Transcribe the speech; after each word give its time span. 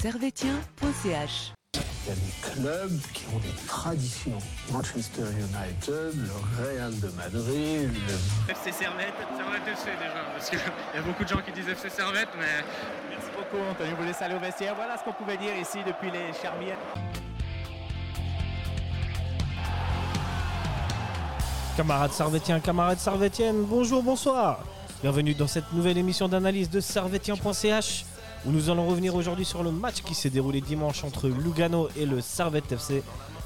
servetien.ch. 0.00 1.52
Il 1.74 2.08
y 2.08 2.12
a 2.12 2.14
des 2.14 2.52
clubs 2.54 3.00
qui 3.12 3.24
ont 3.34 3.38
des 3.40 3.66
traditions. 3.66 4.38
Manchester 4.72 5.22
United, 5.22 6.14
le 6.14 6.62
Real 6.62 6.98
de 7.00 7.08
Madrid, 7.16 7.90
le 8.06 8.52
FC 8.52 8.70
Servette, 8.70 9.14
Servette 9.36 9.66
FC 9.66 9.90
déjà, 9.98 10.24
parce 10.32 10.50
qu'il 10.50 10.58
y 10.94 10.98
a 10.98 11.02
beaucoup 11.02 11.24
de 11.24 11.28
gens 11.28 11.40
qui 11.44 11.50
disent 11.52 11.68
FC 11.68 11.90
Servette, 11.90 12.28
mais 12.38 12.64
Merci 13.10 13.28
beaucoup, 13.36 13.62
Anthony. 13.68 13.90
Vous 13.98 14.04
laisse 14.04 14.22
aller 14.22 14.36
au 14.36 14.38
vestiaire. 14.38 14.74
Voilà 14.76 14.96
ce 14.96 15.02
qu'on 15.04 15.12
pouvait 15.12 15.36
dire 15.36 15.56
ici 15.60 15.78
depuis 15.84 16.12
les 16.12 16.32
Charmières. 16.40 16.78
Camarades 21.76 22.12
Servétiens, 22.12 22.60
camarades 22.60 22.98
Servétiennes, 22.98 23.64
bonjour, 23.64 24.02
bonsoir. 24.04 24.60
Bienvenue 25.02 25.34
dans 25.34 25.46
cette 25.48 25.72
nouvelle 25.72 25.98
émission 25.98 26.28
d'analyse 26.28 26.70
de 26.70 26.80
Servetien.ch 26.80 28.04
où 28.46 28.50
nous 28.50 28.70
allons 28.70 28.86
revenir 28.86 29.14
aujourd'hui 29.14 29.44
sur 29.44 29.62
le 29.62 29.70
match 29.70 30.02
qui 30.02 30.14
s'est 30.14 30.30
déroulé 30.30 30.60
dimanche 30.60 31.04
entre 31.04 31.28
Lugano 31.28 31.88
et 31.96 32.06
le 32.06 32.20
Servette 32.20 32.70
FC. 32.72 33.02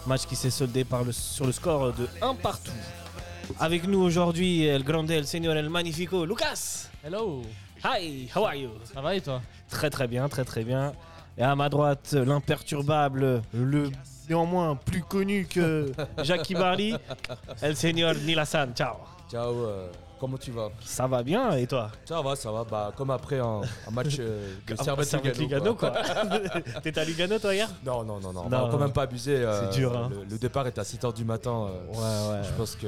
Match 0.06 0.26
qui 0.26 0.34
s'est 0.36 0.50
soldé 0.50 0.84
par 0.84 1.04
le, 1.04 1.12
sur 1.12 1.46
le 1.46 1.52
score 1.52 1.92
de 1.92 2.08
1 2.20 2.34
partout. 2.34 2.72
Avec 3.60 3.86
nous 3.86 4.00
aujourd'hui, 4.00 4.64
El 4.64 4.82
Grande, 4.82 5.10
El 5.10 5.26
Señor, 5.26 5.56
El 5.56 5.68
Magnifico, 5.70 6.24
Lucas. 6.24 6.88
Hello, 7.04 7.42
Hi, 7.84 8.28
how 8.34 8.44
are 8.44 8.54
you? 8.54 8.70
ça 8.92 9.00
va 9.00 9.14
et 9.14 9.20
toi? 9.20 9.40
Très 9.68 9.90
très 9.90 10.06
bien, 10.06 10.28
très 10.28 10.44
très 10.44 10.62
bien. 10.64 10.92
Et 11.36 11.42
à 11.42 11.54
ma 11.56 11.68
droite, 11.68 12.12
l'imperturbable, 12.12 13.42
le 13.54 13.90
néanmoins 14.28 14.76
plus 14.76 15.02
connu 15.02 15.46
que 15.46 15.90
Jackie 16.22 16.54
Barley, 16.54 16.94
El 17.60 17.76
Señor 17.76 18.14
Nilassan. 18.24 18.72
Ciao. 18.74 18.96
Ciao, 19.30 19.52
euh, 19.64 19.88
comment 20.22 20.38
tu 20.38 20.52
vas? 20.52 20.68
Ça 20.84 21.08
va 21.08 21.20
bien 21.24 21.50
et 21.56 21.66
toi? 21.66 21.90
Ça 22.04 22.22
va, 22.22 22.36
ça 22.36 22.52
va. 22.52 22.62
Bah, 22.62 22.92
comme 22.96 23.10
après 23.10 23.40
un, 23.40 23.60
un 23.88 23.90
match 23.90 24.18
euh, 24.20 24.54
de 24.68 24.76
Ah, 24.78 24.84
Servette 24.84 25.06
Servette 25.08 25.36
Lugano. 25.36 25.72
Lugano, 25.72 25.74
quoi. 25.74 25.92
T'étais 26.80 27.00
à 27.00 27.04
Lugano 27.04 27.38
toi 27.40 27.52
hier? 27.52 27.68
Non, 27.84 28.04
non, 28.04 28.20
non, 28.20 28.32
non. 28.32 28.42
On 28.46 28.48
va 28.48 28.68
quand 28.70 28.78
même 28.78 28.92
pas 28.92 29.02
abuser. 29.02 29.34
euh, 29.36 29.68
C'est 29.72 29.78
dur, 29.80 29.96
hein. 29.98 30.08
Le, 30.12 30.22
le 30.24 30.38
départ 30.38 30.66
est 30.68 30.78
à 30.78 30.82
7h 30.82 31.12
du 31.12 31.24
matin. 31.24 31.66
euh, 31.68 31.92
Ouais, 31.92 32.36
ouais. 32.36 32.44
Je 32.44 32.52
pense 32.56 32.76
que. 32.76 32.86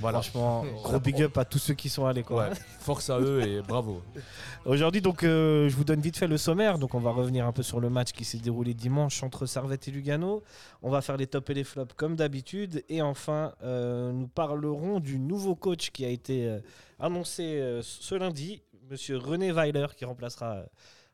Voilà. 0.00 0.22
Franchement, 0.22 0.64
gros 0.82 1.00
big 1.00 1.22
up 1.22 1.36
à 1.38 1.44
tous 1.44 1.58
ceux 1.58 1.74
qui 1.74 1.88
sont 1.88 2.06
allés 2.06 2.22
quoi. 2.22 2.48
Ouais, 2.48 2.54
force 2.80 3.10
à 3.10 3.18
eux 3.20 3.42
et 3.42 3.62
bravo. 3.62 4.02
Aujourd'hui 4.64 5.00
donc 5.00 5.24
euh, 5.24 5.68
je 5.68 5.76
vous 5.76 5.84
donne 5.84 6.00
vite 6.00 6.16
fait 6.16 6.26
le 6.26 6.36
sommaire, 6.36 6.78
donc 6.78 6.94
on 6.94 7.00
va 7.00 7.10
revenir 7.10 7.46
un 7.46 7.52
peu 7.52 7.62
sur 7.62 7.80
le 7.80 7.90
match 7.90 8.12
qui 8.12 8.24
s'est 8.24 8.38
déroulé 8.38 8.74
dimanche 8.74 9.22
entre 9.22 9.46
Servette 9.46 9.88
et 9.88 9.90
Lugano. 9.90 10.42
On 10.82 10.90
va 10.90 11.00
faire 11.00 11.16
les 11.16 11.26
tops 11.26 11.50
et 11.50 11.54
les 11.54 11.64
flops 11.64 11.94
comme 11.94 12.16
d'habitude 12.16 12.84
et 12.88 13.02
enfin 13.02 13.54
euh, 13.62 14.12
nous 14.12 14.28
parlerons 14.28 15.00
du 15.00 15.18
nouveau 15.18 15.54
coach 15.54 15.90
qui 15.90 16.04
a 16.04 16.08
été 16.08 16.46
euh, 16.46 16.60
annoncé 16.98 17.80
ce 17.82 18.14
lundi, 18.14 18.62
Monsieur 18.90 19.18
René 19.18 19.52
Weiler 19.52 19.86
qui 19.96 20.04
remplacera 20.04 20.62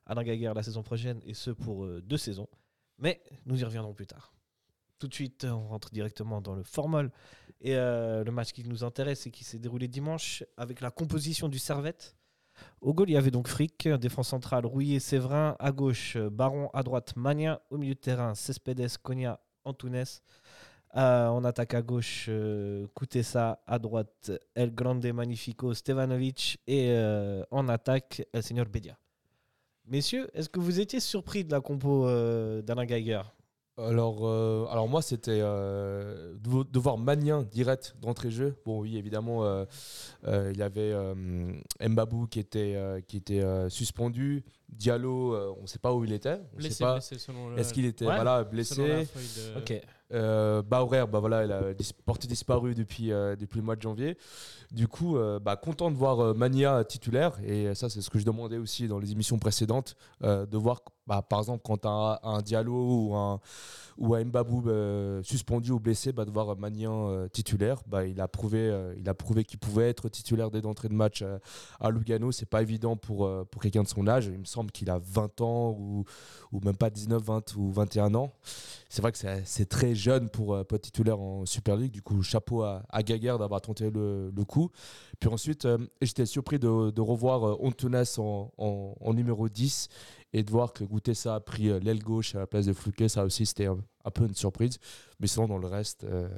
Alain 0.06 0.22
Gaguerre 0.22 0.54
la 0.54 0.62
saison 0.62 0.82
prochaine 0.82 1.20
et 1.26 1.34
ce 1.34 1.50
pour 1.50 1.86
deux 1.86 2.18
saisons. 2.18 2.48
Mais 2.98 3.20
nous 3.46 3.60
y 3.60 3.64
reviendrons 3.64 3.94
plus 3.94 4.06
tard. 4.06 4.34
Tout 4.98 5.08
de 5.08 5.14
suite, 5.14 5.44
on 5.44 5.68
rentre 5.68 5.90
directement 5.90 6.40
dans 6.40 6.54
le 6.54 6.62
formol. 6.62 7.10
Et 7.60 7.76
euh, 7.76 8.24
le 8.24 8.30
match 8.30 8.52
qui 8.52 8.64
nous 8.64 8.84
intéresse 8.84 9.26
et 9.26 9.30
qui 9.30 9.44
s'est 9.44 9.58
déroulé 9.58 9.88
dimanche 9.88 10.44
avec 10.56 10.80
la 10.80 10.90
composition 10.90 11.48
du 11.48 11.58
Servette. 11.58 12.16
Au 12.80 12.92
goal, 12.92 13.10
il 13.10 13.14
y 13.14 13.16
avait 13.16 13.30
donc 13.30 13.48
Frick, 13.48 13.88
défense 13.88 14.28
centrale, 14.28 14.66
Rouillé, 14.66 15.00
Séverin. 15.00 15.56
À 15.58 15.72
gauche, 15.72 16.16
Baron. 16.16 16.68
À 16.72 16.82
droite, 16.82 17.16
Magnin. 17.16 17.58
Au 17.70 17.78
milieu 17.78 17.94
de 17.94 18.00
terrain, 18.00 18.34
Cespedes, 18.34 18.96
Konya, 19.02 19.40
Antunes. 19.64 20.04
Euh, 20.96 21.26
on 21.28 21.42
attaque 21.42 21.74
à 21.74 21.82
gauche, 21.82 22.26
euh. 22.28 22.86
À 23.66 23.78
droite, 23.78 24.30
El 24.54 24.74
Grande 24.74 25.04
Magnifico, 25.06 25.74
Stevanovic. 25.74 26.58
Et 26.66 26.90
euh, 26.90 27.42
en 27.50 27.68
attaque, 27.68 28.26
El 28.32 28.42
Seigneur 28.42 28.66
Bedia. 28.66 28.96
Messieurs, 29.86 30.30
est-ce 30.32 30.48
que 30.48 30.60
vous 30.60 30.80
étiez 30.80 31.00
surpris 31.00 31.44
de 31.44 31.50
la 31.50 31.60
compo 31.60 32.06
euh, 32.06 32.62
d'Alain 32.62 32.86
Geiger? 32.86 33.22
Alors, 33.76 34.20
euh, 34.28 34.66
alors 34.70 34.88
moi, 34.88 35.02
c'était 35.02 35.40
euh, 35.42 36.34
de, 36.40 36.48
vo- 36.48 36.62
de 36.62 36.78
voir 36.78 36.96
Magnin 36.96 37.42
direct 37.42 37.96
d'entrée 38.00 38.30
jeu. 38.30 38.54
Bon, 38.64 38.80
oui, 38.80 38.96
évidemment, 38.96 39.44
euh, 39.44 39.64
il 40.52 40.56
y 40.56 40.62
avait 40.62 40.94
Mbabou 41.80 42.26
qui 42.28 42.38
était, 42.38 42.76
qui 43.08 43.16
était 43.16 43.42
suspendu. 43.68 44.44
Diallo, 44.76 45.34
euh, 45.34 45.54
on 45.58 45.62
ne 45.62 45.66
sait 45.66 45.78
pas 45.78 45.92
où 45.94 46.04
il 46.04 46.12
était. 46.12 46.40
On 46.52 46.56
Blessé, 46.56 46.74
sait 46.74 46.84
pas. 46.84 46.92
blessé 46.94 47.18
selon 47.18 47.50
le. 47.50 47.58
Est-ce 47.58 47.72
qu'il 47.72 47.84
était 47.84 48.06
Ouais. 48.06 48.14
voilà, 48.14 48.44
blessé 48.44 49.06
de- 49.06 49.58
Ok. 49.58 49.80
Euh, 50.12 50.62
Bauer, 50.62 51.06
bah 51.08 51.18
voilà, 51.18 51.44
il 51.44 51.50
a 51.52 51.72
dis- 51.74 51.92
porté 52.04 52.28
disparu 52.28 52.74
depuis, 52.74 53.10
euh, 53.10 53.34
depuis 53.36 53.58
le 53.58 53.64
mois 53.64 53.74
de 53.74 53.82
janvier. 53.82 54.16
Du 54.70 54.86
coup, 54.86 55.16
euh, 55.16 55.40
bah, 55.40 55.56
content 55.56 55.90
de 55.90 55.96
voir 55.96 56.20
euh, 56.20 56.34
Mania 56.34 56.84
titulaire. 56.84 57.32
Et 57.44 57.74
ça, 57.74 57.88
c'est 57.88 58.00
ce 58.02 58.10
que 58.10 58.18
je 58.18 58.24
demandais 58.24 58.58
aussi 58.58 58.86
dans 58.86 58.98
les 58.98 59.12
émissions 59.12 59.38
précédentes, 59.38 59.96
euh, 60.22 60.46
de 60.46 60.56
voir, 60.58 60.82
bah, 61.06 61.22
par 61.22 61.38
exemple, 61.40 61.62
quand 61.64 61.78
tu 61.78 61.88
as 61.88 62.20
un, 62.22 62.42
Diallo 62.42 63.08
ou 63.08 63.14
un, 63.16 63.40
ou 63.98 64.14
un 64.14 64.24
Mbabou 64.24 64.68
euh, 64.68 65.22
suspendu 65.22 65.70
ou 65.70 65.78
blessé, 65.78 66.12
bah, 66.12 66.24
de 66.24 66.30
voir 66.30 66.56
Mania 66.56 66.90
euh, 66.90 67.28
titulaire. 67.28 67.80
Bah, 67.86 68.06
il 68.06 68.20
a 68.20 68.28
prouvé, 68.28 68.58
euh, 68.58 68.94
il 68.98 69.08
a 69.08 69.14
prouvé 69.14 69.44
qu'il 69.44 69.58
pouvait 69.58 69.88
être 69.88 70.08
titulaire 70.08 70.50
dès 70.50 70.60
d'entrée 70.60 70.88
de 70.88 70.94
match 70.94 71.24
à 71.80 71.90
Lugano. 71.90 72.32
C'est 72.32 72.48
pas 72.48 72.62
évident 72.62 72.96
pour, 72.96 73.30
pour 73.46 73.62
quelqu'un 73.62 73.82
de 73.82 73.88
son 73.88 74.06
âge. 74.06 74.26
Il 74.26 74.38
me 74.38 74.44
semble 74.44 74.70
qu'il 74.70 74.90
a 74.90 74.98
20 74.98 75.40
ans 75.40 75.70
ou, 75.78 76.04
ou 76.52 76.60
même 76.60 76.76
pas 76.76 76.90
19, 76.90 77.22
20 77.22 77.56
ou 77.56 77.70
21 77.72 78.14
ans. 78.14 78.32
C'est 78.88 79.02
vrai 79.02 79.12
que 79.12 79.18
c'est 79.44 79.68
très 79.68 79.94
jeune 79.94 80.28
pour, 80.28 80.58
être 80.58 80.78
titulaire 80.78 81.20
en 81.20 81.46
Super 81.46 81.76
League. 81.76 81.92
Du 81.92 82.02
coup, 82.02 82.22
chapeau 82.22 82.62
à, 82.62 82.82
à 82.90 83.02
Gaguerre 83.02 83.38
d'avoir 83.38 83.60
tenté 83.60 83.90
le, 83.90 84.32
le 84.34 84.44
coup. 84.44 84.70
Puis 85.20 85.28
ensuite, 85.28 85.66
j'étais 86.00 86.26
surpris 86.26 86.58
de, 86.58 87.00
revoir 87.00 87.60
Antunes 87.62 88.04
en, 88.18 88.50
en, 88.58 88.94
en 89.00 89.14
numéro 89.14 89.48
10 89.48 89.88
et 90.36 90.42
de 90.42 90.50
voir 90.50 90.72
que 90.74 90.84
Goutessa 90.84 91.36
a 91.36 91.40
pris 91.40 91.70
euh, 91.70 91.78
l'aile 91.78 92.02
gauche 92.02 92.34
à 92.34 92.40
la 92.40 92.46
place 92.46 92.66
de 92.66 92.72
Fluke. 92.74 93.08
Ça 93.08 93.24
aussi, 93.24 93.46
c'était 93.46 93.66
un, 93.66 93.78
un 94.04 94.10
peu 94.10 94.26
une 94.26 94.34
surprise. 94.34 94.78
Mais 95.20 95.26
sinon, 95.28 95.46
dans 95.46 95.58
le 95.58 95.66
reste, 95.68 96.04
euh, 96.04 96.28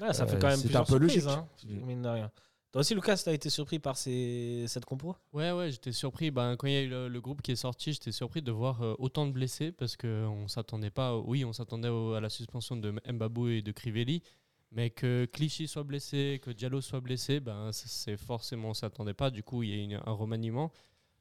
Ah, 0.00 0.12
ça 0.12 0.26
fait 0.26 0.36
Euh, 0.36 0.38
quand 0.40 0.48
même 0.48 0.60
plusieurs 0.60 0.82
un 0.82 0.84
peu 0.84 0.98
surprises, 0.98 1.26
logique. 1.26 1.38
hein, 1.38 1.86
mine 1.86 2.02
de 2.02 2.08
rien. 2.08 2.30
Toi 2.72 2.80
aussi, 2.80 2.94
Lucas, 2.94 3.20
t'as 3.22 3.34
été 3.34 3.50
surpris 3.50 3.78
par 3.78 3.98
ces... 3.98 4.64
cette 4.66 4.86
compo? 4.86 5.14
Ouais, 5.34 5.52
ouais, 5.52 5.70
j'étais 5.70 5.92
surpris. 5.92 6.30
Ben, 6.30 6.56
quand 6.56 6.66
il 6.66 6.72
y 6.72 6.76
a 6.76 6.80
eu 6.82 6.88
le, 6.88 7.08
le 7.08 7.20
groupe 7.20 7.42
qui 7.42 7.52
est 7.52 7.56
sorti, 7.56 7.92
j'étais 7.92 8.12
surpris 8.12 8.40
de 8.40 8.50
voir 8.50 8.80
euh, 8.82 8.94
autant 8.98 9.26
de 9.26 9.32
blessés 9.32 9.70
parce 9.72 9.94
qu'on 9.96 10.48
s'attendait 10.48 10.90
pas. 10.90 11.18
Oui, 11.18 11.44
on 11.44 11.52
s'attendait 11.52 11.88
à 12.16 12.20
la 12.20 12.30
suspension 12.30 12.74
de 12.76 12.94
Mbabou 13.06 13.48
et 13.48 13.60
de 13.60 13.72
Crivelli, 13.72 14.22
mais 14.70 14.88
que 14.88 15.26
Clichy 15.30 15.68
soit 15.68 15.82
blessé, 15.82 16.40
que 16.42 16.50
Diallo 16.50 16.80
soit 16.80 17.00
blessé, 17.00 17.40
ben, 17.40 17.70
c'est 17.72 18.16
forcément, 18.16 18.70
on 18.70 18.74
s'attendait 18.74 19.12
pas. 19.12 19.30
Du 19.30 19.42
coup, 19.42 19.62
il 19.62 19.68
y 19.68 19.72
a 19.74 19.96
eu 19.98 20.00
un 20.06 20.12
remaniement. 20.12 20.72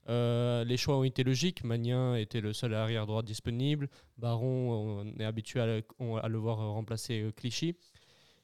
Euh, 0.09 0.63
les 0.63 0.78
choix 0.78 0.97
ont 0.97 1.03
été 1.03 1.23
logiques. 1.23 1.63
Magnin 1.63 2.16
était 2.16 2.41
le 2.41 2.53
seul 2.53 2.73
arrière 2.73 3.06
droit 3.06 3.23
disponible. 3.23 3.89
Baron, 4.17 5.03
on 5.03 5.19
est 5.19 5.25
habitué 5.25 5.59
à 5.59 5.66
le, 5.67 6.38
voir 6.38 6.57
remplacer 6.57 7.22
euh, 7.22 7.31
Clichy. 7.31 7.75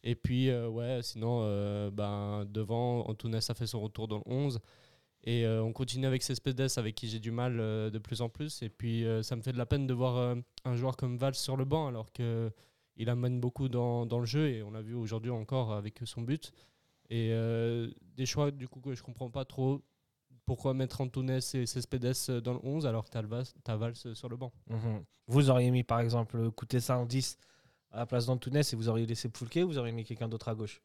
Et 0.03 0.15
puis, 0.15 0.49
euh, 0.49 0.69
ouais, 0.69 0.99
sinon, 1.01 1.41
ben, 1.91 2.45
devant, 2.45 3.07
Antunes 3.07 3.35
a 3.35 3.53
fait 3.53 3.67
son 3.67 3.81
retour 3.81 4.07
dans 4.07 4.17
le 4.17 4.23
11. 4.25 4.59
Et 5.23 5.45
on 5.45 5.73
continue 5.73 6.05
avec 6.05 6.23
Cespedes, 6.23 6.77
avec 6.77 6.95
qui 6.95 7.09
j'ai 7.09 7.19
du 7.19 7.31
mal 7.31 7.57
de 7.57 7.97
plus 7.97 8.21
en 8.21 8.29
plus. 8.29 8.61
Et 8.61 8.69
puis, 8.69 9.05
ça 9.23 9.35
me 9.35 9.41
fait 9.41 9.51
de 9.51 9.57
la 9.57 9.65
peine 9.65 9.85
de 9.85 9.93
voir 9.93 10.37
un 10.63 10.75
joueur 10.75 10.95
comme 10.95 11.17
Valls 11.17 11.35
sur 11.35 11.57
le 11.57 11.65
banc, 11.65 11.87
alors 11.87 12.13
qu'il 12.13 13.09
amène 13.09 13.41
beaucoup 13.41 13.67
dans, 13.67 14.05
le 14.05 14.25
jeu. 14.25 14.47
Et 14.47 14.63
on 14.63 14.71
l'a 14.71 14.81
vu 14.81 14.93
aujourd'hui 14.93 15.31
encore 15.31 15.73
avec 15.73 15.99
son 16.05 16.21
but. 16.21 16.53
Et 17.09 17.33
des 18.15 18.25
choix, 18.25 18.51
du 18.51 18.69
coup, 18.69 18.79
que 18.79 18.93
je 18.93 19.03
comprends 19.03 19.29
pas 19.29 19.43
trop. 19.43 19.81
Pourquoi 20.47 20.73
mettre 20.73 21.01
Antunes 21.01 21.29
et 21.29 21.65
Cespedes 21.65 22.41
dans 22.41 22.53
le 22.53 22.59
11 22.63 22.87
alors 22.87 23.03
que 23.03 23.11
tu 23.11 23.17
as, 23.17 23.75
Valls 23.75 23.95
sur 24.15 24.29
le 24.29 24.37
banc 24.37 24.51
Mhm. 24.69 25.03
Vous 25.27 25.49
auriez 25.49 25.69
mis 25.71 25.83
par 25.83 25.99
exemple 25.99 26.49
ça 26.79 26.97
en 26.97 27.05
10 27.05 27.37
à 27.91 27.99
la 27.99 28.05
place 28.05 28.25
d'Antunes 28.25 28.55
et 28.55 28.75
vous 28.75 28.87
auriez 28.87 29.05
laissé 29.05 29.27
Poulke 29.27 29.59
ou 29.63 29.67
vous 29.67 29.77
auriez 29.77 29.91
mis 29.91 30.05
quelqu'un 30.05 30.29
d'autre 30.29 30.47
à 30.47 30.55
gauche? 30.55 30.81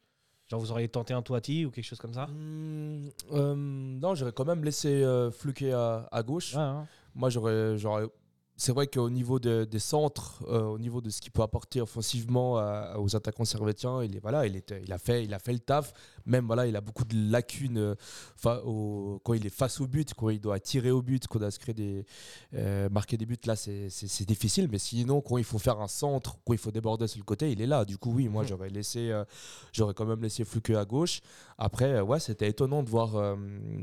Genre 0.49 0.59
vous 0.59 0.71
auriez 0.71 0.89
tenté 0.89 1.13
un 1.13 1.21
Toiti 1.21 1.65
ou 1.65 1.71
quelque 1.71 1.85
chose 1.85 1.99
comme 1.99 2.13
ça? 2.13 2.25
Hmm, 2.27 3.07
euh, 3.31 3.55
non, 3.55 4.15
j'aurais 4.15 4.33
quand 4.33 4.45
même 4.45 4.65
laissé 4.65 5.01
euh, 5.01 5.31
Fluke 5.31 5.63
à, 5.63 6.09
à 6.11 6.23
gauche. 6.23 6.53
Ouais, 6.55 6.61
hein. 6.61 6.85
Moi, 7.15 7.29
j'aurais, 7.29 7.77
j'aurais. 7.77 8.07
C'est 8.63 8.71
vrai 8.71 8.87
qu'au 8.87 9.09
niveau 9.09 9.39
de- 9.39 9.65
des 9.65 9.77
centres, 9.77 10.41
euh, 10.47 10.61
au 10.63 10.79
niveau 10.79 11.01
de 11.01 11.09
ce 11.09 11.19
qu'il 11.19 11.33
peut 11.33 11.41
apporter 11.41 11.81
offensivement 11.81 12.55
à- 12.59 12.97
aux 12.97 13.13
attaquants 13.13 13.43
servétiens, 13.43 14.01
il 14.05 14.15
est 14.15 14.21
voilà, 14.21 14.47
il 14.47 14.61
il 14.85 14.93
a 14.93 14.97
fait, 14.97 15.25
il 15.25 15.33
a 15.33 15.39
fait 15.39 15.51
le 15.51 15.59
taf. 15.59 15.91
Même 16.25 16.45
voilà, 16.45 16.65
il 16.65 16.73
a 16.77 16.79
beaucoup 16.79 17.03
de 17.03 17.29
lacunes 17.29 17.77
euh, 17.77 17.95
au- 18.63 19.19
quand 19.25 19.33
il 19.33 19.45
est 19.45 19.49
face 19.53 19.81
au 19.81 19.87
but, 19.87 20.13
quand 20.13 20.29
il 20.29 20.39
doit 20.39 20.61
tirer 20.61 20.91
au 20.91 21.01
but, 21.01 21.27
quand 21.27 21.39
il 21.39 21.41
doit 21.41 21.51
se 21.51 21.59
créer 21.59 21.73
des, 21.73 22.05
euh, 22.53 22.87
marquer 22.87 23.17
des 23.17 23.25
buts. 23.25 23.37
Là, 23.45 23.57
c'est, 23.57 23.89
difficile. 24.25 24.69
Mais 24.71 24.77
sinon, 24.77 25.19
quand 25.19 25.37
il 25.37 25.43
faut 25.43 25.59
faire 25.59 25.81
un 25.81 25.89
centre, 25.89 26.37
quand 26.45 26.53
il 26.53 26.57
faut 26.59 26.71
déborder 26.71 27.07
sur 27.07 27.19
le 27.19 27.25
côté, 27.25 27.51
il 27.51 27.61
est 27.61 27.67
là. 27.67 27.83
Du 27.83 27.97
coup, 27.97 28.13
oui, 28.13 28.29
moi, 28.29 28.45
j'aurais 28.45 28.69
laissé, 28.69 29.11
j'aurais 29.73 29.93
quand 29.93 30.05
même 30.05 30.21
laissé 30.21 30.45
Fluke 30.45 30.69
à 30.69 30.85
gauche. 30.85 31.19
Après, 31.57 31.99
ouais, 31.99 32.21
c'était 32.21 32.47
étonnant 32.47 32.81
de 32.81 32.89
voir, 32.89 33.35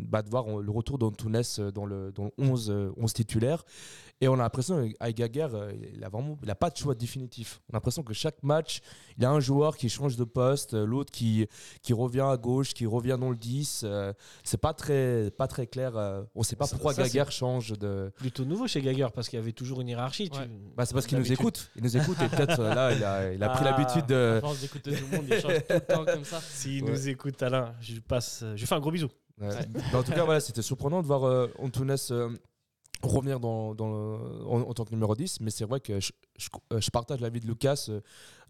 bah, 0.08 0.22
de 0.22 0.30
voir 0.30 0.46
le 0.58 0.70
retour 0.70 0.96
d'Antunes 0.96 1.42
dans 1.74 1.84
le, 1.84 2.12
dans 2.12 2.24
le 2.24 2.32
11, 2.38 2.70
euh, 2.70 2.90
11 2.96 3.12
titulaire. 3.12 3.62
Et 4.22 4.28
on 4.28 4.34
a 4.34 4.42
l'impression 4.42 4.69
l'impression 4.75 5.12
Gaguerre, 5.12 5.55
euh, 5.55 5.72
il 5.94 6.02
a 6.05 6.08
vraiment, 6.08 6.38
il 6.43 6.50
a 6.50 6.55
pas 6.55 6.70
de 6.70 6.76
choix 6.76 6.94
définitif. 6.94 7.61
On 7.69 7.75
a 7.75 7.76
l'impression 7.76 8.02
que 8.02 8.12
chaque 8.14 8.43
match, 8.43 8.81
il 9.17 9.22
y 9.22 9.26
a 9.26 9.31
un 9.31 9.40
joueur 9.40 9.76
qui 9.76 9.88
change 9.88 10.17
de 10.17 10.25
poste, 10.25 10.75
euh, 10.75 10.84
l'autre 10.87 11.11
qui, 11.12 11.46
qui 11.82 11.93
revient 11.93 12.26
à 12.28 12.37
gauche, 12.37 12.72
qui 12.75 12.87
revient 12.87 13.17
dans 13.20 13.31
le 13.31 13.37
10. 13.37 13.82
euh, 13.84 14.12
c'est 14.44 14.61
pas 14.61 14.72
très, 14.75 15.31
pas 15.37 15.46
très 15.46 15.67
clair. 15.67 15.93
on 16.34 16.43
sait 16.43 16.56
pas 16.56 16.67
Ça- 16.67 16.76
pourquoi 16.76 16.94
ça, 16.94 17.02
Gaguerre 17.02 17.32
change 17.32 17.78
de. 17.78 18.12
Plutôt 18.17 18.44
nouveau 18.44 18.67
chez 18.67 18.81
Geiger 18.82 19.08
parce 19.14 19.28
qu'il 19.28 19.38
y 19.38 19.43
avait 19.43 19.52
toujours 19.52 19.81
une 19.81 19.88
hiérarchie. 19.88 20.31
tu-. 20.31 20.38
Bah, 20.76 20.87
c'est 20.87 20.94
parce 20.94 21.06
qu'il 21.06 21.19
nous 21.19 21.32
écoute. 21.32 21.70
Il 21.76 21.82
nous 21.82 21.96
écoute 21.96 22.16
et 22.23 22.28
peut-être 22.28 22.62
là, 22.62 22.93
il 22.93 23.02
a, 23.05 23.32
il 23.32 23.43
a 23.43 23.49
pris 23.49 23.64
Ah. 23.66 23.70
l'habitude 23.76 24.06
de. 24.06 24.40
d'écouter 24.61 24.93
tout 24.93 25.05
le 25.11 25.16
monde, 25.16 25.26
il 25.31 25.40
change 25.40 25.55
tout 25.58 25.73
le 25.75 25.81
temps 25.81 26.05
comme 26.05 26.25
ça. 26.25 26.40
S'il 26.50 26.84
Ouais. 26.84 26.90
nous 26.90 27.08
écoute, 27.08 27.43
Alain, 27.43 27.75
je 27.81 27.93
lui 27.94 28.00
passe. 28.00 28.44
Je 28.55 28.64
fais 28.66 28.75
un 28.75 28.81
gros 28.81 28.90
bisou. 28.90 29.08
Ouais. 29.40 29.49
Mais 29.75 29.94
en 29.99 30.02
tout 30.02 30.12
cas, 30.12 30.25
voilà, 30.25 30.38
c'était 30.40 30.61
surprenant 30.62 31.00
de 31.00 31.06
voir 31.06 31.25
euh, 31.25 31.46
Antunes 31.58 31.96
euh, 32.11 32.28
revenir 33.02 33.41
dans, 33.41 33.75
dans 33.75 33.88
le- 33.91 34.47
en, 34.47 34.61
en 34.62 34.75
tant 34.75 34.85
que 34.85 34.91
numéro 34.91 35.14
10. 35.14 35.41
Mais 35.41 35.50
c'est 35.50 35.64
vrai 35.64 35.81
que 35.81 36.00
je, 36.00 36.12
je- 36.38 36.49
euh, 36.73 36.81
je 36.81 36.91
partage 36.91 37.20
l'avis 37.20 37.41
de 37.41 37.47
Lucas. 37.47 37.87
euh, 37.88 38.00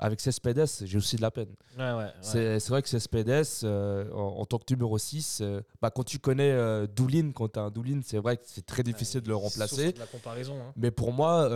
avec 0.02 0.20
Cespedes, 0.20 0.64
j'ai 0.84 0.96
aussi 0.96 1.16
de 1.16 1.20
la 1.22 1.30
peine. 1.30 1.50
Ouais, 1.78 1.92
ouais. 1.92 2.06
C'est 2.22 2.58
c'est 2.58 2.70
vrai 2.70 2.80
que 2.80 2.88
Cespedes, 2.88 3.44
euh, 3.64 4.10
en, 4.12 4.40
en 4.40 4.44
tant 4.46 4.56
que 4.58 4.64
numéro 4.72 4.96
6, 4.96 5.40
euh, 5.42 5.60
bah, 5.82 5.90
quand 5.90 6.04
tu 6.04 6.18
connais 6.18 6.54
Doulin, 6.88 7.32
quand 7.32 7.48
tu 7.52 7.58
as 7.58 7.62
un 7.64 7.70
Doulin, 7.70 8.00
c'est 8.02 8.16
vrai 8.18 8.38
que 8.38 8.44
c'est 8.46 8.64
très 8.64 8.82
difficile 8.82 9.20
de 9.20 9.28
le 9.28 9.36
remplacer. 9.36 9.92
de 9.92 9.98
la 9.98 10.06
comparaison. 10.06 10.54
hein. 10.60 10.72
Mais 10.76 10.90
pour 10.90 11.12
moi, 11.12 11.48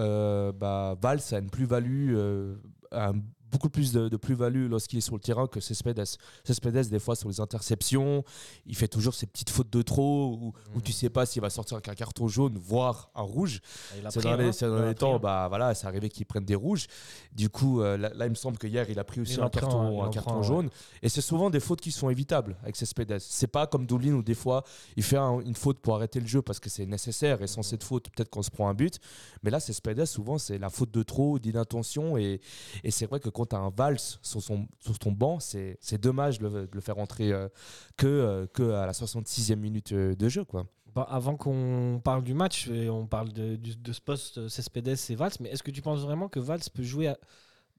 bah, 0.52 0.94
Valls 1.00 1.20
a 1.32 1.38
une 1.38 1.48
plus-value, 1.50 2.16
un- 2.92 3.14
beaucoup 3.54 3.68
plus 3.70 3.92
de, 3.92 4.08
de 4.08 4.16
plus-value 4.16 4.68
lorsqu'il 4.68 4.98
est 4.98 5.00
sur 5.00 5.14
le 5.14 5.20
terrain 5.20 5.46
que 5.46 5.60
Cespedes. 5.60 6.02
Cespedes, 6.42 6.88
des 6.90 6.98
fois, 6.98 7.14
sur 7.14 7.28
les 7.28 7.38
interceptions, 7.40 8.24
il 8.66 8.74
fait 8.74 8.88
toujours 8.88 9.14
ses 9.14 9.26
petites 9.26 9.50
fautes 9.50 9.70
de 9.70 9.80
trop, 9.80 10.32
où, 10.42 10.52
où 10.74 10.80
tu 10.80 10.90
sais 10.90 11.08
pas 11.08 11.24
s'il 11.24 11.40
va 11.40 11.50
sortir 11.50 11.76
avec 11.76 11.88
un 11.88 11.94
carton 11.94 12.26
jaune, 12.26 12.58
voire 12.58 13.10
un 13.14 13.22
rouge. 13.22 13.60
Il 13.96 14.04
a 14.04 14.10
C'est 14.10 14.20
dans 14.22 14.34
les, 14.36 14.46
hein. 14.64 14.72
a 14.74 14.82
pris, 14.86 14.94
temps, 14.96 15.14
hein. 15.16 15.18
bah, 15.22 15.46
voilà, 15.48 15.72
c'est 15.76 15.86
arrivé 15.86 16.08
qu'il 16.08 16.26
prenne 16.26 16.44
des 16.44 16.56
rouges. 16.56 16.86
Du 17.32 17.48
coup, 17.48 17.80
euh, 17.80 17.96
là, 17.96 18.10
là, 18.12 18.26
il 18.26 18.30
me 18.30 18.34
semble 18.34 18.58
que 18.58 18.66
hier, 18.66 18.90
il 18.90 18.98
a 18.98 19.04
pris 19.04 19.20
aussi 19.20 19.40
un 19.40 19.48
prend, 19.48 19.60
carton, 19.60 20.02
il 20.02 20.06
un 20.08 20.10
carton 20.10 20.30
prend, 20.30 20.38
ouais. 20.40 20.44
jaune. 20.46 20.70
Et 21.00 21.08
c'est 21.08 21.20
souvent 21.20 21.48
des 21.48 21.60
fautes 21.60 21.80
qui 21.80 21.92
sont 21.92 22.10
évitables 22.10 22.56
avec 22.64 22.74
Cespedes. 22.74 23.18
C'est 23.20 23.46
pas 23.46 23.68
comme 23.68 23.86
Doulin 23.86 24.14
où 24.14 24.22
des 24.22 24.34
fois, 24.34 24.64
il 24.96 25.04
fait 25.04 25.16
un- 25.16 25.38
une 25.40 25.54
faute 25.54 25.78
pour 25.78 25.94
arrêter 25.94 26.18
le 26.18 26.26
jeu 26.26 26.42
parce 26.42 26.58
que 26.58 26.68
c'est 26.68 26.86
nécessaire 26.86 27.40
et 27.40 27.46
sans 27.46 27.60
Mhm. 27.60 27.62
cette 27.62 27.84
faute, 27.84 28.08
peut-être 28.10 28.30
qu'on 28.30 28.42
se 28.42 28.50
prend 28.50 28.68
un 28.68 28.74
but. 28.74 28.98
Mais 29.44 29.50
là, 29.50 29.60
Cespedes, 29.60 30.04
souvent, 30.06 30.38
c'est 30.38 30.58
la 30.58 30.70
faute 30.70 30.90
de 30.90 31.02
trop, 31.04 31.38
d'inattention. 31.38 32.16
Et, 32.16 32.40
et 32.82 32.90
c'est 32.90 33.06
vrai 33.06 33.20
que 33.20 33.28
quand 33.28 33.43
tu 33.46 33.54
as 33.56 33.58
un 33.58 33.70
Valls 33.70 33.98
sur, 34.22 34.42
son, 34.42 34.66
sur 34.80 34.98
ton 34.98 35.12
banc, 35.12 35.40
c'est 35.40 35.76
c'est 35.80 35.98
dommage 36.00 36.38
de 36.38 36.48
le, 36.48 36.66
de 36.66 36.74
le 36.74 36.80
faire 36.80 36.98
entrer 36.98 37.32
euh, 37.32 37.48
que, 37.96 38.06
euh, 38.06 38.46
que 38.52 38.72
à 38.72 38.86
la 38.86 38.92
66e 38.92 39.56
minute 39.56 39.92
euh, 39.92 40.14
de 40.14 40.28
jeu. 40.28 40.44
Quoi. 40.44 40.66
Bah, 40.94 41.06
avant 41.10 41.36
qu'on 41.36 42.00
parle 42.04 42.22
du 42.22 42.34
match, 42.34 42.68
et 42.68 42.88
on 42.88 43.06
parle 43.06 43.32
de, 43.32 43.58
ce 43.92 44.00
poste 44.00 44.38
euh, 44.38 44.48
Cespedes 44.48 44.96
et 45.10 45.14
Valls, 45.16 45.32
mais 45.40 45.48
est-ce 45.50 45.62
que 45.62 45.70
tu 45.72 45.82
penses 45.82 46.00
vraiment 46.00 46.28
que 46.28 46.38
Valls 46.38 46.60
peut 46.72 46.82
jouer 46.84 47.08
à- 47.08 47.18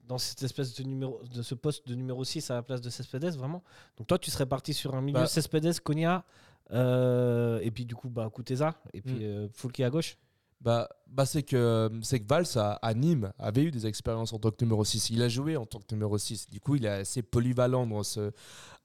dans 0.06 0.18
cette 0.18 0.42
espèce 0.42 0.74
de 0.76 0.84
numéro 0.84 1.20
de 1.34 1.42
ce 1.42 1.54
poste 1.54 1.88
de 1.88 1.94
numéro 1.94 2.22
6 2.24 2.50
à 2.50 2.54
la 2.54 2.62
place 2.62 2.80
de 2.80 2.90
Cespedes 2.90 3.34
vraiment? 3.36 3.62
Donc 3.96 4.06
toi 4.06 4.18
tu 4.18 4.30
serais 4.30 4.46
parti 4.46 4.72
sur 4.74 4.94
un 4.94 5.00
milieu 5.00 5.18
Bah- 5.20 5.26
Cespedes, 5.26 5.80
Konya 5.80 6.24
euh, 6.72 7.58
et 7.62 7.70
puis 7.70 7.84
du 7.86 7.94
coup 7.94 8.08
bah 8.08 8.30
Kuteza 8.32 8.74
et 8.92 9.00
puis 9.00 9.14
Mm. 9.14 9.22
euh, 9.22 9.48
Foulke 9.52 9.80
à 9.80 9.90
gauche? 9.90 10.16
Bah, 10.60 10.88
bah 11.06 11.26
c'est 11.26 11.42
que, 11.42 11.90
c'est 12.02 12.18
que 12.20 12.26
Valls 12.26 12.46
à, 12.56 12.72
à 12.82 12.94
Nîmes 12.94 13.32
avait 13.38 13.62
eu 13.64 13.70
des 13.70 13.86
expériences 13.86 14.32
en 14.32 14.38
tant 14.38 14.50
que 14.50 14.64
numéro 14.64 14.84
6. 14.84 15.10
Il 15.10 15.22
a 15.22 15.28
joué 15.28 15.56
en 15.56 15.66
tant 15.66 15.78
que 15.78 15.84
numéro 15.92 16.16
6. 16.18 16.48
Du 16.48 16.60
coup, 16.60 16.76
il 16.76 16.84
est 16.86 16.88
assez 16.88 17.22
polyvalent 17.22 17.86
dans 17.86 18.02
ce, 18.02 18.32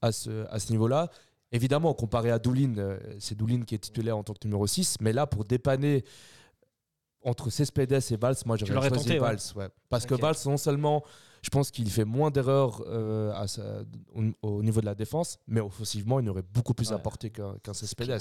à 0.02 0.12
ce, 0.12 0.46
à 0.50 0.60
ce 0.60 0.72
niveau-là. 0.72 1.10
Évidemment, 1.54 1.94
comparé 1.94 2.30
à 2.32 2.40
Doulin, 2.40 2.76
euh, 2.78 3.00
c'est 3.20 3.36
Doulin 3.38 3.64
qui 3.64 3.76
est 3.76 3.80
titulaire 3.80 4.18
en 4.18 4.24
tant 4.24 4.34
que 4.34 4.46
numéro 4.46 4.68
6. 4.68 4.98
Mais 5.02 5.12
là, 5.14 5.28
pour 5.28 5.44
dépanner 5.46 6.04
entre 7.24 7.50
Cespedes 7.50 7.92
et 8.12 8.18
Valls, 8.18 8.36
moi 8.46 8.58
j'aurais 8.58 8.90
choisi 8.90 9.06
tenté. 9.06 9.20
Valls. 9.20 9.40
ouais. 9.56 9.70
Parce 9.90 10.06
que 10.06 10.16
Valls, 10.16 10.36
non 10.46 10.58
seulement, 10.58 11.04
je 11.42 11.50
pense 11.50 11.70
qu'il 11.72 11.90
fait 11.90 12.06
moins 12.06 12.32
d'erreurs 12.32 12.82
euh, 12.88 13.34
au, 14.16 14.24
au 14.48 14.64
niveau 14.64 14.82
de 14.82 14.86
la 14.86 14.96
défense, 14.96 15.40
mais 15.48 15.60
offensivement, 15.62 16.20
il 16.20 16.28
aurait 16.30 16.44
beaucoup 16.54 16.74
plus 16.74 16.90
Ouais. 16.90 16.96
apporté 16.96 17.30
qu'un 17.30 17.56
qu'un 17.64 17.74
Cespedes. 17.74 18.20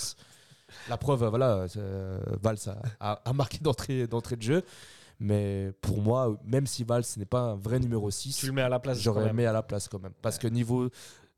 La 0.88 0.96
preuve, 0.96 1.24
voilà, 1.26 1.66
euh, 1.76 2.20
Valls 2.42 2.58
a, 2.66 2.80
a- 3.12 3.22
a 3.24 3.32
marqué 3.32 3.58
d'entrée 3.58 4.06
d'entrée 4.06 4.36
de 4.36 4.42
jeu. 4.42 4.62
Mais 5.18 5.70
pour 5.82 6.00
moi, 6.00 6.38
même 6.44 6.66
si 6.66 6.82
Valls 6.82 7.04
n'est 7.18 7.26
pas 7.26 7.40
un 7.50 7.54
vrai 7.56 7.78
numéro 7.78 8.10
6, 8.10 8.36
Tu 8.38 8.46
le 8.46 8.52
mets 8.52 8.62
à 8.62 8.68
la 8.70 8.78
place. 8.78 8.96
quand 8.98 9.02
j'aurais 9.02 9.24
même. 9.26 9.30
aimé 9.40 9.46
à 9.46 9.52
la 9.52 9.62
place 9.62 9.86
quand 9.88 9.98
même. 9.98 10.14
Parce 10.22 10.38
que 10.38 10.48
niveau 10.48 10.88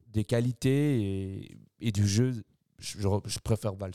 des 0.06 0.25
qualités 0.25 1.00
et, 1.40 1.58
et 1.81 1.90
du 1.93 2.06
jeu, 2.06 2.32
je, 2.79 3.00
je- 3.00 3.08
je 3.26 3.38
préfère 3.40 3.75
Valls. 3.75 3.93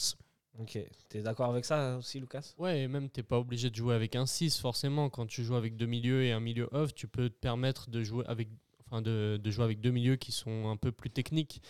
Ok. 0.59 0.77
T'es 1.07 1.21
d'accord 1.21 1.51
avec 1.51 1.63
ça 1.63 1.97
aussi, 1.97 2.19
Lucas? 2.19 2.53
Ouais, 2.57 2.81
et 2.81 2.87
même 2.87 3.09
t'es 3.09 3.23
pas 3.23 3.37
obligé 3.39 3.69
de 3.69 3.75
jouer 3.75 3.93
avec 3.95 4.15
un 4.15 4.25
6 4.25 4.59
forcément. 4.59 5.09
Quand 5.09 5.25
tu 5.27 5.43
joues 5.43 5.55
avec 5.55 5.77
deux 5.77 5.85
milieux 5.85 6.23
et 6.23 6.31
un 6.33 6.39
milieu 6.41 6.67
off, 6.73 6.93
tu 6.93 7.07
peux 7.07 7.29
te 7.29 7.35
permettre 7.35 7.89
de 7.89 8.01
jouer 8.03 8.25
avec, 8.27 8.49
enfin 8.87 9.01
de, 9.01 9.39
de 9.41 9.51
jouer 9.51 9.63
avec 9.65 9.79
deux 9.79 9.91
milieux 9.91 10.15
qui 10.17 10.31
sont 10.33 10.67
un 10.67 10.75
peu 10.75 10.91
plus 10.91 11.11
techniques. 11.11 11.61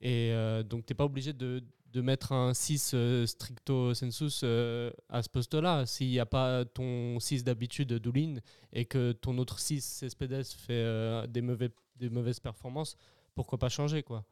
Et 0.00 0.30
euh, 0.32 0.62
donc 0.62 0.86
t'es 0.86 0.94
pas 0.94 1.04
obligé 1.04 1.34
de, 1.34 1.62
de 1.92 2.00
mettre 2.00 2.32
un 2.32 2.54
6 2.54 2.92
euh, 2.94 3.26
stricto 3.26 3.94
sensus 3.94 4.42
euh, 4.44 4.90
à 5.08 5.22
ce 5.22 5.28
poste-là. 5.28 5.86
S'il 5.86 6.08
n'y 6.08 6.20
a 6.20 6.26
pas 6.26 6.64
ton 6.64 7.18
6 7.18 7.42
d'habitude 7.44 7.92
Doulin 7.94 8.36
et 8.72 8.84
que 8.84 9.12
ton 9.12 9.36
autre 9.38 9.58
6 9.58 9.80
Cespedes 9.84 10.44
fait 10.44 10.72
euh, 10.72 11.26
des, 11.26 11.40
mauvais, 11.40 11.70
des 11.96 12.08
mauvaises 12.10 12.40
performances, 12.40 12.96
pourquoi 13.34 13.58
pas 13.58 13.68
changer 13.68 14.02
quoi? 14.02 14.24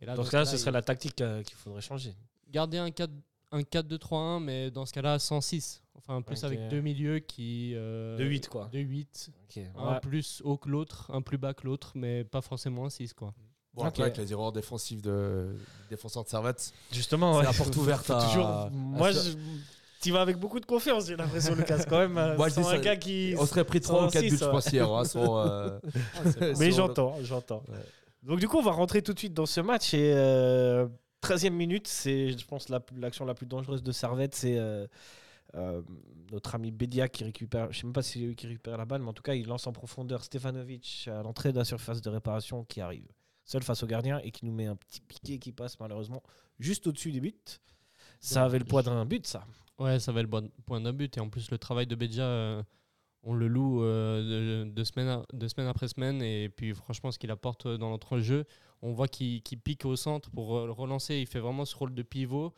Et 0.00 0.06
là, 0.06 0.14
Dans 0.14 0.22
ce 0.22 0.26
ce 0.26 0.32
cas-là, 0.32 0.44
ce 0.44 0.56
serait 0.58 0.70
la 0.70 0.82
tactique 0.82 1.16
qu'il 1.16 1.56
faudrait 1.56 1.80
changer. 1.80 2.14
garder 2.50 2.78
un 2.78 2.90
4 2.90 3.10
un 3.50 3.62
4-2-3-1 3.62 4.40
mais 4.44 4.70
dans 4.70 4.84
ce 4.84 4.92
cas-là 4.92 5.18
106 5.18 5.82
enfin 5.94 6.20
plus 6.20 6.44
avec 6.44 6.68
deux 6.68 6.82
milieux 6.82 7.18
qui 7.18 7.72
euh, 7.74 8.18
De 8.18 8.24
8 8.24 8.46
quoi. 8.48 8.68
de 8.70 8.78
8 8.78 9.30
Ok. 9.44 9.64
un 9.74 9.92
Ouais. 9.94 10.00
plus 10.00 10.42
haut 10.44 10.58
que 10.58 10.68
l'autre 10.68 11.10
un 11.14 11.22
plus 11.22 11.38
bas 11.38 11.54
que 11.54 11.64
l'autre 11.66 11.92
mais 11.94 12.24
pas 12.24 12.42
forcément 12.42 12.84
un 12.84 12.90
6 12.90 13.14
quoi 13.14 13.32
Bon, 13.74 13.82
Ok. 13.82 13.88
après, 13.88 14.02
avec 14.04 14.16
les 14.16 14.32
erreurs 14.32 14.52
défensives 14.52 15.00
de 15.00 15.54
des 15.88 15.96
défenseurs 15.96 16.24
de 16.24 16.28
Servette, 16.28 16.72
Justement, 16.92 17.34
C'est 17.34 17.38
ouais. 17.40 17.44
la 17.44 17.52
porte 17.52 17.76
ouverte 17.76 18.10
à- 18.10 18.20
toujours- 18.22 18.70
Moi, 18.72 19.12
je... 19.12 19.30
tu 20.00 20.10
vas 20.10 20.20
avec 20.22 20.36
beaucoup 20.36 20.58
de 20.60 20.66
confiance, 20.66 21.06
j'ai 21.06 21.16
l'impression, 21.16 21.54
Lucas, 21.56 21.84
quand 21.88 21.98
même. 21.98 22.18
euh, 22.18 22.34
je 22.48 22.50
sans 22.50 22.60
dis 22.62 22.66
un 22.66 22.70
ça- 22.72 22.78
gars 22.78 22.96
qui. 22.96 23.34
on 23.38 23.46
serait 23.46 23.64
pris 23.64 23.80
3 23.80 24.06
ou 24.06 24.10
4 24.10 24.22
buts, 24.22 24.30
106, 24.30 24.44
je 24.44 24.50
pense, 24.50 24.66
hier. 24.72 24.90
hein, 24.92 25.04
sans, 25.04 25.38
euh, 25.46 25.78
Mais 26.58 26.72
j'entends, 26.72 27.16
j'entends. 27.22 27.62
Ouais. 27.68 27.78
Donc, 28.24 28.40
du 28.40 28.48
coup, 28.48 28.58
on 28.58 28.62
va 28.62 28.72
rentrer 28.72 29.00
tout 29.02 29.12
de 29.14 29.18
suite 29.18 29.34
dans 29.34 29.46
ce 29.46 29.60
match. 29.60 29.94
Et 29.94 30.12
euh, 30.14 30.88
13e 31.22 31.50
minute, 31.50 31.86
c'est, 31.86 32.36
je 32.36 32.46
pense, 32.46 32.68
la- 32.68 32.84
l'action 32.96 33.24
la, 33.24 33.34
plus 33.34 33.46
dangereuse 33.46 33.82
de 33.82 33.92
Servette. 33.92 34.34
C'est 34.34 34.58
euh, 34.58 34.86
euh, 35.54 35.80
notre 36.32 36.54
ami 36.56 36.70
Bedia 36.72 37.08
qui 37.08 37.24
récupère. 37.24 37.72
Je 37.72 37.78
sais 37.78 37.84
même 37.86 37.92
pas 37.92 38.02
si 38.02 38.14
c'est 38.18 38.18
lui 38.26 38.34
qui 38.36 38.46
récupère 38.48 38.76
la 38.76 38.84
balle, 38.84 39.02
mais 39.02 39.08
en 39.08 39.12
tout 39.14 39.22
cas, 39.22 39.34
il 39.34 39.46
lance 39.46 39.66
en 39.66 39.72
profondeur 39.72 40.24
Stefanovic 40.24 41.08
à 41.10 41.22
l'entrée 41.22 41.52
de 41.52 41.58
la 41.58 41.64
surface 41.64 42.02
de 42.02 42.10
réparation 42.10 42.64
qui 42.64 42.80
arrive 42.80 43.06
seul 43.48 43.62
face 43.62 43.82
au 43.82 43.86
gardien 43.86 44.20
et 44.22 44.30
qui 44.30 44.44
nous 44.44 44.52
met 44.52 44.66
un 44.66 44.76
petit 44.76 45.00
piqué 45.00 45.38
qui 45.38 45.52
passe 45.52 45.80
malheureusement 45.80 46.22
juste 46.58 46.86
au-dessus 46.86 47.12
des 47.12 47.20
buts. 47.20 47.34
Ça 48.20 48.44
avait 48.44 48.58
le 48.58 48.64
poids 48.64 48.82
d'un 48.82 49.04
but, 49.06 49.26
ça. 49.26 49.46
ouais 49.78 49.98
ça 50.00 50.12
va 50.12 50.22
le 50.22 50.28
point 50.28 50.80
d'un 50.80 50.92
but. 50.92 51.16
Et 51.16 51.20
en 51.20 51.28
plus 51.28 51.50
le 51.50 51.58
travail 51.58 51.86
de 51.86 51.94
Bedia 51.94 52.24
euh, 52.24 52.62
on 53.22 53.34
le 53.34 53.48
loue 53.48 53.82
euh, 53.82 54.64
de, 54.66 54.70
de 54.70 54.84
semaine 54.84 55.08
à- 55.08 55.24
de 55.32 55.48
semaine 55.48 55.66
après 55.68 55.88
semaine. 55.88 56.20
Et 56.22 56.48
puis 56.48 56.74
franchement 56.74 57.10
ce 57.10 57.18
qu'il 57.18 57.30
apporte 57.30 57.66
euh, 57.66 57.78
dans 57.78 57.90
notre 57.90 58.18
jeu 58.20 58.44
on 58.82 58.92
voit 58.92 59.08
qu'il 59.08 59.42
pique 59.64 59.84
au 59.86 59.96
centre 59.96 60.30
pour 60.30 60.48
relancer. 60.48 61.16
Il 61.16 61.26
fait 61.26 61.40
vraiment 61.40 61.64
ce 61.64 61.74
rôle 61.74 61.94
de 61.94 62.02
pivot. 62.02 62.54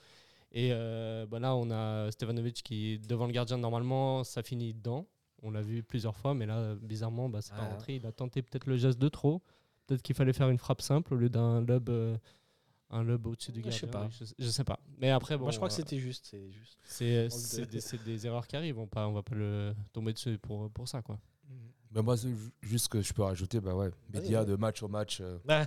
Et 0.52 0.70
euh, 0.72 1.26
bah 1.26 1.38
là 1.38 1.54
on 1.54 1.70
a 1.70 2.10
Stevanovic 2.10 2.62
qui 2.64 2.98
devant 2.98 3.26
le 3.26 3.32
gardien 3.32 3.58
normalement. 3.58 4.24
Ça 4.24 4.42
finit 4.42 4.74
dedans. 4.74 5.06
On 5.42 5.50
l'a 5.52 5.62
vu 5.62 5.82
plusieurs 5.82 6.16
fois 6.16 6.34
mais 6.34 6.46
là 6.46 6.74
bizarrement 6.82 7.28
bah, 7.28 7.40
c'est 7.42 7.54
pas 7.54 7.64
rentré. 7.64 7.94
Il 7.96 8.06
a 8.06 8.12
tenté 8.12 8.42
peut-être 8.42 8.66
le 8.66 8.76
geste 8.76 8.98
de 8.98 9.08
trop 9.08 9.40
peut-être 9.90 10.02
qu'il 10.02 10.14
fallait 10.14 10.32
faire 10.32 10.48
une 10.48 10.58
frappe 10.58 10.80
simple 10.82 11.12
au 11.14 11.16
lieu 11.16 11.28
d'un 11.28 11.60
lob 11.60 11.88
euh, 11.90 12.16
un 12.90 13.02
lob 13.02 13.26
au-dessus 13.26 13.52
du 13.52 13.62
Je 13.64 13.70
sais 13.70 13.86
gardien 13.86 14.00
pas. 14.00 14.08
je, 14.10 14.24
sais- 14.24 14.34
je 14.38 14.48
sais 14.48 14.64
pas 14.64 14.78
mais 14.98 15.10
après 15.10 15.36
bon 15.36 15.44
Moi, 15.44 15.50
je 15.52 15.56
crois 15.58 15.68
que 15.68 15.74
euh, 15.74 15.76
c'était 15.76 15.98
juste. 15.98 16.26
C'est 16.30 16.50
juste. 16.50 16.78
c'est 16.84 17.28
c'est 17.30 17.60
de- 17.62 17.66
des, 17.66 17.80
c'est 17.80 18.02
des 18.04 18.26
erreurs 18.26 18.46
qui 18.46 18.56
arrivent, 18.56 18.78
on 18.78 18.82
ne 18.92 19.00
on 19.06 19.12
va 19.12 19.22
pas 19.22 19.34
le 19.34 19.74
tomber 19.92 20.12
dessus 20.12 20.38
pour, 20.38 20.70
pour 20.70 20.88
ça. 20.88 21.02
Quoi. 21.02 21.18
Mais 21.92 22.02
moi, 22.02 22.14
juste 22.62 22.84
ce 22.84 22.88
que 22.88 23.02
je 23.02 23.12
peux 23.12 23.22
rajouter, 23.24 23.58
bah 23.60 23.74
ouais, 23.74 23.90
Bédia 24.08 24.44
de 24.44 24.54
match 24.54 24.80
au 24.82 24.86
match. 24.88 25.20
euh, 25.20 25.38
Ouais. 25.48 25.66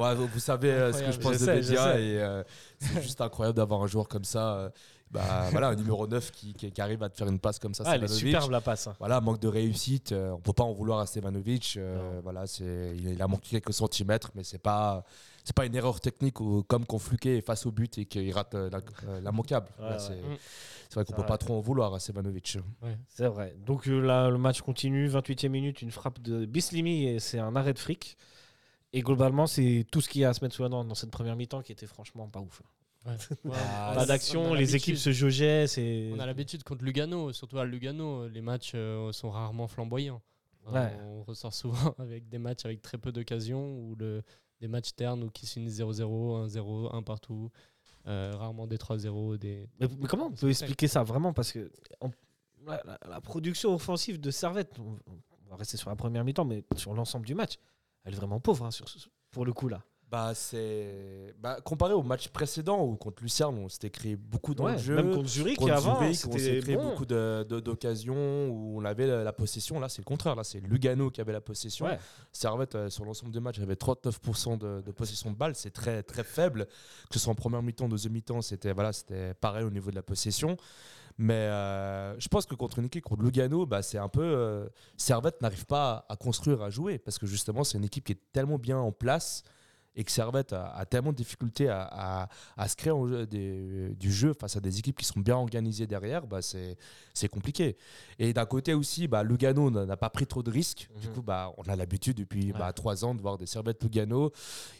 ouais, 0.00 0.14
vous 0.16 0.26
vous 0.26 0.40
savez 0.40 0.70
euh, 0.72 0.92
ce 0.92 1.00
que 1.02 1.12
je 1.12 1.18
pense 1.20 1.34
Je 1.34 1.38
de 1.38 1.44
sais, 1.44 1.62
je 1.62 1.68
Bédia 1.68 1.92
sais. 1.92 2.04
et 2.04 2.20
euh, 2.20 2.42
c'est 2.80 3.02
juste 3.02 3.20
incroyable 3.20 3.56
d'avoir 3.56 3.80
un 3.82 3.86
joueur 3.86 4.08
comme 4.08 4.24
ça. 4.24 4.72
Bah, 5.14 5.48
voilà, 5.52 5.68
un 5.68 5.74
numéro 5.76 6.06
9 6.06 6.30
qui, 6.32 6.52
qui- 6.52 6.70
qui 6.70 6.80
arrive 6.82 7.02
à 7.02 7.08
te 7.08 7.16
faire 7.16 7.28
une 7.28 7.38
passe 7.38 7.58
comme 7.58 7.72
ça. 7.72 7.84
Ah, 7.86 7.94
elle 7.96 8.04
est 8.04 8.08
superbe 8.08 8.50
la 8.50 8.60
passe. 8.60 8.88
Voilà, 8.98 9.20
manque 9.22 9.40
de 9.40 9.48
réussite. 9.48 10.12
euh, 10.12 10.32
on 10.32 10.40
peut 10.40 10.52
pas 10.52 10.64
en 10.64 10.72
vouloir 10.72 10.98
à 10.98 11.06
Stevanovic. 11.06 11.74
euh, 11.78 12.20
voilà, 12.22 12.46
c'est, 12.46 12.92
il, 12.96 13.08
il 13.10 13.22
a 13.22 13.26
manqué 13.28 13.48
quelques 13.50 13.72
centimètres, 13.72 14.30
mais 14.34 14.44
c'est 14.44 14.58
pas, 14.58 15.04
c'est 15.44 15.54
pas 15.54 15.64
une 15.64 15.74
erreur 15.74 16.00
technique 16.00 16.40
ou, 16.40 16.62
comme 16.64 16.84
Fluquet 16.98 17.38
est 17.38 17.40
face 17.40 17.64
au 17.64 17.70
but 17.72 17.96
et 17.98 18.04
qu'il 18.06 18.30
rate 18.32 18.54
euh, 18.54 18.68
la, 18.70 18.80
euh, 19.08 19.20
l'immanquable. 19.20 19.68
Ouais, 19.78 19.84
Là, 19.86 19.92
ouais. 19.92 19.98
c'est, 19.98 20.14
Mm. 20.16 20.36
c'est 20.88 20.94
vrai 20.96 21.04
qu'on 21.04 21.12
peut 21.12 21.18
vrai. 21.22 21.28
pas 21.28 21.38
trop 21.38 21.56
en 21.56 21.60
vouloir 21.60 21.94
à 21.94 22.00
Stevanovic. 22.00 22.58
C'est 23.08 23.26
vrai. 23.28 23.54
Donc 23.64 23.86
là, 23.86 24.28
le 24.30 24.38
match 24.38 24.60
continue. 24.62 25.08
28e 25.08 25.48
minute, 25.48 25.80
une 25.82 25.90
frappe 25.90 26.20
de 26.20 26.44
Bislimi 26.44 27.06
et 27.06 27.20
c'est 27.20 27.38
un 27.38 27.54
arrêt 27.56 27.72
de 27.72 27.78
fric. 27.78 28.16
Et 28.92 29.02
globalement, 29.02 29.46
c'est 29.48 29.84
tout 29.90 30.00
ce 30.00 30.08
qu'il 30.08 30.20
y 30.20 30.24
a 30.24 30.28
à 30.28 30.34
se 30.34 30.44
mettre 30.44 30.54
sous 30.54 30.62
la 30.62 30.68
dent 30.68 30.84
dans 30.84 30.94
cette 30.94 31.10
première 31.10 31.34
mi-temps 31.34 31.62
qui 31.62 31.72
était 31.72 31.86
franchement 31.86 32.28
pas 32.28 32.38
ouf. 32.40 32.62
Ah, 33.52 33.92
Pas 33.94 34.02
on 34.02 34.06
d'action, 34.06 34.42
on 34.42 34.46
a 34.46 34.48
les 34.54 34.60
l'habitude. 34.60 34.76
équipes 34.76 34.96
se 34.96 35.12
jaugeaient. 35.12 35.66
C'est... 35.66 36.10
On 36.14 36.18
a 36.20 36.26
l'habitude 36.26 36.62
contre 36.64 36.84
Lugano, 36.84 37.32
surtout 37.32 37.58
à 37.58 37.64
Lugano, 37.64 38.28
les 38.28 38.40
matchs 38.40 38.72
euh, 38.74 39.12
sont 39.12 39.30
rarement 39.30 39.68
flamboyants. 39.68 40.22
Euh, 40.66 40.72
Ouais. 40.72 40.92
On 41.02 41.22
ressort 41.24 41.52
souvent 41.52 41.94
avec 41.98 42.28
des 42.30 42.38
matchs 42.38 42.64
avec 42.64 42.80
très 42.80 42.96
peu 42.96 43.12
d'occasions 43.12 43.78
ou 43.80 43.94
le, 43.96 44.22
des 44.60 44.68
matchs 44.68 44.94
ternes 44.94 45.22
ou 45.22 45.28
qui 45.30 45.44
se 45.46 45.54
finissent 45.54 45.78
0-0, 45.80 46.48
1-0, 46.48 46.94
1 46.96 47.02
partout. 47.02 47.50
Euh, 48.06 48.32
rarement 48.34 48.66
des 48.66 48.76
3-0. 48.78 49.36
Des... 49.38 49.68
Mais, 49.80 49.88
mais 49.98 50.06
comment 50.08 50.26
on 50.26 50.32
peut 50.32 50.48
expliquer 50.50 50.88
ça 50.88 51.02
vraiment? 51.02 51.32
Parce 51.34 51.52
que 51.52 51.70
on- 52.00 52.10
la, 52.66 52.80
la- 52.86 52.98
la 53.10 53.20
production 53.20 53.74
offensive 53.74 54.18
de 54.20 54.30
Servette, 54.30 54.78
on, 54.78 54.96
on 55.06 55.50
va 55.50 55.56
rester 55.56 55.76
sur 55.76 55.90
la 55.90 55.96
première 55.96 56.24
mi-temps, 56.24 56.46
mais 56.46 56.64
sur 56.76 56.94
l'ensemble 56.94 57.26
du 57.26 57.34
match, 57.34 57.56
elle 58.04 58.14
est 58.14 58.16
vraiment 58.16 58.40
pauvre 58.40 58.64
hein, 58.64 58.70
sur, 58.70 58.86
pour 59.30 59.44
le 59.44 59.52
coup 59.52 59.68
là. 59.68 59.82
Bah, 60.14 60.32
c'est. 60.34 61.34
Bah, 61.40 61.58
comparé 61.64 61.92
au 61.92 62.02
match 62.04 62.28
précédent 62.28 62.84
où 62.84 62.94
contre 62.94 63.20
Lucerne, 63.22 63.58
on 63.58 63.68
s'était 63.68 63.90
créé 63.90 64.14
beaucoup 64.14 64.54
dans 64.54 64.64
Ouais, 64.66 64.72
le 64.72 64.78
jeu. 64.78 64.94
même 64.94 65.12
contre 65.12 65.28
Zurich 65.28 65.58
Contre 65.58 65.72
avant, 65.72 65.98
Zurich, 65.98 66.20
on 66.28 66.38
s'est 66.38 66.60
créé 66.60 66.76
bon. 66.76 66.90
beaucoup 66.90 67.04
d'occasions 67.04 68.48
où 68.48 68.80
on 68.80 68.84
avait 68.84 69.06
la, 69.06 69.24
la 69.24 69.32
possession. 69.32 69.80
Là, 69.80 69.88
c'est 69.88 70.02
le 70.02 70.04
contraire. 70.06 70.36
Là, 70.36 70.44
c'est 70.44 70.60
Lugano 70.60 71.10
qui 71.10 71.20
avait 71.20 71.32
la 71.32 71.40
possession. 71.40 71.86
Ouais. 71.86 71.98
Servette, 72.32 72.74
euh, 72.74 72.90
sur 72.90 73.04
l'ensemble 73.04 73.32
du 73.32 73.40
match, 73.40 73.58
avait 73.58 73.74
39% 73.74 74.58
de, 74.58 74.82
de 74.82 74.92
possession 74.92 75.30
de 75.30 75.36
balle. 75.36 75.54
C'est 75.54 75.70
très, 75.72 76.02
très 76.02 76.24
faible. 76.24 76.66
Que 77.10 77.14
ce 77.14 77.18
soit 77.18 77.32
en 77.32 77.36
première 77.36 77.62
mi-temps, 77.62 77.88
deuxième 77.88 78.12
mi-temps, 78.12 78.42
c'était 78.42 78.72
voilà, 78.72 78.90
pareil 79.40 79.64
au 79.64 79.70
niveau 79.70 79.90
de 79.90 79.96
la 79.96 80.02
possession. 80.02 80.56
Mais 81.16 81.34
euh, 81.34 82.18
je 82.18 82.26
pense 82.28 82.44
que 82.44 82.56
contre 82.56 82.80
une 82.80 82.86
équipe, 82.86 83.04
contre 83.04 83.22
Lugano, 83.22 83.66
bah, 83.66 83.82
c'est 83.82 83.98
un 83.98 84.08
peu. 84.08 84.22
euh, 84.22 84.66
Servette 84.96 85.40
n'arrive 85.42 85.64
pas 85.66 86.04
à 86.08 86.16
construire, 86.16 86.60
à 86.62 86.70
jouer. 86.70 86.98
Parce 86.98 87.18
que 87.18 87.26
justement, 87.26 87.62
c'est 87.62 87.78
une 87.78 87.84
équipe 87.84 88.04
qui 88.04 88.12
est 88.12 88.20
tellement 88.32 88.58
bien 88.58 88.78
en 88.78 88.90
place 88.90 89.44
et 89.96 90.04
que 90.04 90.10
Servette 90.10 90.52
a, 90.52 90.66
a 90.74 90.84
tellement 90.86 91.10
de 91.12 91.16
difficultés 91.16 91.68
à, 91.68 91.82
à- 91.90 92.28
à 92.56 92.68
se 92.68 92.76
créer 92.76 92.92
en 92.92 93.06
jeu- 93.06 93.26
des- 93.26 93.94
du 93.94 94.12
jeu 94.12 94.32
face 94.38 94.56
à 94.56 94.60
des 94.60 94.78
équipes 94.78 94.98
qui 94.98 95.04
sont 95.04 95.20
bien 95.20 95.36
organisées 95.36 95.86
derrière, 95.86 96.26
bah 96.26 96.42
c'est 96.42 96.76
c'est 97.12 97.28
compliqué. 97.28 97.76
Et 98.18 98.32
d'un 98.32 98.44
côté 98.46 98.74
aussi, 98.74 99.06
bah, 99.06 99.22
Lugano 99.22 99.70
n'a 99.70 99.96
pas 99.96 100.10
pris 100.10 100.26
trop 100.26 100.42
de 100.42 100.50
risques. 100.50 100.88
Du 101.00 101.06
Mhm. 101.08 101.14
coup, 101.14 101.22
bah, 101.22 101.52
on 101.58 101.62
a 101.64 101.76
l'habitude 101.76 102.16
depuis 102.16 102.46
Ouais. 102.52 102.58
bah, 102.58 102.72
trois 102.72 103.04
ans 103.04 103.14
de 103.14 103.20
voir 103.22 103.38
des 103.38 103.46
Servettes 103.46 103.82
Lugano. 103.84 104.32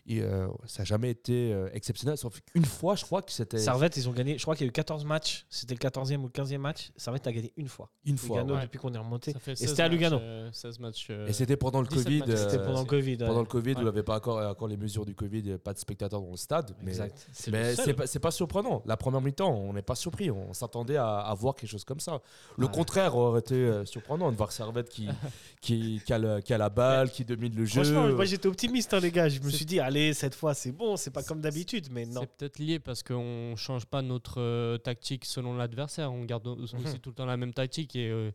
Et, 0.06 0.20
euh, 0.20 0.48
ça 0.66 0.82
n'a 0.82 0.84
jamais 0.84 1.10
été 1.10 1.52
euh, 1.52 1.68
exceptionnel, 1.72 2.18
sauf 2.18 2.40
une 2.54 2.64
fois, 2.64 2.96
je 2.96 3.04
crois 3.04 3.22
que 3.22 3.30
c'était 3.32 3.58
Servette, 3.58 3.96
ils 3.96 4.08
ont 4.08 4.12
gagné, 4.12 4.36
je 4.36 4.42
crois 4.42 4.56
qu'il 4.56 4.64
y 4.66 4.68
a 4.68 4.70
eu 4.70 4.72
14 4.72 5.04
matchs, 5.04 5.46
c'était 5.48 5.74
le 5.74 5.78
14e 5.78 6.20
ou 6.22 6.26
le 6.26 6.32
15e 6.32 6.60
match. 6.60 6.90
Servette 6.96 7.26
a 7.28 7.32
gagné 7.32 7.52
une 7.56 7.68
fois. 7.68 7.88
une 8.04 8.18
fois. 8.18 8.38
Lugano, 8.40 8.56
ouais. 8.56 8.62
depuis 8.62 8.78
qu'on 8.78 8.92
est 8.92 8.98
remonté. 8.98 9.32
Ça 9.32 9.38
fait 9.38 9.52
Et 9.52 9.56
16 9.56 9.68
c'était 9.70 9.82
à 9.82 9.84
matchs, 9.88 9.92
Lugano. 9.92 10.18
euh, 10.18 10.50
16 10.52 10.78
matchs. 10.80 11.06
euh, 11.10 11.26
Et 11.28 11.32
c'était 11.32 11.56
pendant 11.56 11.80
le 11.80 11.86
17 11.86 12.04
Covid. 12.04 12.18
matchs, 12.20 12.30
C'était 12.38 12.58
euh, 12.58 12.66
pendant 12.66 12.80
le 12.80 12.86
Covid. 12.86 13.10
ouais. 13.12 13.26
pendant 13.26 13.40
le 13.40 13.46
Covid, 13.46 13.74
où 13.74 13.78
il 13.78 13.82
n'y 13.82 13.88
avait 13.88 14.02
pas 14.02 14.16
encore, 14.16 14.38
encore 14.50 14.68
les 14.68 14.76
mesures 14.76 15.03
du 15.04 15.14
Covid, 15.14 15.38
il 15.38 15.44
n'y 15.44 15.50
avait 15.50 15.58
pas 15.58 15.72
de 15.72 15.78
spectateurs 15.78 16.20
dans 16.20 16.30
le 16.30 16.36
stade. 16.36 16.74
Mais 16.82 16.90
Exact. 16.92 17.26
c'est 17.32 17.50
Mais 17.50 17.74
pas, 17.94 18.04
pas 18.20 18.30
surprenant. 18.30 18.82
La 18.86 18.96
première 18.96 19.20
mi-temps, 19.20 19.52
on 19.54 19.72
n'est 19.72 19.82
pas 19.82 19.94
surpris. 19.94 20.30
On 20.30 20.52
s'attendait 20.52 20.96
à, 20.96 21.18
à 21.18 21.34
voir 21.34 21.54
quelque 21.54 21.70
chose 21.70 21.84
comme 21.84 22.00
ça. 22.00 22.20
Le 22.58 22.66
Ouais. 22.66 22.72
contraire 22.72 23.16
aurait 23.16 23.40
été 23.40 23.54
euh, 23.54 23.84
surprenant 23.84 24.30
de 24.32 24.36
voir 24.36 24.52
Servette 24.52 24.88
qui, 24.88 25.08
qui, 25.60 26.00
qui, 26.04 26.12
a 26.12 26.18
le- 26.18 26.40
qui 26.40 26.52
a 26.54 26.58
la 26.58 26.68
balle, 26.68 27.10
qui 27.10 27.24
domine 27.24 27.54
le 27.54 27.64
jeu. 27.64 27.82
Franchement, 27.84 28.08
moi 28.14 28.24
j'étais 28.24 28.48
optimiste, 28.48 28.94
hein, 28.94 29.00
les 29.00 29.10
gars. 29.10 29.28
Je 29.28 29.40
me 29.40 29.50
suis 29.50 29.64
dit, 29.64 29.80
allez, 29.80 30.14
cette 30.14 30.34
fois 30.34 30.54
c'est 30.54 30.72
bon, 30.72 30.96
c'est 30.96 31.10
pas 31.10 31.22
comme 31.22 31.40
d'habitude, 31.40 31.88
mais 31.90 32.06
non. 32.06 32.20
C'est 32.22 32.30
peut-être 32.36 32.58
lié 32.58 32.78
parce 32.78 33.02
qu'on 33.02 33.54
change 33.56 33.86
pas 33.86 34.02
notre 34.02 34.40
euh, 34.40 34.78
tactique 34.78 35.24
selon 35.24 35.56
l'adversaire. 35.56 36.12
On 36.12 36.24
garde 36.24 36.44
Mhm. 36.44 36.98
tout 37.00 37.10
le 37.10 37.14
temps 37.14 37.26
la 37.26 37.36
même 37.36 37.52
tactique 37.54 37.96
et, 37.96 38.10
euh, 38.10 38.30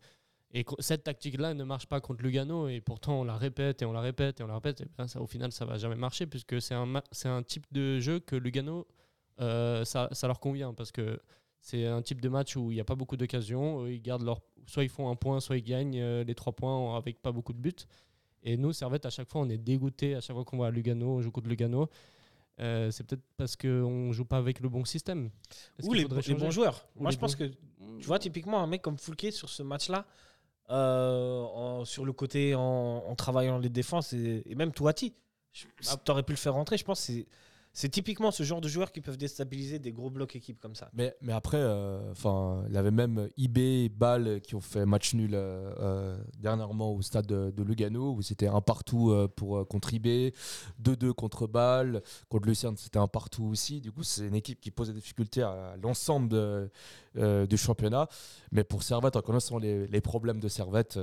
et 0.51 0.65
cette 0.79 1.03
tactique-là 1.03 1.53
ne 1.53 1.63
marche 1.63 1.85
pas 1.85 2.01
contre 2.01 2.23
Lugano 2.23 2.67
et 2.67 2.81
pourtant 2.81 3.21
on 3.21 3.23
la 3.23 3.37
répète 3.37 3.81
et 3.81 3.85
on 3.85 3.91
la 3.93 4.01
répète 4.01 4.39
et 4.39 4.43
on 4.43 4.47
la 4.47 4.55
répète. 4.55 4.81
Et 4.81 4.85
ben, 4.97 5.07
ça, 5.07 5.21
au 5.21 5.27
final, 5.27 5.51
ça 5.51 5.65
va 5.65 5.77
jamais 5.77 5.95
marcher 5.95 6.25
puisque 6.25 6.59
c'est 6.61 6.73
un, 6.73 7.01
c'est 7.11 7.29
un 7.29 7.43
type 7.43 7.65
de 7.71 7.99
jeu 7.99 8.19
que 8.19 8.35
Lugano, 8.35 8.87
euh, 9.41 9.85
ça, 9.85 10.09
ça 10.11 10.27
leur 10.27 10.39
convient 10.39 10.73
parce 10.73 10.91
que 10.91 11.19
c'est 11.61 11.85
un 11.85 12.01
type 12.01 12.19
de 12.21 12.29
match 12.29 12.55
où 12.55 12.71
il 12.71 12.75
n'y 12.75 12.81
a 12.81 12.85
pas 12.85 12.95
beaucoup 12.95 13.15
d'occasions. 13.15 13.83
Eux, 13.83 13.91
Ils 13.93 14.01
gardent 14.01 14.23
leur, 14.23 14.41
soit 14.65 14.83
ils 14.83 14.89
font 14.89 15.09
un 15.09 15.15
point, 15.15 15.39
soit 15.39 15.57
ils 15.57 15.63
gagnent 15.63 15.99
euh, 15.99 16.23
les 16.23 16.33
trois 16.33 16.53
points 16.53 16.97
avec 16.97 17.21
pas 17.21 17.31
beaucoup 17.31 17.53
de 17.53 17.59
buts. 17.59 17.85
Et 18.41 18.57
nous, 18.57 18.73
Servette, 18.73 19.05
à 19.05 19.09
chaque 19.09 19.29
fois, 19.29 19.41
on 19.41 19.49
est 19.49 19.57
dégoûté 19.57 20.15
à 20.15 20.21
chaque 20.21 20.35
fois 20.35 20.45
qu'on 20.45 20.57
va 20.57 20.67
à 20.67 20.71
Lugano, 20.71 21.17
on 21.17 21.21
joue 21.21 21.31
contre 21.31 21.49
Lugano. 21.49 21.89
Euh, 22.59 22.89
c'est 22.91 23.05
peut-être 23.05 23.23
parce 23.37 23.55
qu'on 23.55 24.11
joue 24.11 24.25
pas 24.25 24.37
avec 24.37 24.59
le 24.59 24.69
bon 24.69 24.83
système. 24.83 25.29
Est-ce 25.77 25.87
Ou 25.87 25.93
les, 25.93 26.05
bons 26.05 26.51
joueurs. 26.51 26.87
Ou 26.95 27.03
Moi 27.03 27.11
je 27.11 27.17
pense 27.17 27.37
bons- 27.37 27.47
que, 27.49 27.53
tu 27.99 28.05
vois, 28.07 28.19
typiquement, 28.19 28.61
un 28.61 28.67
mec 28.67 28.81
comme 28.81 28.97
Foulquier 28.97 29.31
sur 29.31 29.49
ce 29.49 29.63
match-là, 29.63 30.05
euh, 30.71 31.41
en- 31.43 31.85
sur 31.85 32.05
le 32.05 32.13
côté 32.13 32.55
en, 32.55 33.03
en 33.07 33.15
travaillant 33.15 33.57
les 33.57 33.69
défenses, 33.69 34.13
et, 34.13 34.43
et 34.45 34.55
même 34.55 34.71
Touati, 34.71 35.13
si 35.53 35.97
t'aurais 36.05 36.23
pu 36.23 36.33
le 36.33 36.37
faire 36.37 36.53
rentrer, 36.53 36.77
je 36.77 36.83
pense 36.85 37.05
que 37.07 37.13
c'est. 37.73 37.89
Typiquement 37.89 38.31
ce 38.31 38.43
genre 38.43 38.61
de 38.61 38.67
joueurs 38.67 38.91
qui 38.91 39.01
peuvent 39.01 39.17
déstabiliser 39.17 39.79
des 39.79 39.91
gros 39.91 40.09
blocs 40.09 40.35
équipes 40.35 40.59
comme 40.59 40.75
ça. 40.75 40.89
Mais, 40.93 41.15
mais 41.21 41.33
après, 41.33 41.57
euh, 41.59 42.13
il 42.67 42.73
y 42.73 42.77
avait 42.77 42.91
même 42.91 43.29
IB 43.37 43.57
et 43.57 43.89
Bâle 43.89 44.41
qui 44.41 44.55
ont 44.55 44.61
fait 44.61 44.85
match 44.85 45.13
nul 45.13 45.31
euh, 45.33 45.73
euh, 45.79 46.17
dernièrement 46.37 46.93
au 46.93 47.01
stade 47.01 47.25
de, 47.25 47.51
de 47.51 47.63
Lugano, 47.63 48.13
où 48.13 48.21
c'était 48.21 48.47
un 48.47 48.61
partout 48.61 49.11
euh, 49.11 49.27
pour, 49.27 49.67
contre 49.67 49.93
IB, 49.93 50.33
2-2 50.83 51.13
contre 51.13 51.47
Bâle, 51.47 52.01
contre 52.29 52.47
Lucerne 52.47 52.77
c'était 52.77 52.99
un 52.99 53.07
partout 53.07 53.45
aussi. 53.45 53.81
Du 53.81 53.91
coup, 53.91 54.03
c'est 54.03 54.27
une 54.27 54.35
équipe 54.35 54.61
qui 54.61 54.71
pose 54.71 54.87
des 54.87 54.93
difficultés 54.93 55.41
à 55.41 55.75
l'ensemble 55.81 56.69
du 57.15 57.57
championnat. 57.57 58.07
Mais 58.51 58.63
pour 58.63 58.83
Servette, 58.83 59.15
en 59.15 59.21
connaissant 59.21 59.57
les, 59.57 59.87
les 59.87 60.01
problèmes 60.01 60.39
de 60.39 60.47
Servette, 60.47 60.99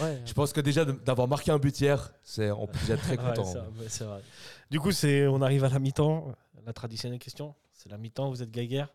Ouais, 0.00 0.20
je 0.26 0.32
pense 0.32 0.52
que 0.52 0.60
déjà 0.60 0.84
d'avoir 0.84 1.28
marqué 1.28 1.50
un 1.50 1.58
but 1.58 1.78
hier, 1.80 2.12
c'est, 2.22 2.50
on 2.50 2.66
peut 2.66 2.78
être 2.88 3.02
très 3.02 3.16
content. 3.16 3.52
ouais, 3.54 3.86
c'est 3.88 4.04
vrai. 4.04 4.22
Du 4.70 4.78
coup, 4.80 4.92
c'est, 4.92 5.26
on 5.26 5.42
arrive 5.42 5.64
à 5.64 5.68
la 5.68 5.78
mi-temps. 5.78 6.32
La 6.64 6.72
traditionnelle 6.72 7.18
question, 7.18 7.54
c'est 7.72 7.88
la 7.90 7.98
mi-temps, 7.98 8.28
vous 8.30 8.42
êtes 8.42 8.50
Gaguerre. 8.50 8.92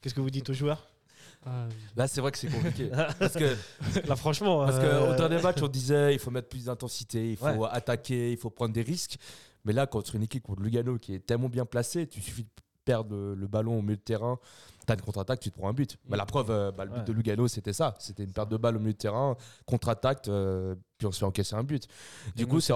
Qu'est-ce 0.00 0.14
que 0.14 0.20
vous 0.20 0.30
dites 0.30 0.48
aux 0.50 0.54
joueurs? 0.54 0.86
Là, 1.96 2.06
c'est 2.06 2.20
vrai 2.20 2.30
que 2.30 2.38
c'est 2.38 2.48
compliqué. 2.48 2.90
parce 3.18 3.34
que 3.34 3.56
Là, 4.06 4.16
franchement. 4.16 4.64
Parce 4.66 4.78
euh, 4.80 5.08
qu'au 5.10 5.16
dernier 5.16 5.40
match, 5.42 5.62
on 5.62 5.68
disait 5.68 6.12
il 6.14 6.18
faut 6.18 6.30
mettre 6.30 6.48
plus 6.48 6.66
d'intensité, 6.66 7.30
il 7.30 7.36
faut 7.36 7.46
Ouais. 7.46 7.68
attaquer, 7.70 8.32
il 8.32 8.36
faut 8.36 8.50
prendre 8.50 8.72
des 8.72 8.82
risques. 8.82 9.18
Mais 9.64 9.72
là, 9.72 9.86
contre 9.86 10.14
une 10.14 10.22
équipe 10.22 10.42
contre 10.44 10.62
Lugano 10.62 10.98
qui 10.98 11.14
est 11.14 11.20
tellement 11.26 11.48
bien 11.48 11.64
placée, 11.64 12.06
tu 12.06 12.20
suffit 12.20 12.44
de 12.44 12.48
perdre 12.84 13.14
le, 13.14 13.34
le 13.34 13.46
ballon 13.46 13.78
au 13.78 13.82
milieu 13.82 13.96
de 13.96 14.00
terrain, 14.00 14.38
tu 14.86 14.92
as 14.92 14.94
une 14.94 15.00
contre-attaque, 15.02 15.40
tu 15.40 15.50
te 15.50 15.58
prends 15.58 15.68
un 15.68 15.72
but. 15.74 15.96
Bah, 16.06 16.16
la 16.16 16.26
preuve, 16.26 16.50
euh, 16.50 16.70
bah, 16.70 16.84
le 16.84 16.90
but 16.90 16.98
Ouais. 16.98 17.04
de 17.04 17.12
Lugano, 17.12 17.48
c'était 17.48 17.72
ça. 17.72 17.94
C'était 17.98 18.24
une 18.24 18.32
perte 18.32 18.50
de 18.50 18.56
balle 18.56 18.76
au 18.76 18.80
milieu 18.80 18.92
de 18.92 18.98
terrain, 18.98 19.36
contre-attaque, 19.66 20.28
euh, 20.28 20.74
puis 20.96 21.06
on 21.06 21.12
se 21.12 21.18
fait 21.18 21.24
encaisser 21.26 21.54
un 21.54 21.64
but. 21.64 21.86
Du 22.36 22.44
et 22.44 22.46
coup, 22.46 22.56
nous, 22.56 22.60
ça 22.60 22.74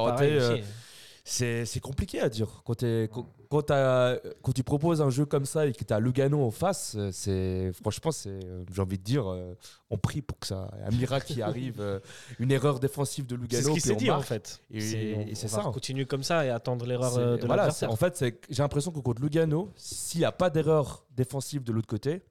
euh, 1.23 1.25
c'est 1.25 1.65
c'est 1.67 1.81
compliqué 1.81 2.21
à 2.21 2.29
dire. 2.29 2.63
Quand, 2.65 2.75
t'es- 2.75 3.09
quand, 3.13 3.27
quand 3.49 3.63
t'as- 3.63 4.19
quand 4.43 4.53
tu 4.53 4.63
proposes 4.65 5.01
un 5.01 5.11
jeu 5.11 5.25
comme 5.25 5.45
ça 5.47 5.67
et 5.67 5.73
que 5.73 5.85
tu 5.85 5.93
as 5.93 6.01
Lugano 6.01 6.43
en 6.45 6.51
face, 6.51 6.95
euh, 6.97 7.11
c'est 7.13 7.73
franchement, 7.75 8.11
c'est, 8.11 8.29
euh, 8.31 8.65
j'ai 8.75 8.83
envie 8.83 8.99
de 8.99 9.05
dire, 9.05 9.27
euh, 9.31 9.55
on 9.91 9.99
prie 9.99 10.21
pour 10.23 10.39
que 10.39 10.47
ça, 10.47 10.71
un 10.85 10.91
miracle 10.91 11.33
qui 11.33 11.43
arrive, 11.43 11.81
euh, 11.81 12.01
une 12.39 12.51
erreur 12.51 12.81
défensive 12.81 13.27
de 13.27 13.37
Lugano. 13.37 13.63
C'est 13.63 13.69
ce 13.69 13.75
qui 13.75 13.81
s'est 13.81 13.95
on 13.95 13.97
dit 13.97 14.11
en 14.11 14.21
fait. 14.21 14.61
Et- 14.71 14.81
C'est- 14.81 15.15
on, 15.17 15.21
et 15.29 15.35
c'est 15.35 15.53
on 15.53 15.57
va 15.59 15.63
ça. 15.65 15.71
continuer 15.71 16.07
comme 16.07 16.23
ça 16.25 16.45
et 16.45 16.51
attendre 16.51 16.85
l'erreur 16.87 17.13
C'est- 17.13 17.19
euh, 17.21 17.37
de 17.37 17.47
voilà, 17.47 17.69
en 17.89 17.97
fait, 17.97 18.25
j'ai 18.51 18.63
l'impression 18.63 18.91
que 18.91 19.01
contre 19.01 19.23
Lugano, 19.23 19.71
s'il 19.77 20.21
n'y 20.21 20.25
a 20.25 20.33
pas 20.33 20.51
d'erreur 20.51 21.05
défensive 21.15 21.63
de 21.63 21.73
l'autre 21.73 21.89
côté, 21.89 22.23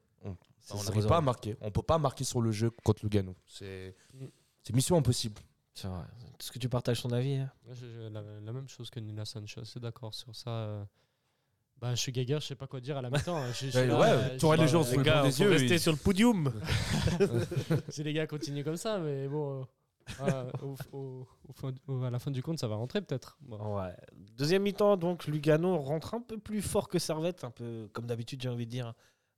on 0.74 0.78
résout. 0.78 1.08
pas 1.10 1.18
à 1.18 1.22
marquer. 1.22 1.58
On 1.62 1.70
peut 1.72 1.82
pas 1.82 1.98
marquer 1.98 2.24
sur 2.24 2.40
le 2.42 2.52
jeu 2.52 2.70
contre 2.84 3.04
Lugano. 3.04 3.36
C'est 3.46 3.94
Mm. 4.14 4.26
c'est 4.64 4.74
mission 4.76 4.96
impossible. 4.96 5.42
C'est 5.74 5.88
vrai. 5.88 6.04
Est-ce 6.40 6.52
que 6.52 6.60
tu 6.60 6.70
partages 6.70 7.02
ton 7.02 7.12
avis 7.12 7.36
hein 7.36 7.50
la, 8.12 8.22
la 8.22 8.52
même 8.52 8.68
chose 8.68 8.90
que 8.90 9.00
Nina 9.00 9.26
Sanchez, 9.26 9.62
c'est 9.66 9.80
d'accord 9.80 10.14
sur 10.14 10.36
ça. 10.36 10.50
euh. 10.50 10.84
Bah, 11.80 11.96
je 11.96 12.00
suis 12.00 12.12
gaga, 12.12 12.40
je 12.40 12.46
sais 12.48 12.56
pas 12.56 12.68
quoi 12.68 12.80
dire 12.80 12.98
à 12.98 13.02
la 13.02 13.10
mi-temps. 13.10 13.38
hein. 13.38 13.48
Je- 13.54 13.66
je 13.66 13.70
suis 13.72 13.80
Ouais, 13.80 13.88
là, 13.88 14.00
ouais, 14.00 14.08
euh, 14.10 14.38
tu 14.38 14.46
aurais 14.46 14.58
les 14.58 14.68
gens 14.68 14.84
sous 14.84 15.00
les 15.00 15.10
bons 15.10 15.24
des 15.24 15.40
yeux. 15.42 15.50
rester 15.50 15.78
sur 15.80 15.92
le 15.92 15.98
podium. 15.98 16.52
Si 17.90 18.04
les 18.04 18.14
gars 18.14 18.28
continuent 18.28 18.64
comme 18.64 18.78
ça, 18.78 19.00
mais 19.00 19.28
bon, 19.28 19.66
euh, 20.22 20.52
au, 20.62 20.76
au- 20.96 21.28
au 21.48 21.54
fin- 21.54 21.74
au- 21.88 22.04
à 22.04 22.10
la 22.12 22.20
fin 22.20 22.32
du 22.32 22.44
compte, 22.44 22.60
ça 22.60 22.68
va 22.68 22.76
rentrer 22.76 23.02
peut-être. 23.02 23.38
Bon. 23.42 23.78
Ouais. 23.80 23.96
Deuxième 24.38 24.62
mi-temps, 24.64 24.98
donc 24.98 25.26
Lugano 25.26 25.78
rentre 25.80 26.14
un 26.14 26.22
peu 26.22 26.38
plus 26.38 26.62
fort 26.62 26.88
que 26.90 27.00
Servette, 27.00 27.44
un 27.44 27.52
peu 27.52 27.90
comme 27.94 28.06
d'habitude, 28.06 28.42
j'ai 28.42 28.50
envie 28.50 28.66
de 28.66 28.72
dire. 28.72 28.94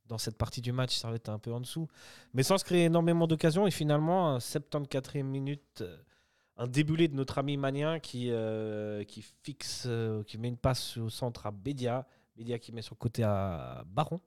Dans 0.08 0.18
cette 0.18 0.38
partie 0.38 0.60
du 0.60 0.74
match, 0.74 0.94
Servette 0.98 1.28
est 1.30 1.32
un 1.32 1.40
peu 1.40 1.54
en 1.54 1.62
dessous, 1.62 1.88
mais 2.34 2.44
sans 2.44 2.58
se 2.58 2.66
créer 2.66 2.84
énormément 2.86 3.26
d'occasions. 3.26 3.66
Et 3.68 3.72
finalement, 3.72 4.36
à 4.36 4.40
74e 4.40 5.24
minute, 5.24 5.80
euh, 5.80 5.98
un 6.58 6.68
débulé 6.68 7.08
de 7.08 7.16
notre 7.16 7.38
ami 7.40 7.58
Manien 7.58 8.00
qui, 8.00 8.28
euh, 8.32 9.04
qui 9.04 9.24
fixe, 9.44 9.84
euh, 9.88 10.24
qui 10.24 10.38
met 10.38 10.48
une 10.50 10.58
passe 10.58 10.98
au 10.98 11.10
centre 11.10 11.46
à 11.48 11.52
Bédia. 11.52 12.06
Bédia 12.36 12.60
qui 12.60 12.72
met 12.72 12.82
sur 12.82 12.94
le 12.96 13.00
côté 13.00 13.24
à 13.24 13.84
Baron. 13.88 14.20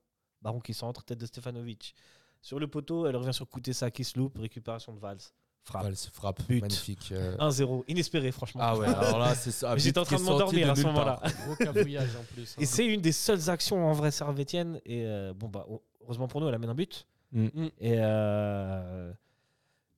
Baron 0.43 0.61
qui 0.61 0.75
centre, 0.75 1.05
tête 1.05 1.19
de 1.19 1.27
Stefanovic. 1.27 1.95
Sur 2.43 2.59
le 2.59 2.69
poteau, 2.69 3.07
elle 3.07 3.17
revient 3.17 3.35
sur 3.35 3.49
Koutessa 3.49 3.91
qui 3.91 4.05
se 4.05 4.19
loupe, 4.19 4.39
récupération 4.39 4.93
de 4.93 4.99
Valls. 5.01 5.19
Frappe. 5.63 5.83
Valls 5.85 5.97
frappe, 6.13 6.43
But. 6.49 6.61
magnifique. 6.63 7.09
euh. 7.11 7.37
1-0, 7.41 7.83
inespéré 7.89 8.31
franchement. 8.31 8.61
Ah 8.63 8.77
ouais, 8.77 8.87
alors 8.87 9.19
là, 9.19 9.35
c'est 9.35 9.51
ça. 9.51 9.77
J'étais 9.79 9.99
en 9.99 10.05
train 10.05 10.17
de 10.19 10.23
m'endormir 10.23 10.71
à 10.71 10.77
ce 10.77 10.83
moment-là. 10.83 11.17
part. 11.17 11.33
Gros 11.45 11.57
cafouillage 11.57 12.15
en 12.15 12.23
plus. 12.33 12.53
hein. 12.53 12.61
Et 12.61 12.67
c'est 12.67 12.87
une 12.87 13.01
des 13.01 13.11
seules 13.13 13.51
actions 13.51 13.85
en 13.89 13.93
vrai 13.93 14.13
servétienne. 14.13 14.81
Et 14.85 15.05
euh, 15.07 15.33
bon, 15.35 15.49
bah, 15.49 15.67
heureusement 16.03 16.29
pour 16.29 16.41
nous, 16.41 16.49
elle 16.49 16.55
amène 16.55 16.71
un 16.71 16.75
but. 16.77 17.07
Mm. 17.33 17.49
Et, 17.81 17.95
euh, 17.99 19.13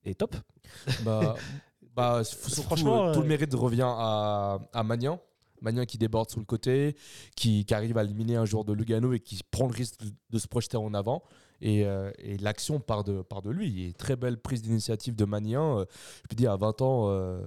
et 0.07 0.15
top. 0.15 0.35
Bah, 1.03 1.35
bah, 1.99 2.25
surtout, 2.25 2.63
Franchement, 2.63 3.09
euh, 3.09 3.13
tout 3.13 3.19
euh, 3.21 3.23
le 3.23 3.29
mérite 3.29 3.55
revient 3.55 3.83
à, 3.87 4.59
à 4.73 4.83
Magnan. 4.83 5.21
Magnin 5.61 5.85
qui 5.87 5.99
déborde 5.99 6.31
sur 6.31 6.39
le 6.39 6.47
côté, 6.47 6.95
qui, 7.35 7.65
qui 7.65 7.75
arrive 7.75 7.99
à 7.99 8.05
éliminer 8.05 8.37
un 8.37 8.45
joueur 8.45 8.65
de 8.65 8.73
Lugano 8.73 9.13
et 9.13 9.19
qui 9.19 9.41
prend 9.51 9.67
le 9.67 9.73
risque 9.75 9.97
de, 10.31 10.39
se 10.39 10.47
projeter 10.47 10.77
en 10.77 10.95
avant. 10.95 11.23
Et, 11.61 11.85
euh, 11.85 12.13
et 12.19 12.39
l'action 12.39 12.79
part 12.79 13.03
de, 13.03 13.23
part 13.23 13.43
de 13.43 13.51
lui. 13.51 13.87
Et 13.89 13.93
très 13.93 14.15
belle 14.15 14.39
prise 14.39 14.63
d'initiative 14.63 15.17
de 15.17 15.25
Magnin. 15.25 15.79
Euh, 15.81 15.85
je 16.23 16.29
peux 16.29 16.37
dire, 16.37 16.53
à 16.53 16.57
20 16.57 16.81
ans, 16.83 17.09
euh, 17.09 17.41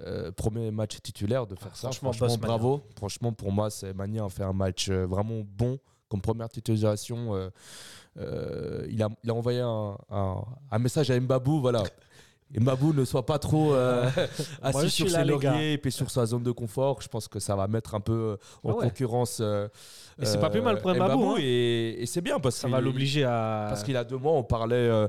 euh, 0.00 0.32
premier 0.32 0.70
match 0.70 0.96
titulaire, 1.02 1.46
de 1.46 1.54
faire 1.54 1.72
Ah, 1.74 1.76
ça. 1.76 1.92
franchement, 1.92 2.34
bravo. 2.38 2.82
Franchement, 2.96 3.32
pour 3.34 3.52
moi, 3.52 3.68
c'est 3.68 3.92
Magnin 3.92 4.24
a 4.24 4.28
fait 4.30 4.44
un 4.44 4.54
match 4.54 4.88
euh, 4.88 5.04
vraiment 5.06 5.42
bon 5.44 5.78
comme 6.08 6.22
première 6.22 6.48
titularisation. 6.48 7.34
euh, 7.34 7.50
euh, 8.18 8.86
il, 8.88 9.02
a, 9.02 9.08
il 9.22 9.30
a 9.30 9.34
envoyé 9.34 9.60
un, 9.60 9.96
un- 10.10 10.42
un 10.70 10.78
message 10.78 11.10
à 11.10 11.20
Mbabou, 11.20 11.60
voilà. 11.60 11.82
Mbabou 12.58 12.92
ne 12.92 13.04
soit 13.04 13.24
pas 13.26 13.38
trop 13.38 13.74
euh, 13.74 14.10
assis 14.62 14.90
sur 14.90 15.10
ses 15.10 15.24
lauriers 15.24 15.74
et 15.74 15.78
puis 15.78 15.92
sur 15.92 16.10
sa 16.10 16.26
zone 16.26 16.42
de 16.42 16.50
confort. 16.50 17.00
Je 17.02 17.08
pense 17.08 17.28
que 17.28 17.38
ça 17.38 17.54
va 17.54 17.68
mettre 17.68 17.94
un 17.94 18.00
peu 18.00 18.12
euh, 18.12 18.36
en 18.64 18.70
Ah 18.70 18.74
ouais. 18.76 18.84
concurrence. 18.86 19.38
euh, 19.40 19.68
Et 20.20 20.26
c'est 20.26 20.40
pas 20.40 20.50
plus 20.50 20.60
mal 20.60 20.80
pour 20.80 20.90
euh, 20.90 20.94
Mbabou, 20.94 21.30
hein. 21.30 21.36
Et, 21.38 22.02
et 22.02 22.06
c'est 22.06 22.20
bien 22.20 22.40
parce 22.40 22.56
Ça 22.56 22.66
qu'il- 22.66 22.72
va 22.74 22.80
l'obliger 22.80 23.24
à. 23.24 23.66
parce 23.68 23.82
qu'il 23.84 23.96
a 23.96 24.04
deux 24.04 24.16
mois, 24.18 24.32
on 24.32 24.42
parlait 24.42 24.74
euh, 24.76 25.06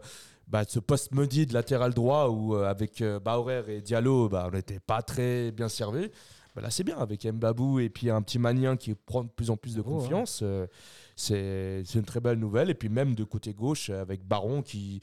bah, 0.48 0.63
de 0.65 0.69
ce 0.69 0.79
poste 0.79 1.13
maudit 1.13 1.45
de 1.48 1.53
latéral 1.53 1.93
droit 1.93 2.27
où 2.29 2.55
avec 2.55 3.03
Bauer 3.24 3.67
et 3.69 3.81
Diallo, 3.81 4.29
bah, 4.29 4.48
on 4.51 4.55
n'était 4.55 4.79
pas 4.79 5.01
très 5.01 5.51
bien 5.51 5.67
servi. 5.69 6.10
Bah, 6.55 6.62
là, 6.62 6.69
c'est 6.69 6.83
bien 6.83 6.98
avec 7.00 7.25
Mbabou 7.25 7.79
et 7.79 7.89
puis 7.89 8.10
un 8.10 8.21
petit 8.21 8.38
Manien 8.38 8.75
qui 8.77 8.93
prend 8.93 9.24
de 9.24 9.29
plus 9.29 9.50
en 9.50 9.57
plus 9.57 9.75
de 9.75 9.79
hein. 9.79 9.83
confiance. 9.86 10.43
C'est 11.22 11.84
une 11.96 12.04
très 12.06 12.20
belle 12.20 12.40
nouvelle. 12.40 12.70
Et 12.70 12.74
puis 12.74 12.90
même 12.90 13.16
de 13.16 13.24
côté 13.24 13.54
gauche 13.54 13.90
avec 13.90 14.25
Baron 14.28 14.62
qui, 14.62 15.00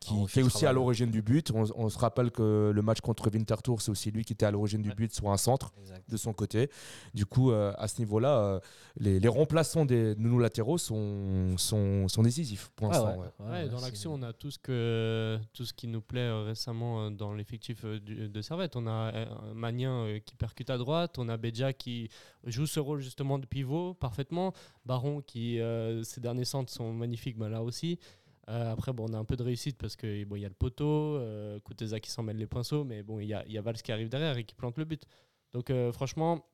qui, 0.00 0.14
est 0.36 0.42
aussi 0.42 0.66
à 0.66 0.72
l'origine 0.72 1.10
du 1.10 1.22
but. 1.22 1.50
On, 1.54 1.64
on 1.74 1.88
se 1.88 1.98
rappelle 1.98 2.30
que 2.30 2.70
le 2.74 2.82
match 2.82 3.00
contre 3.00 3.30
Winterthur, 3.32 3.80
c'est 3.80 3.90
aussi 3.90 4.10
lui 4.10 4.24
qui 4.24 4.32
était 4.34 4.46
à 4.46 4.50
l'origine 4.50 4.82
du 4.82 4.90
Ouais. 4.90 4.94
but 4.94 5.14
sur 5.14 5.30
un 5.30 5.36
centre 5.38 5.72
Exact. 5.80 6.04
de 6.10 6.16
son 6.16 6.32
côté. 6.34 6.68
Du 7.14 7.24
coup, 7.24 7.50
euh, 7.50 7.72
à 7.78 7.88
ce 7.88 7.98
niveau-là, 8.00 8.36
euh, 8.38 8.60
les, 8.98 9.18
les 9.20 9.28
remplaçants 9.28 9.84
des 9.86 10.14
nounou 10.16 10.38
latéraux 10.38 10.76
sont, 10.78 11.56
sont, 11.56 12.08
sont 12.08 12.22
décisifs 12.22 12.70
pour 12.76 12.88
Ah 12.88 12.92
l'instant. 12.92 13.20
ouais. 13.20 13.26
ouais. 13.40 13.50
Ouais, 13.64 13.68
dans 13.68 13.80
l'action, 13.80 14.12
on 14.14 14.22
a 14.22 14.32
tout 14.34 14.50
ce, 14.50 14.58
que, 14.58 15.38
tout 15.54 15.64
ce 15.64 15.72
qui 15.72 15.86
nous 15.88 16.02
plaît 16.02 16.20
euh, 16.20 16.42
récemment 16.44 17.10
dans 17.10 17.32
l'effectif 17.32 17.84
de 17.84 18.42
Servette. 18.42 18.76
On 18.76 18.86
a 18.86 19.12
Magnin 19.54 20.18
qui 20.24 20.34
percute 20.34 20.68
à 20.70 20.76
droite, 20.76 21.18
on 21.18 21.28
a 21.28 21.36
Beja 21.36 21.72
qui 21.72 22.10
joue 22.44 22.66
ce 22.66 22.80
rôle 22.80 23.00
justement 23.00 23.38
de 23.38 23.46
pivot 23.46 23.94
parfaitement, 23.94 24.52
Baron 24.84 25.20
qui, 25.20 25.60
euh, 25.60 26.02
ses 26.02 26.20
derniers 26.20 26.44
centres 26.44 26.72
sont 26.72 26.92
magnifiques, 26.92 27.38
bah, 27.38 27.48
là 27.48 27.62
aussi. 27.62 27.98
Euh, 28.48 28.72
après, 28.72 28.92
bon, 28.92 29.06
on 29.08 29.14
a 29.14 29.18
un 29.18 29.24
peu 29.24 29.36
de 29.36 29.42
réussite 29.42 29.78
parce 29.78 29.94
qu'il 29.96 30.24
bon, 30.24 30.36
y 30.36 30.44
a 30.44 30.48
le 30.48 30.54
poteau, 30.54 31.16
euh, 31.16 31.60
Kuteza 31.60 32.00
qui 32.00 32.10
s'en 32.10 32.22
mêle 32.22 32.36
les 32.36 32.46
pinceaux, 32.46 32.84
mais 32.84 33.02
bon, 33.02 33.20
il 33.20 33.28
y 33.28 33.34
a, 33.34 33.46
y 33.46 33.56
a 33.56 33.62
Valls 33.62 33.76
qui 33.76 33.92
arrive 33.92 34.08
derrière 34.08 34.36
et 34.36 34.44
qui 34.44 34.54
plante 34.54 34.76
le 34.78 34.84
but. 34.84 35.04
Donc, 35.52 35.70
euh, 35.70 35.92
franchement, 35.92 36.44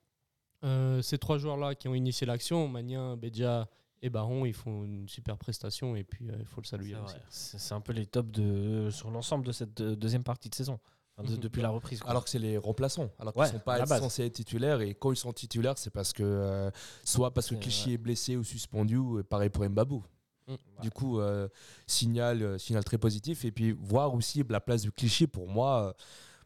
euh, 0.64 1.00
ces 1.02 1.18
trois 1.18 1.38
joueurs-là 1.38 1.74
qui 1.74 1.88
ont 1.88 1.94
initié 1.94 2.26
l'action, 2.26 2.68
Magnin, 2.68 3.16
Beja 3.16 3.68
et 4.02 4.10
Baron, 4.10 4.44
ils 4.44 4.52
font 4.52 4.84
une 4.84 5.08
super 5.08 5.38
prestation 5.38 5.96
et 5.96 6.04
puis 6.04 6.26
il 6.26 6.44
faut 6.44 6.60
le 6.60 6.66
saluer 6.66 6.94
C'est 7.30 7.56
aussi. 7.56 7.74
un 7.74 7.80
peu 7.80 7.92
les 7.92 8.06
tops 8.06 8.30
de, 8.30 8.90
sur 8.90 9.10
l'ensemble 9.10 9.46
de 9.46 9.52
cette 9.52 9.80
deuxième 9.80 10.24
partie 10.24 10.48
de 10.50 10.54
saison. 10.54 10.78
De- 11.24 11.36
depuis 11.36 11.62
la 11.62 11.70
reprise. 11.70 12.00
quoi. 12.00 12.10
Alors 12.10 12.24
que 12.24 12.30
c'est 12.30 12.38
les 12.38 12.56
remplaçants, 12.58 13.10
alors 13.18 13.32
qu'ils 13.32 13.40
Ouais, 13.40 13.48
ne 13.48 13.52
sont 13.52 13.58
pas 13.58 13.86
censés 13.86 14.24
être 14.24 14.34
titulaires. 14.34 14.80
Et 14.80 14.94
quand 14.94 15.10
ils 15.12 15.16
sont 15.16 15.32
titulaires, 15.32 15.76
c'est 15.76 15.90
parce 15.90 16.12
que 16.12 16.22
euh, 16.22 16.70
soit 17.04 17.32
parce 17.34 17.48
que 17.48 17.56
Clichy 17.56 17.94
est 17.94 17.98
blessé 17.98 18.36
ou 18.36 18.44
suspendu, 18.44 18.96
ou 18.96 19.22
pareil 19.24 19.50
pour 19.50 19.64
Mbabou. 19.68 20.04
Mm. 20.46 20.54
Du 20.80 20.90
coup, 20.90 21.18
euh, 21.20 21.48
signal, 21.86 22.42
euh, 22.42 22.58
signal 22.58 22.84
très 22.84 22.98
positif. 22.98 23.44
Et 23.44 23.50
puis 23.50 23.72
voir 23.72 24.14
aussi 24.14 24.44
la 24.48 24.60
place 24.60 24.82
de 24.82 24.90
Clichy, 24.90 25.26
pour 25.26 25.48
moi, 25.48 25.94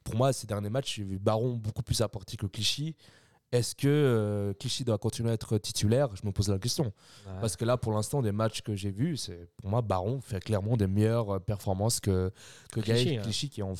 pour 0.05 0.17
moi 0.17 0.33
ces 0.33 0.47
derniers 0.47 0.71
matchs, 0.71 0.97
j'ai 0.97 1.05
vu 1.05 1.19
Baron 1.19 1.53
beaucoup 1.55 1.83
plus 1.83 2.01
apporté 2.01 2.37
que 2.37 2.47
Clichy. 2.47 2.97
Est-ce 3.53 3.75
que 3.75 3.87
euh, 3.87 4.55
Clichy 4.55 4.83
doit 4.83 4.97
continuer 4.97 5.29
à 5.31 5.35
être 5.35 5.59
titulaire? 5.59 6.09
Je 6.17 6.27
me 6.27 6.33
pose 6.33 6.49
la 6.49 6.59
question. 6.59 6.85
Ouais. 6.85 7.33
Parce 7.41 7.55
que 7.55 7.67
là, 7.67 7.77
pour 7.77 7.93
l'instant, 7.93 8.23
des 8.23 8.33
matchs 8.33 8.63
que 8.63 8.75
j'ai 8.75 8.91
vus, 8.91 9.19
c'est 9.19 9.47
pour 9.59 9.69
moi, 9.69 9.83
Baron 9.83 10.23
fait 10.23 10.41
clairement 10.43 10.79
des 10.79 10.87
meilleures 10.87 11.37
euh, 11.37 11.39
performances 11.39 12.01
que, 12.01 12.33
que 12.73 12.81
Clichy, 12.81 13.05
Gaël. 13.05 13.23
Clichy, 13.23 13.51
qui 13.51 13.63
en 13.63 13.75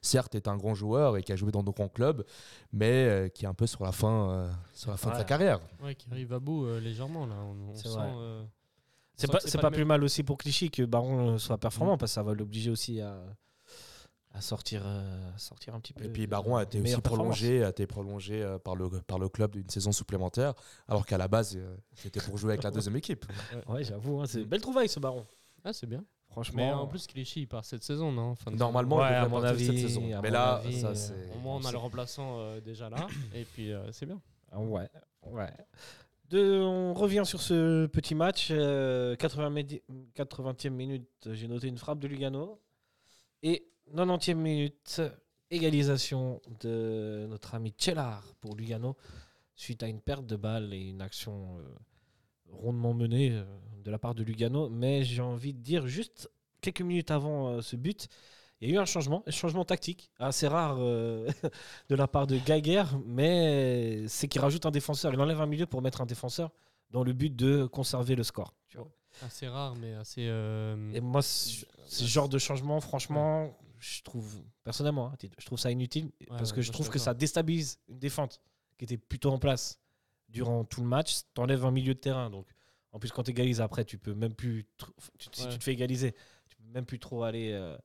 certes 0.00 0.36
est 0.36 0.46
un 0.46 0.56
grand 0.56 0.74
joueur 0.74 1.16
et 1.16 1.24
qui 1.24 1.32
a 1.32 1.36
joué 1.36 1.50
dans 1.50 1.64
de 1.64 1.70
grands 1.72 1.88
clubs, 1.88 2.24
mais 2.72 3.08
euh, 3.08 3.28
qui 3.28 3.46
est 3.46 3.48
un 3.48 3.54
peu 3.54 3.66
sur 3.66 3.82
la 3.82 3.90
fin, 3.90 4.30
euh, 4.30 4.50
sur 4.72 4.92
la 4.92 4.96
fin 4.96 5.10
de 5.10 5.16
sa 5.16 5.24
carrière. 5.24 5.58
Ouais, 5.82 5.96
qui 5.96 6.06
arrive 6.12 6.32
à 6.32 6.38
bout 6.38 6.64
euh, 6.64 6.78
légèrement 6.78 7.26
là. 7.26 7.34
On, 7.34 7.70
on 7.72 7.74
C'est 7.74 7.88
sent, 7.88 7.98
euh, 7.98 8.44
C'est 9.16 9.30
pas, 9.32 9.40
c'est 9.40 9.60
pas 9.60 9.72
plus 9.72 9.84
mal 9.84 10.04
aussi 10.04 10.22
pour 10.22 10.38
Clichy 10.38 10.70
que 10.70 10.84
Baron 10.84 11.36
soit 11.38 11.58
performant 11.58 11.98
parce 11.98 12.12
que 12.12 12.14
ça 12.14 12.22
va 12.22 12.32
l'obliger 12.32 12.70
aussi 12.70 13.00
à, 13.00 13.16
à 14.36 14.40
sortir, 14.40 14.82
euh, 14.84 15.34
à 15.34 15.38
sortir 15.38 15.74
un 15.74 15.80
petit 15.80 15.92
peu. 15.94 16.04
Et 16.04 16.08
puis 16.08 16.26
Baron 16.26 16.56
a 16.56 16.62
été 16.64 16.80
aussi 16.80 17.00
prolongé, 17.00 17.64
a 17.64 17.70
été 17.70 17.86
prolongé 17.86 18.42
euh, 18.42 18.58
par 18.58 18.76
le, 18.76 18.88
par 18.90 19.18
le 19.18 19.28
club 19.28 19.52
d'une 19.52 19.68
saison 19.70 19.92
supplémentaire, 19.92 20.52
alors 20.88 21.06
qu'à 21.06 21.16
la 21.18 21.26
base, 21.28 21.56
euh, 21.56 21.76
c'était 21.94 22.20
pour 22.20 22.36
jouer 22.36 22.50
avec 22.52 22.62
la 22.62 22.70
deuxième 22.70 22.96
équipe. 22.96 23.24
Ouais, 23.68 23.82
j'avoue, 23.82 24.20
hein, 24.20 24.26
c'est 24.26 24.40
une 24.42 24.44
belle 24.48 24.60
trouvaille 24.60 24.88
ce 24.88 25.00
Baron. 25.00 25.24
Ah, 25.64 25.72
c'est 25.72 25.86
bien. 25.86 26.04
Franchement. 26.28 26.56
Mais 26.58 26.70
en 26.70 26.86
plus, 26.86 27.06
Clichy 27.06 27.40
il 27.42 27.46
part 27.46 27.64
cette 27.64 27.82
saison, 27.82 28.12
non 28.12 28.34
Fin 28.34 28.50
de 28.50 28.56
Normalement, 28.56 28.96
Ouais, 28.96 29.08
il 29.10 29.14
à 29.14 29.26
mon 29.28 29.40
partir 29.40 29.58
cette 29.58 29.68
avis, 29.70 29.80
saison. 29.82 30.14
à 30.14 30.20
Mais 30.20 30.30
là, 30.30 30.56
avis, 30.56 30.80
ça, 30.80 30.94
c'est-. 30.94 31.14
Au 31.34 31.38
moins, 31.38 31.56
on 31.56 31.64
a 31.64 31.72
le 31.72 31.78
remplaçant 31.78 32.38
euh, 32.40 32.60
déjà 32.60 32.90
là. 32.90 33.06
et 33.34 33.44
puis, 33.44 33.72
euh, 33.72 33.90
c'est 33.92 34.04
bien. 34.06 34.20
Ah 34.52 34.60
Ouais, 34.60 34.88
ouais. 35.24 35.50
De, 36.28 36.60
on 36.60 36.92
revient 36.92 37.22
sur 37.24 37.40
ce 37.40 37.86
petit 37.86 38.14
match. 38.14 38.48
euh, 38.50 39.16
80 39.16 39.50
médi- 39.50 39.82
80e 40.14 40.70
minute, 40.70 41.08
j'ai 41.30 41.48
noté 41.48 41.68
une 41.68 41.78
frappe 41.78 42.00
de 42.00 42.08
Lugano. 42.08 42.60
Et 43.42 43.66
90e 43.94 44.34
minute, 44.34 45.02
égalisation 45.50 46.40
de 46.60 47.26
notre 47.28 47.54
ami 47.54 47.70
Tchellar 47.70 48.22
pour 48.40 48.56
Lugano, 48.56 48.96
suite 49.54 49.82
à 49.82 49.88
une 49.88 50.00
perte 50.00 50.26
de 50.26 50.36
balle 50.36 50.74
et 50.74 50.88
une 50.88 51.00
action 51.00 51.58
euh, 51.58 51.62
rondement 52.50 52.94
menée 52.94 53.30
euh, 53.32 53.44
de 53.84 53.90
la 53.90 53.98
part 53.98 54.14
de 54.14 54.22
Lugano. 54.22 54.68
Mais 54.68 55.04
j'ai 55.04 55.22
envie 55.22 55.54
de 55.54 55.60
dire, 55.60 55.86
juste 55.86 56.30
quelques 56.60 56.82
minutes 56.82 57.10
avant 57.10 57.48
euh, 57.48 57.60
ce 57.62 57.76
but, 57.76 58.08
il 58.60 58.68
y 58.68 58.72
a 58.72 58.74
eu 58.74 58.78
un 58.78 58.86
changement, 58.86 59.22
un 59.26 59.30
changement 59.30 59.64
tactique, 59.64 60.10
assez 60.18 60.48
rare 60.48 60.76
euh, 60.80 61.28
de 61.88 61.94
la 61.94 62.08
part 62.08 62.26
de 62.26 62.36
Geiger, 62.38 62.84
mais 63.06 64.06
c'est 64.08 64.28
qu'il 64.28 64.40
rajoute 64.40 64.66
un 64.66 64.70
défenseur. 64.70 65.12
Il 65.14 65.20
enlève 65.20 65.40
un 65.40 65.46
milieu 65.46 65.66
pour 65.66 65.80
mettre 65.82 66.00
un 66.00 66.06
défenseur 66.06 66.50
dans 66.90 67.04
le 67.04 67.12
but 67.12 67.34
de 67.34 67.66
conserver 67.66 68.14
le 68.16 68.22
score. 68.24 68.54
tu 68.68 68.78
vois. 68.78 68.88
Assez 69.22 69.48
rare, 69.48 69.74
mais 69.76 69.94
assez. 69.94 70.26
euh, 70.28 70.92
Et 70.92 71.00
moi, 71.00 71.22
ce 71.22 71.64
ce 71.88 72.04
genre 72.04 72.28
de 72.28 72.36
changement, 72.36 72.80
franchement, 72.80 73.56
je 73.86 74.02
trouve, 74.02 74.42
personnellement, 74.64 75.08
hein, 75.12 75.16
je 75.38 75.46
trouve 75.46 75.58
ça 75.58 75.70
inutile 75.70 76.10
parce 76.38 76.50
que 76.52 76.56
ouais, 76.58 76.62
je 76.62 76.72
trouve 76.72 76.88
que 76.88 76.98
ça 76.98 77.14
déstabilise 77.14 77.78
une 77.88 77.98
défense 77.98 78.40
qui 78.78 78.84
était 78.84 78.96
plutôt 78.98 79.30
en 79.30 79.38
place 79.38 79.78
durant 80.28 80.64
tout 80.64 80.80
le 80.80 80.86
match. 80.88 81.20
T'enlèves 81.34 81.64
un 81.64 81.70
milieu 81.70 81.94
de 81.94 81.98
terrain, 82.00 82.30
donc 82.30 82.46
en 82.92 82.98
plus 82.98 83.10
quand 83.12 83.22
tu 83.22 83.30
égalises 83.30 83.60
après, 83.60 83.84
tu 83.84 83.98
peux 83.98 84.14
même 84.14 84.34
plus, 84.34 84.66
tu- 85.18 85.28
si 85.32 85.48
tu 85.48 85.58
te 85.58 85.64
fais 85.64 85.72
égaliser, 85.72 86.14
tu 86.48 86.56
peux 86.56 86.64
même 86.72 86.84
plus 86.86 86.98
trop 86.98 87.22
aller 87.22 87.52
euh, 87.52 87.76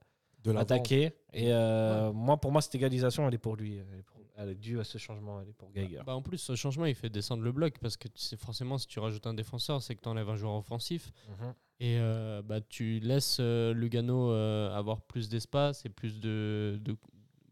De 0.43 0.51
attaquer. 0.55 1.13
Et 1.33 1.53
euh, 1.53 2.11
moi, 2.13 2.37
pour 2.37 2.51
moi, 2.51 2.61
cette 2.61 2.73
égalisation, 2.75 3.27
elle 3.27 3.33
est 3.33 3.37
pour 3.37 3.55
lui. 3.55 3.75
Elle 3.75 3.99
est, 3.99 4.03
pour- 4.03 4.20
elle 4.41 4.49
est 4.49 4.55
due 4.55 4.79
à 4.79 4.83
ce 4.83 4.97
changement, 4.97 5.39
elle 5.41 5.49
est 5.49 5.53
pour 5.53 5.71
Geiger. 5.71 6.01
Bah, 6.05 6.15
en 6.15 6.21
plus, 6.21 6.37
ce 6.37 6.55
changement, 6.55 6.85
il 6.85 6.95
fait 6.95 7.09
descendre 7.09 7.43
le 7.43 7.51
bloc 7.51 7.77
parce 7.79 7.97
que 7.97 8.07
c'est 8.15 8.39
forcément, 8.39 8.77
si 8.77 8.87
tu 8.87 8.99
rajoutes 8.99 9.27
un 9.27 9.33
défenseur, 9.33 9.81
c'est 9.81 9.95
que 9.95 10.01
tu 10.01 10.09
enlèves 10.09 10.29
un 10.29 10.35
joueur 10.35 10.53
offensif. 10.55 11.11
Mhm. 11.29 11.53
Et 11.79 11.97
euh, 11.99 12.41
bah, 12.43 12.61
tu 12.61 12.99
laisses 12.99 13.37
euh, 13.39 13.73
Lugano 13.73 14.31
euh, 14.31 14.71
avoir 14.75 15.01
plus 15.01 15.29
d'espace 15.29 15.83
et 15.85 15.89
plus 15.89 16.19
de, 16.19 16.79
de, 16.83 16.95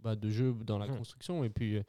bah, 0.02 0.16
de 0.16 0.30
jeu 0.30 0.54
dans 0.66 0.78
la 0.78 0.88
Mhm. 0.88 0.98
construction. 0.98 1.44
Et 1.44 1.50
puis, 1.50 1.82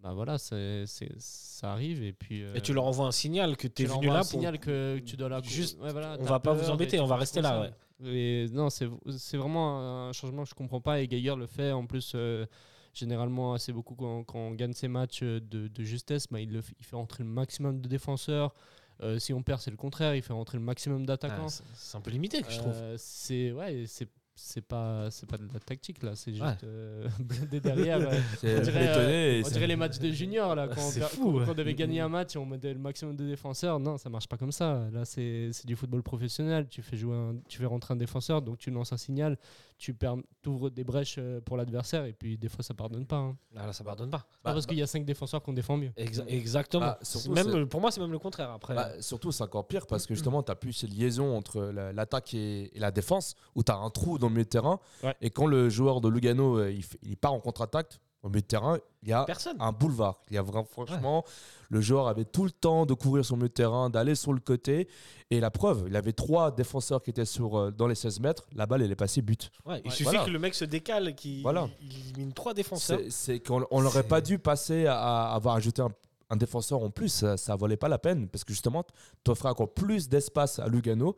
bah, 0.00 0.12
voilà, 0.14 0.38
c'est, 0.38 0.84
c'est- 0.86 1.12
ça 1.18 1.72
arrive. 1.72 2.02
Et, 2.02 2.12
puis, 2.12 2.42
euh, 2.42 2.54
Et 2.54 2.60
tu 2.60 2.72
leur 2.72 2.84
envoies 2.84 3.06
un 3.06 3.12
signal 3.12 3.56
que 3.56 3.68
tu 3.68 3.82
es 3.82 3.86
venu 3.86 4.06
là 4.06 4.14
un 4.14 4.18
pour. 4.20 4.30
signal 4.30 4.58
que 4.58 4.98
tu 5.04 5.16
dois 5.16 5.28
la 5.28 5.42
Juste, 5.42 5.78
ouais, 5.80 5.92
voilà, 5.92 6.16
on 6.18 6.24
va 6.24 6.40
pas 6.40 6.52
vous 6.54 6.70
embêter, 6.70 6.98
on 6.98 7.06
va 7.06 7.16
rester 7.16 7.40
là. 7.42 7.70
Et 8.04 8.46
non, 8.50 8.68
c'est, 8.68 8.88
c'est 9.16 9.36
vraiment 9.36 10.08
un 10.08 10.12
changement 10.12 10.42
que 10.42 10.48
je 10.48 10.54
comprends 10.54 10.80
pas. 10.80 11.00
Et 11.00 11.06
Geiger 11.06 11.36
le 11.36 11.46
fait. 11.46 11.70
En 11.70 11.86
plus, 11.86 12.12
euh, 12.16 12.46
généralement, 12.92 13.54
assez 13.54 13.72
beaucoup 13.72 13.94
quand, 13.94 14.24
quand 14.24 14.38
on 14.38 14.50
gagne 14.52 14.72
ses 14.72 14.88
matchs 14.88 15.20
euh, 15.22 15.40
de, 15.40 15.68
de 15.68 15.82
justesse, 15.84 16.26
bah, 16.30 16.40
il, 16.40 16.50
le 16.52 16.60
fait- 16.62 16.74
il 16.78 16.84
fait 16.84 16.96
rentrer 16.96 17.22
le 17.24 17.28
maximum 17.30 17.80
de 17.80 17.88
défenseurs. 17.88 18.54
Euh, 19.02 19.18
si 19.18 19.32
on 19.32 19.42
perd, 19.42 19.60
c'est 19.60 19.70
le 19.70 19.76
contraire. 19.76 20.14
Il 20.14 20.22
fait 20.22 20.32
rentrer 20.32 20.58
le 20.58 20.64
maximum 20.64 21.02
Ah, 21.02 21.06
d'attaquants. 21.06 21.48
c'est- 21.48 21.64
c'est 21.74 21.96
un 21.96 22.00
peu 22.00 22.10
limité, 22.10 22.42
je 22.48 22.58
trouve. 22.58 22.72
Euh, 22.74 22.94
c'est 22.98 23.52
ouais, 23.52 23.84
c'est 23.86 24.08
c'est 24.34 24.62
pas 24.62 25.10
c'est 25.10 25.28
pas 25.28 25.36
de 25.36 25.46
la 25.52 25.60
tactique 25.60 26.02
là, 26.02 26.16
c'est 26.16 26.30
juste 26.32 26.42
Ouais. 26.42 26.56
euh, 26.64 27.06
blindé 27.20 27.60
derrière. 27.60 27.98
C'est 28.40 28.58
On 28.58 28.62
dirait, 28.62 29.42
On 29.44 29.48
c'est- 29.48 29.66
les 29.66 29.76
matchs 29.76 29.98
de 29.98 30.10
junior 30.10 30.54
là 30.54 30.68
quand, 30.68 30.80
on, 30.80 30.90
C'est 30.90 31.02
fou, 31.02 31.32
quand- 31.32 31.38
ouais. 31.40 31.44
on 31.50 31.54
devait 31.54 31.74
gagner 31.74 32.00
un 32.00 32.08
match 32.08 32.34
et 32.34 32.38
on 32.38 32.46
mettait 32.46 32.72
le 32.72 32.78
maximum 32.78 33.14
de 33.14 33.26
défenseurs. 33.26 33.78
Non, 33.78 33.98
ça 33.98 34.08
marche 34.08 34.26
pas 34.28 34.38
comme 34.38 34.50
ça. 34.50 34.88
Là, 34.90 35.04
c'est 35.04 35.50
c'est 35.52 35.66
du 35.66 35.76
football 35.76 36.02
professionnel. 36.02 36.66
Tu 36.70 36.80
fais 36.80 36.96
jouer, 36.96 37.14
un- 37.14 37.36
tu 37.46 37.58
fais 37.58 37.66
rentrer 37.66 37.92
un 37.92 37.96
défenseur, 37.98 38.40
donc 38.40 38.56
tu 38.58 38.70
lances 38.70 38.92
un 38.92 38.96
signal, 38.96 39.36
tu 39.82 40.48
ouvres 40.48 40.70
des 40.70 40.84
brèches 40.84 41.16
euh, 41.18 41.40
pour 41.40 41.56
l'adversaire 41.56 42.04
et 42.04 42.12
puis 42.12 42.38
des 42.38 42.48
fois 42.48 42.62
ça 42.62 42.72
pardonne 42.74 43.04
pas. 43.06 43.16
hein. 43.16 43.36
Ah, 43.56 43.66
là, 43.66 43.72
ça 43.72 43.82
pardonne 43.84 44.10
pas. 44.10 44.24
Pas 44.42 44.52
parce 44.52 44.66
qu'il 44.66 44.78
y 44.78 44.82
a 44.82 44.86
cinq 44.86 45.04
défenseurs 45.04 45.42
qu'on 45.42 45.52
défend 45.52 45.76
mieux. 45.76 45.90
Exa- 45.98 46.24
exactement. 46.28 46.86
Bah, 46.86 46.98
surtout, 47.02 47.32
même, 47.32 47.66
pour 47.68 47.80
moi, 47.80 47.90
c'est 47.90 48.00
même 48.00 48.12
le 48.12 48.18
contraire 48.18 48.50
après. 48.50 48.74
Bah, 48.74 48.90
surtout, 49.00 49.32
c'est 49.32 49.42
encore 49.42 49.66
pire 49.66 49.86
parce 49.86 50.06
que 50.06 50.14
justement, 50.14 50.42
tu 50.42 50.50
n'as 50.50 50.54
plus 50.56 50.72
cette 50.72 50.90
liaison 50.90 51.36
entre 51.36 51.60
la- 51.62 51.92
l'attaque 51.92 52.34
et, 52.34 52.76
et 52.76 52.78
la 52.80 52.90
défense 52.90 53.34
où 53.54 53.62
tu 53.62 53.72
as 53.72 53.76
un 53.76 53.90
trou 53.90 54.18
dans 54.18 54.28
le 54.28 54.32
milieu 54.34 54.44
de 54.44 54.48
terrain. 54.48 54.78
Ouais. 55.02 55.14
Et 55.20 55.30
quand 55.30 55.46
le 55.46 55.68
joueur 55.68 56.00
de 56.00 56.08
Lugano 56.08 56.58
euh, 56.58 56.70
il, 56.70 56.82
fait- 56.84 56.98
il 57.02 57.16
part 57.16 57.32
en 57.32 57.40
contre-attaque, 57.40 57.98
au 58.22 58.28
milieu 58.28 58.40
de 58.40 58.46
terrain, 58.46 58.78
il 59.02 59.08
y 59.08 59.12
a 59.12 59.24
Personne. 59.24 59.56
un 59.58 59.72
boulevard. 59.72 60.20
Il 60.30 60.34
y 60.34 60.38
a 60.38 60.42
vraiment, 60.42 60.64
franchement, 60.64 61.24
le 61.70 61.80
joueur 61.80 62.06
avait 62.06 62.24
tout 62.24 62.44
le 62.44 62.50
temps 62.52 62.86
de 62.86 62.94
courir 62.94 63.24
sur 63.24 63.34
le 63.34 63.40
milieu 63.40 63.48
de 63.48 63.54
terrain, 63.54 63.90
d'aller 63.90 64.14
sur 64.14 64.32
le 64.32 64.38
côté. 64.40 64.88
Et 65.30 65.40
la 65.40 65.50
preuve, 65.50 65.84
il 65.88 65.96
avait 65.96 66.12
trois 66.12 66.50
défenseurs 66.52 67.02
qui 67.02 67.10
étaient 67.10 67.24
sur, 67.24 67.58
euh, 67.58 67.70
dans 67.72 67.86
les 67.88 67.94
16 67.96 68.20
mètres. 68.20 68.44
La 68.54 68.66
balle, 68.66 68.82
elle 68.82 68.92
est 68.92 68.96
passée 68.96 69.22
but. 69.22 69.50
Ouais, 69.66 69.80
il 69.84 69.88
Ouais. 69.88 69.90
suffit 69.90 70.04
Voilà. 70.04 70.24
que 70.24 70.30
le 70.30 70.38
mec 70.38 70.54
se 70.54 70.64
décale, 70.64 71.14
qu'il 71.16 71.42
Voilà. 71.42 71.68
il 71.80 71.98
élimine 71.98 72.32
trois 72.32 72.54
défenseurs. 72.54 73.00
C'est 73.08 73.40
qu'on 73.40 73.66
on 73.72 73.82
n'aurait 73.82 74.02
pas 74.06 74.20
dû 74.20 74.38
passer 74.38 74.86
à, 74.86 74.98
à 75.30 75.34
avoir 75.34 75.56
ajouté 75.56 75.82
un, 75.82 75.90
un 76.30 76.36
défenseur 76.36 76.80
en 76.82 76.90
plus. 76.90 77.08
Ça, 77.08 77.36
ça 77.36 77.56
valait 77.56 77.76
pas 77.76 77.88
la 77.88 77.98
peine 77.98 78.28
parce 78.28 78.44
que 78.44 78.52
justement, 78.52 78.84
tu 79.24 79.30
offrais 79.32 79.48
encore 79.48 79.72
plus 79.74 80.08
d'espace 80.08 80.60
à 80.60 80.68
Lugano. 80.68 81.16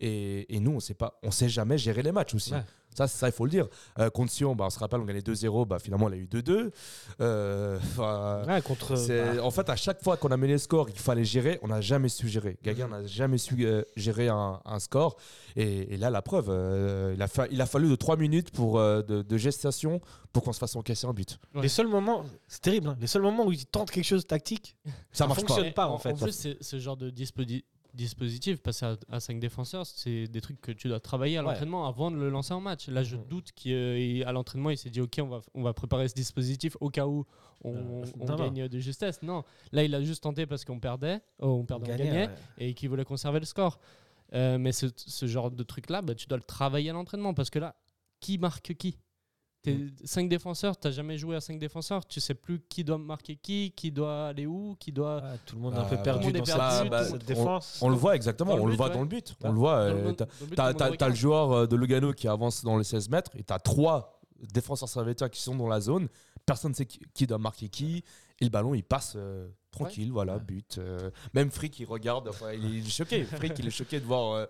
Et, 0.00 0.54
et 0.54 0.60
nous, 0.60 0.72
on 0.72 0.80
sait 0.80 0.94
pas, 0.94 1.18
on 1.22 1.30
sait 1.30 1.48
jamais 1.48 1.76
gérer 1.78 2.02
les 2.02 2.12
matchs 2.12 2.34
aussi. 2.34 2.52
Ouais. 2.52 2.62
Ça, 2.96 3.06
ça, 3.06 3.28
il 3.28 3.32
faut 3.32 3.44
le 3.44 3.50
dire. 3.50 3.66
Euh, 3.98 4.08
contre 4.08 4.32
Sion, 4.32 4.54
bah, 4.56 4.64
on 4.66 4.70
se 4.70 4.78
rappelle, 4.78 5.00
on 5.00 5.04
gagnait 5.04 5.20
2-0. 5.20 5.66
Bah, 5.66 5.78
finalement, 5.78 6.06
on 6.06 6.12
a 6.12 6.16
eu 6.16 6.26
2-2. 6.26 6.70
Euh, 7.20 7.78
Ouais, 8.46 8.62
contre. 8.62 8.94
bah, 8.94 9.42
En 9.44 9.50
fait, 9.50 9.68
à 9.68 9.76
chaque 9.76 10.02
fois 10.02 10.16
qu'on 10.16 10.30
a 10.30 10.36
mis 10.36 10.48
les 10.48 10.58
scores, 10.58 10.88
il 10.88 10.98
fallait 10.98 11.24
gérer, 11.24 11.58
on 11.62 11.68
n'a 11.68 11.80
jamais 11.80 12.08
su 12.08 12.28
gérer. 12.28 12.58
Gaga 12.62 12.86
n'a 12.86 13.06
jamais 13.06 13.38
su 13.38 13.54
euh, 13.66 13.82
gérer 13.96 14.28
un, 14.28 14.60
un 14.64 14.78
score. 14.78 15.16
Et, 15.56 15.94
et 15.94 15.96
là, 15.96 16.10
la 16.10 16.22
preuve, 16.22 16.46
euh, 16.48 17.12
il, 17.14 17.22
a 17.22 17.28
fa- 17.28 17.46
il 17.50 17.60
a 17.60 17.66
fallu 17.66 17.88
de 17.88 17.96
3 17.96 18.16
minutes 18.16 18.50
pour, 18.50 18.78
euh, 18.78 19.02
de, 19.02 19.22
de 19.22 19.36
gestation 19.36 20.00
pour 20.32 20.42
qu'on 20.42 20.52
se 20.52 20.58
fasse 20.58 20.76
encaisser 20.76 21.06
un 21.06 21.12
but. 21.12 21.38
Ouais. 21.54 21.62
Les 21.62 21.68
seuls 21.68 21.88
moments, 21.88 22.24
c'est 22.46 22.60
terrible, 22.62 22.88
hein, 22.88 22.96
les 23.00 23.06
seuls 23.06 23.22
moments 23.22 23.46
où 23.46 23.52
il 23.52 23.64
tente 23.66 23.90
quelque 23.90 24.04
chose 24.04 24.22
de 24.22 24.26
tactique, 24.28 24.76
Ça 24.84 24.92
Ça 25.12 25.26
marche 25.26 25.42
pas. 25.42 25.48
fonctionne 25.48 25.72
pas, 25.72 25.86
en 25.88 25.94
en, 25.94 25.98
fait. 25.98 26.14
plus, 26.14 26.32
c'est- 26.32 26.62
ce 26.62 26.78
genre 26.78 26.96
de 26.96 27.10
dispodi- 27.10 27.64
dispositif, 27.96 28.62
passer 28.62 28.86
à, 29.10 29.20
5 29.20 29.40
défenseurs, 29.40 29.84
c'est 29.86 30.28
des 30.28 30.40
trucs 30.40 30.60
que 30.60 30.70
tu 30.72 30.88
dois 30.88 31.00
travailler 31.00 31.38
à 31.38 31.40
Ouais. 31.42 31.48
l'entraînement 31.48 31.86
avant 31.88 32.10
de 32.10 32.16
le 32.16 32.28
lancer 32.30 32.54
en 32.54 32.60
match. 32.60 32.88
Là, 32.88 33.02
je 33.02 33.16
Mhm. 33.16 33.24
doute 33.28 33.52
qu'à 33.52 34.32
l'entraînement, 34.32 34.70
il 34.70 34.78
s'est 34.78 34.90
dit 34.90 35.00
Ok, 35.00 35.18
on 35.20 35.26
va, 35.26 35.40
on 35.54 35.62
va 35.62 35.72
préparer 35.74 36.06
ce 36.08 36.14
dispositif 36.14 36.76
au 36.80 36.90
cas 36.90 37.06
où 37.06 37.24
on, 37.64 38.02
Euh, 38.02 38.04
on 38.20 38.36
gagne 38.36 38.68
de 38.68 38.78
justesse. 38.78 39.22
Non, 39.22 39.42
là, 39.72 39.82
il 39.82 39.94
a 39.94 40.02
juste 40.02 40.22
tenté 40.22 40.46
parce 40.46 40.64
qu'on 40.64 40.78
perdait, 40.78 41.20
oh, 41.40 41.48
on 41.60 41.64
perdait, 41.64 41.92
on 41.92 41.96
gagnait, 41.96 42.26
ouais. 42.28 42.34
et 42.58 42.74
qu'il 42.74 42.88
voulait 42.88 43.04
conserver 43.04 43.40
le 43.40 43.46
score. 43.46 43.80
Euh, 44.34 44.58
mais 44.58 44.72
ce, 44.72 44.86
ce 44.96 45.26
genre 45.26 45.50
de 45.50 45.62
truc-là, 45.62 46.02
bah, 46.02 46.14
tu 46.14 46.26
dois 46.26 46.38
le 46.38 46.44
travailler 46.44 46.90
à 46.90 46.92
l'entraînement 46.92 47.32
parce 47.34 47.48
que 47.50 47.58
là, 47.58 47.74
qui 48.20 48.38
marque 48.38 48.74
qui? 48.74 48.98
5 50.04 50.28
défenseurs, 50.28 50.76
t'as 50.76 50.90
jamais 50.90 51.18
joué 51.18 51.36
à 51.36 51.40
5 51.40 51.58
défenseurs, 51.58 52.06
tu 52.06 52.20
sais 52.20 52.34
plus 52.34 52.60
qui 52.68 52.84
doit 52.84 52.98
marquer 52.98 53.36
qui, 53.36 53.72
qui 53.72 53.90
doit 53.90 54.28
aller 54.28 54.46
où, 54.46 54.76
qui 54.78 54.92
doit. 54.92 55.20
Ah, 55.24 55.34
tout 55.44 55.56
le 55.56 55.62
monde 55.62 55.74
est 55.74 55.78
un 55.78 55.82
Bah, 55.82 55.88
peu 55.96 56.02
perdu 56.02 56.32
dans 56.32 56.44
cette, 56.44 56.56
tout- 56.56 57.10
cette 57.12 57.24
défense. 57.26 57.78
On 57.82 57.88
le 57.88 57.96
voit 57.96 58.14
exactement, 58.16 58.54
on 58.54 58.66
le 58.66 58.72
but, 58.72 58.76
voit 58.76 58.88
ouais. 58.88 58.94
dans 58.94 59.00
le 59.02 59.06
but. 59.08 59.34
On 59.42 59.52
le 59.52 59.58
voit. 59.58 59.76
Euh, 59.78 60.12
t'as- 60.54 61.08
le 61.08 61.14
joueur 61.14 61.52
euh, 61.52 61.66
de 61.66 61.76
Lugano 61.76 62.12
qui 62.12 62.28
avance 62.28 62.64
dans 62.64 62.76
les 62.78 62.84
16 62.84 63.08
mètres 63.10 63.30
et 63.36 63.42
t'as 63.42 63.58
trois 63.58 64.20
défenseurs 64.52 64.88
servétiens 64.88 65.28
qui 65.28 65.40
sont 65.40 65.54
dans 65.56 65.68
la 65.68 65.80
zone. 65.80 66.08
Personne 66.44 66.70
ne 66.72 66.76
sait 66.76 66.86
qui, 66.86 67.00
qui 67.14 67.26
doit 67.26 67.38
marquer 67.38 67.68
qui. 67.68 68.04
Et 68.40 68.44
le 68.44 68.50
ballon, 68.50 68.74
il 68.74 68.84
passe 68.84 69.14
euh, 69.16 69.48
tranquille, 69.84 70.10
voilà, 70.12 70.34
Ouais. 70.34 70.40
but. 70.46 70.78
euh, 70.78 71.10
même 71.34 71.50
Frick, 71.50 71.78
il 71.80 71.86
regarde, 71.86 72.28
enfin, 72.28 72.52
il 72.52 72.78
est 72.86 72.90
choqué. 72.90 73.24
Frick, 73.24 73.58
il 73.58 73.66
est 73.66 73.70
choqué 73.70 74.00
de 74.00 74.04
voir 74.04 74.32
euh, 74.32 74.46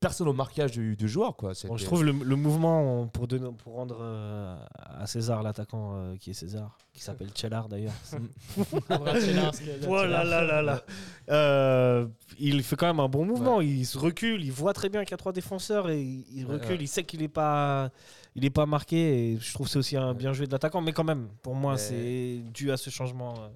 personne 0.00 0.28
au 0.28 0.32
marquage 0.32 0.72
du, 0.72 0.96
du 0.96 1.08
joueur. 1.08 1.36
Quoi. 1.36 1.52
Bon, 1.66 1.76
je 1.76 1.84
trouve 1.84 2.04
le, 2.04 2.12
le 2.12 2.36
mouvement 2.36 3.06
pour, 3.08 3.26
donner, 3.28 3.50
pour 3.62 3.74
rendre 3.74 3.98
euh, 4.00 4.56
à 4.76 5.06
César 5.06 5.42
l'attaquant 5.42 5.92
euh, 5.96 6.16
qui 6.16 6.30
est 6.30 6.34
César, 6.34 6.78
qui 6.92 7.02
s'appelle 7.02 7.30
Chellar 7.34 7.68
d'ailleurs. 7.68 7.92
Y 8.58 9.38
a 9.40 9.50
Oh 9.88 10.04
là 10.04 10.24
là 10.24 10.62
là. 10.62 10.82
Euh, 11.30 12.06
il 12.38 12.62
fait 12.62 12.76
quand 12.76 12.86
même 12.86 13.00
un 13.00 13.08
bon 13.08 13.24
mouvement. 13.24 13.60
Il 13.60 13.86
se 13.86 13.98
recule, 13.98 14.44
il 14.44 14.52
voit 14.52 14.72
très 14.72 14.88
bien 14.88 15.02
qu'il 15.04 15.12
y 15.12 15.14
a 15.14 15.18
trois 15.18 15.32
défenseurs 15.32 15.90
et 15.90 16.00
il, 16.00 16.24
il 16.32 16.46
Ouais, 16.46 16.54
recule. 16.54 16.70
ouais. 16.72 16.78
Il 16.80 16.88
sait 16.88 17.04
qu'il 17.04 17.20
n'est 17.20 17.28
pas, 17.28 17.90
il 18.34 18.44
est 18.44 18.50
pas 18.50 18.66
marqué. 18.66 19.32
Et 19.32 19.38
je 19.38 19.52
trouve 19.54 19.66
que 19.66 19.72
c'est 19.72 19.78
aussi 19.78 19.96
un 19.96 20.14
bien 20.14 20.32
joué 20.32 20.46
de 20.46 20.52
l'attaquant. 20.52 20.80
Mais 20.80 20.92
quand 20.92 21.04
même, 21.04 21.28
pour 21.42 21.54
moi, 21.54 21.72
Mais- 21.72 21.78
c'est 21.78 22.42
dû 22.52 22.70
à 22.70 22.76
ce 22.76 22.90
changement 22.90 23.34
euh, 23.38 23.48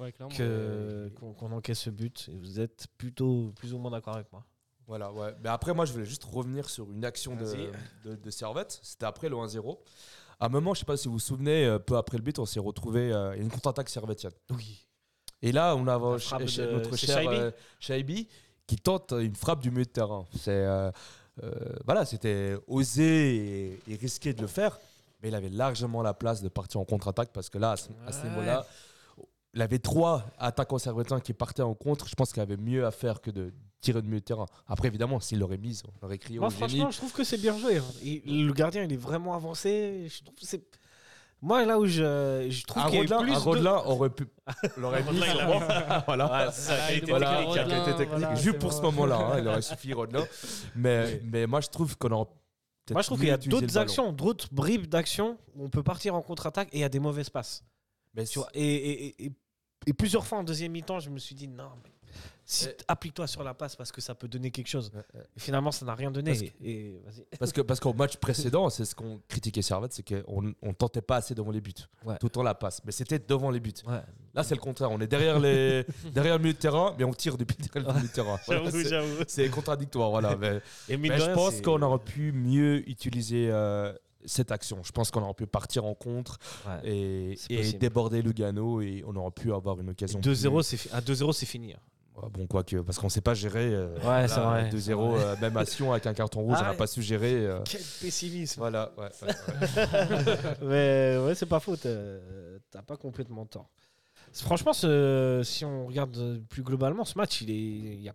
Ouais, 0.00 0.12
clairement. 0.12 0.34
que 0.34 1.10
qu'on 1.36 1.52
encaisse 1.52 1.80
ce 1.80 1.90
but. 1.90 2.28
Et 2.32 2.36
vous 2.38 2.58
êtes 2.58 2.86
plutôt 2.98 3.52
plus 3.56 3.74
ou 3.74 3.78
moins 3.78 3.90
d'accord 3.90 4.14
avec 4.14 4.32
moi. 4.32 4.44
Voilà, 4.86 5.12
ouais. 5.12 5.32
Mais 5.42 5.48
après, 5.50 5.72
moi, 5.74 5.84
je 5.84 5.92
voulais 5.92 6.04
juste 6.06 6.24
revenir 6.24 6.68
sur 6.68 6.90
une 6.90 7.04
action 7.04 7.36
de, 7.36 7.44
Vas-y. 7.44 7.70
de, 8.04 8.16
de 8.16 8.30
Servette. 8.30 8.80
C'était 8.82 9.06
après 9.06 9.28
le 9.28 9.36
1-0. 9.36 9.78
À 10.40 10.46
un 10.46 10.48
moment, 10.48 10.74
je 10.74 10.80
sais 10.80 10.86
pas 10.86 10.96
si 10.96 11.06
vous 11.06 11.14
vous 11.14 11.20
souvenez, 11.20 11.64
euh, 11.66 11.78
peu 11.78 11.96
après 11.96 12.16
le 12.16 12.22
but, 12.24 12.38
on 12.38 12.46
s'est 12.46 12.58
retrouvé 12.60 13.12
euh, 13.12 13.34
une 13.36 13.50
contre-attaque 13.50 13.88
servétienne. 13.90 14.32
Oui. 14.50 14.86
Et 15.42 15.52
là, 15.52 15.76
on 15.76 15.86
a 15.86 15.98
La 15.98 16.18
ch- 16.18 16.22
frappe 16.28 16.48
ch- 16.48 16.56
de- 16.68 16.72
notre 16.72 16.96
cher 16.96 17.52
Shaibi 17.78 18.20
euh, 18.28 18.32
qui 18.66 18.76
tente 18.76 19.12
une 19.12 19.36
frappe 19.36 19.60
du 19.60 19.70
milieu 19.70 19.84
de 19.84 19.90
terrain. 19.90 20.26
C'est 20.34 20.50
euh, 20.50 20.90
euh, 21.44 21.50
voilà, 21.84 22.04
c'était 22.04 22.56
osé 22.66 23.36
et, 23.36 23.80
et 23.92 23.96
risqué 23.96 24.32
de 24.32 24.40
le 24.40 24.46
faire, 24.46 24.78
mais 25.22 25.28
il 25.28 25.34
avait 25.34 25.48
largement 25.50 26.02
la 26.02 26.14
place 26.14 26.42
de 26.42 26.48
partir 26.48 26.80
en 26.80 26.84
contre-attaque 26.84 27.30
parce 27.32 27.48
que 27.48 27.58
là, 27.58 27.72
à 27.72 27.76
ce, 27.76 28.26
niveau-là, 28.26 28.66
il 29.54 29.62
avait 29.62 29.78
trois 29.78 30.24
attaquants 30.38 30.78
servétiens 30.78 31.20
qui 31.20 31.32
partaient 31.32 31.62
en 31.62 31.74
contre. 31.74 32.08
Je 32.08 32.14
pense 32.14 32.32
qu'il 32.32 32.42
avait 32.42 32.56
mieux 32.56 32.86
à 32.86 32.90
faire 32.90 33.20
que 33.20 33.30
de 33.30 33.52
tirer 33.80 34.00
de 34.02 34.06
milieu 34.06 34.20
de 34.20 34.24
terrain. 34.24 34.46
Après, 34.68 34.88
évidemment, 34.88 35.20
s'il 35.20 35.38
l'aurait 35.38 35.56
mise, 35.58 35.82
on 36.02 36.06
aurait 36.06 36.18
crié 36.18 36.38
Moi, 36.38 36.48
au 36.48 36.50
génie. 36.50 36.58
franchement, 36.58 36.90
je 36.90 36.96
trouve 36.98 37.12
que 37.12 37.24
c'est 37.24 37.38
bien 37.38 37.56
joué. 37.58 37.78
hein. 37.78 37.84
Et 38.04 38.22
le 38.26 38.52
gardien, 38.52 38.82
il 38.84 38.92
est 38.92 38.96
vraiment 38.96 39.34
avancé. 39.34 40.06
Je 40.08 40.22
trouve 40.22 40.34
que 40.36 40.46
c'est. 40.46 40.62
Moi, 41.42 41.64
là 41.64 41.78
où 41.78 41.86
je, 41.86 42.46
je 42.50 42.64
trouve 42.66 42.84
qu'il 42.90 42.94
y 42.96 42.98
a 42.98 43.16
Rodelin, 43.16 43.22
plus 43.22 43.32
de- 43.32 43.38
Rodelin 43.38 43.76
aurait 43.86 44.10
pu 44.10 44.26
l'aurait 44.76 45.02
mis. 45.10 45.22
Sûrement. 45.22 45.60
voilà. 46.06 46.30
Ouais, 46.46 46.52
c'est 46.52 46.60
ça, 46.60 46.74
Ah, 46.78 46.92
Voilà, 47.08 47.30
technique. 47.30 47.48
Rodelin, 47.48 47.66
qualité 47.68 47.90
technique. 47.96 48.08
voilà, 48.18 48.34
Juste 48.34 48.58
pour 48.58 48.72
ce 48.74 48.82
moment-là, 48.82 49.16
hein, 49.16 49.38
il 49.38 49.48
aurait 49.48 49.62
suffi 49.62 49.92
Rodelin. 49.94 50.26
Mais, 50.76 51.22
mais 51.24 51.46
moi, 51.46 51.62
je 51.62 51.68
trouve 51.68 51.96
qu'on 51.96 52.10
aurait 52.10 52.26
peut-être 52.26 52.92
Moi, 52.92 53.00
je 53.00 53.06
trouve 53.06 53.18
mieux 53.20 53.24
qu'il 53.36 53.50
y 53.52 53.54
a 53.56 53.60
d'autres 53.60 53.78
actions, 53.78 54.12
d'autres 54.12 54.48
bribes 54.52 54.86
d'actions 54.86 55.38
où 55.56 55.64
on 55.64 55.70
peut 55.70 55.82
partir 55.82 56.14
en 56.14 56.20
contre-attaque 56.20 56.68
et 56.72 56.76
il 56.76 56.80
y 56.80 56.84
a 56.84 56.90
des 56.90 57.00
mauvaises 57.00 57.30
passes. 57.30 57.64
Mais 58.20 58.60
et, 58.60 58.90
et- 59.06 59.24
et- 59.26 59.32
et 59.86 59.92
plusieurs 59.92 60.26
fois 60.26 60.38
en 60.38 60.44
deuxième 60.44 60.72
mi-temps, 60.72 61.00
je 61.00 61.10
me 61.10 61.18
suis 61.18 61.34
dit 61.34 61.48
non, 61.48 61.70
mais 61.82 61.90
si 62.44 62.66
Eh. 62.68 62.76
applique-toi 62.88 63.26
sur 63.28 63.44
la 63.44 63.54
passe 63.54 63.76
parce 63.76 63.92
que 63.92 64.00
ça 64.00 64.14
peut 64.16 64.26
donner 64.28 64.50
quelque 64.50 64.66
chose. 64.66 64.90
Ouais. 64.94 65.22
Et 65.36 65.40
finalement, 65.40 65.70
ça 65.70 65.86
n'a 65.86 65.94
rien 65.94 66.10
donné. 66.10 66.32
Parce 67.38 67.50
et 67.50 67.54
que 67.54 67.60
parce 67.62 67.78
qu'au 67.80 67.94
match 67.94 68.16
précédent, 68.16 68.68
c'est 68.68 68.84
ce 68.84 68.94
qu'on 68.94 69.20
critiquait 69.28 69.62
Servette, 69.62 69.92
c'est 69.92 70.02
qu'on 70.02 70.52
on 70.60 70.72
tentait 70.74 71.00
pas 71.00 71.16
assez 71.16 71.34
devant 71.34 71.52
les 71.52 71.60
buts, 71.60 71.72
Ouais. 72.04 72.16
tout 72.18 72.26
le 72.26 72.30
temps 72.30 72.42
la 72.42 72.54
passe. 72.54 72.82
Mais 72.84 72.90
c'était 72.92 73.20
devant 73.20 73.50
les 73.50 73.60
buts. 73.60 73.72
Ouais. 73.86 74.00
Là, 74.34 74.42
c'est 74.42 74.54
le 74.56 74.60
contraire. 74.60 74.90
On 74.90 75.00
est 75.00 75.06
derrière 75.06 75.38
les 75.38 75.86
derrière 76.12 76.36
le 76.36 76.42
milieu 76.42 76.54
de 76.54 76.58
terrain, 76.58 76.94
mais 76.98 77.04
on 77.04 77.14
tire 77.14 77.36
depuis 77.38 77.56
derrière 77.56 77.90
le 77.92 77.94
milieu 77.96 78.08
de 78.08 78.12
terrain. 78.12 78.38
Voilà, 78.46 78.70
c'est- 78.70 78.88
j'avoue. 78.88 79.22
c'est 79.28 79.48
contradictoire, 79.48 80.10
voilà. 80.10 80.36
Mais, 80.40 80.60
Et 80.88 80.96
je 80.98 81.32
pense 81.32 81.60
qu'on 81.62 81.80
aurait 81.80 82.04
pu 82.04 82.32
mieux 82.32 82.86
utiliser 82.88 83.48
euh, 83.50 83.92
cette 84.24 84.52
action. 84.52 84.82
Je 84.82 84.92
pense 84.92 85.10
qu'on 85.10 85.22
aurait 85.22 85.34
pu 85.34 85.46
partir 85.46 85.84
en 85.84 85.94
contre 85.94 86.38
Ouais. 86.66 86.90
et, 86.90 87.38
et 87.50 87.72
déborder 87.72 88.22
Lugano 88.22 88.80
et 88.80 89.02
on 89.06 89.14
aurait 89.16 89.30
pu 89.30 89.52
avoir 89.52 89.80
une 89.80 89.90
occasion. 89.90 90.20
2-0, 90.20 90.62
c'est 90.62 90.92
à 90.92 91.00
2-0, 91.00 91.32
c'est 91.32 91.46
fini. 91.46 91.72
hein. 91.74 91.78
Ouais, 92.16 92.28
bon, 92.28 92.46
quoique, 92.46 92.76
parce 92.82 92.98
qu'on 92.98 93.08
sait 93.08 93.20
pas 93.22 93.32
gérer. 93.34 93.72
euh, 93.72 93.94
Ouais, 94.00 94.28
c'est 94.28 94.40
vrai, 94.40 94.68
2-0, 94.68 94.78
c'est 94.80 94.92
vrai. 94.92 95.24
euh, 95.24 95.36
même 95.40 95.56
à 95.56 95.64
Sion 95.64 95.92
avec 95.92 96.06
un 96.06 96.12
carton 96.12 96.40
rouge, 96.42 96.56
Ah 96.58 96.60
on 96.60 96.64
n'a 96.64 96.70
ouais. 96.72 96.76
pas 96.76 96.86
su 96.86 97.00
gérer. 97.02 97.32
euh, 97.46 97.60
Quel 97.64 97.80
pessimisme. 98.00 98.60
voilà, 98.60 98.92
ouais, 98.98 99.08
ouais, 99.22 99.28
ouais. 99.28 100.26
Mais 100.62 101.18
ouais, 101.24 101.34
c'est 101.34 101.46
pas 101.46 101.60
faux. 101.60 101.76
T'as 101.76 101.88
t'as 102.70 102.82
pas 102.82 102.96
complètement 102.96 103.46
tort. 103.46 103.70
Franchement, 104.32 104.72
ce- 104.72 105.40
si 105.44 105.64
on 105.64 105.86
regarde 105.86 106.16
euh, 106.18 106.38
plus 106.48 106.62
globalement, 106.62 107.04
ce 107.04 107.16
match, 107.16 107.40
il 107.40 107.50
est, 107.50 107.54
il 107.54 108.00
y 108.02 108.08
a- 108.08 108.14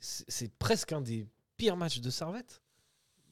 c'est 0.00 0.24
c'est 0.28 0.52
presque 0.58 0.92
un 0.92 1.00
des 1.00 1.26
pires 1.56 1.76
matchs 1.76 2.00
de 2.00 2.10
Servette. 2.10 2.60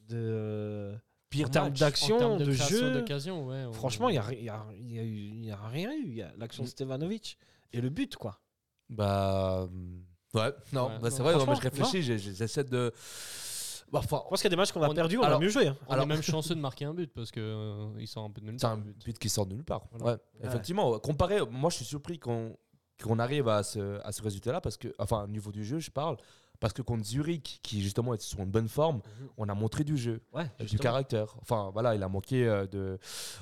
De, 0.09 0.93
Pire 1.33 1.47
en 1.47 1.51
termes 1.51 1.69
d'action, 1.71 2.37
de, 2.37 2.51
jeu. 2.51 2.91
d'occasion, 2.93 3.47
ouais. 3.47 3.65
on- 3.67 3.73
Franchement, 3.73 4.09
il 4.09 4.13
n'y 4.13 4.17
a, 4.19 4.33
y 4.33 4.49
a, 4.49 4.65
y 4.79 4.99
a 4.99 5.03
y 5.03 5.51
a 5.51 5.67
rien 5.67 5.91
eu. 5.93 6.03
Il 6.07 6.13
y 6.15 6.21
a 6.21 6.31
l'action 6.37 6.63
de 6.63 6.67
Stevanovic 6.69 7.37
et 7.71 7.81
le 7.81 7.89
but, 7.89 8.15
quoi. 8.15 8.39
Bah. 8.89 9.67
Ouais, 10.33 10.51
non, 10.71 10.87
Ouais, 10.87 10.99
bah, 11.01 11.11
c'est 11.11 11.21
vrai, 11.21 11.35
non, 11.35 11.45
mais 11.47 11.55
je 11.55 11.61
réfléchis, 11.61 12.01
j'essaie 12.03 12.63
de. 12.63 12.91
Bah, 13.91 13.99
Je 14.01 14.07
pense 14.07 14.29
qu'il 14.41 14.45
y 14.45 14.47
a 14.47 14.49
des 14.49 14.55
matchs 14.55 14.71
qu'on 14.71 14.81
a 14.81 14.89
On- 14.89 14.93
perdus, 14.93 15.17
on 15.19 15.21
a 15.21 15.27
alors- 15.27 15.39
mieux 15.39 15.49
joué. 15.49 15.67
hein. 15.67 15.77
On 15.87 15.93
Alors- 15.93 16.05
est 16.05 16.07
même 16.07 16.21
chanceux 16.23 16.55
de 16.55 16.59
marquer 16.59 16.85
un 16.85 16.93
but 16.95 17.11
parce 17.13 17.29
que 17.31 17.39
euh, 17.39 17.89
il 17.99 18.07
sort 18.07 18.23
un 18.23 18.31
peu 18.31 18.41
de 18.41 18.45
nulle 18.47 18.55
c'est 18.57 18.63
part. 18.65 18.71
un 18.73 18.77
le 18.77 18.81
but. 18.83 19.05
but 19.05 19.19
qui 19.19 19.29
sort 19.29 19.45
de 19.45 19.53
nulle 19.53 19.63
part. 19.63 19.83
Voilà. 19.91 20.13
Ouais, 20.17 20.47
effectivement, 20.47 20.97
comparé, 20.99 21.39
moi 21.51 21.69
je 21.69 21.75
suis 21.77 21.85
surpris 21.85 22.17
qu'on 22.19 22.57
qu'on 23.03 23.19
arrive 23.19 23.47
à 23.49 23.63
ce, 23.63 23.99
à 24.05 24.11
ce 24.11 24.21
résultat-là, 24.21 24.61
parce 24.61 24.77
que, 24.77 24.93
enfin, 24.97 25.23
au 25.25 25.27
niveau 25.27 25.51
du 25.51 25.65
jeu, 25.65 25.79
je 25.79 25.91
parle, 25.91 26.15
parce 26.63 26.71
que 26.73 26.81
contre 26.81 27.03
Zurich, 27.03 27.59
qui 27.61 27.81
justement 27.81 28.13
était 28.13 28.23
sur 28.23 28.39
une 28.39 28.49
bonne 28.49 28.69
forme, 28.69 29.01
on 29.37 29.49
a 29.49 29.53
montré 29.53 29.83
du 29.83 29.97
jeu. 29.97 30.21
Ouais, 30.33 30.49
du 30.61 30.75
Mhm. 30.75 30.79
caractère. 30.79 31.35
Enfin, 31.41 31.69
voilà, 31.73 31.93
il 31.93 32.01
a 32.01 32.07
manqué 32.07 32.47
euh, 32.47 32.65
de, 32.67 32.97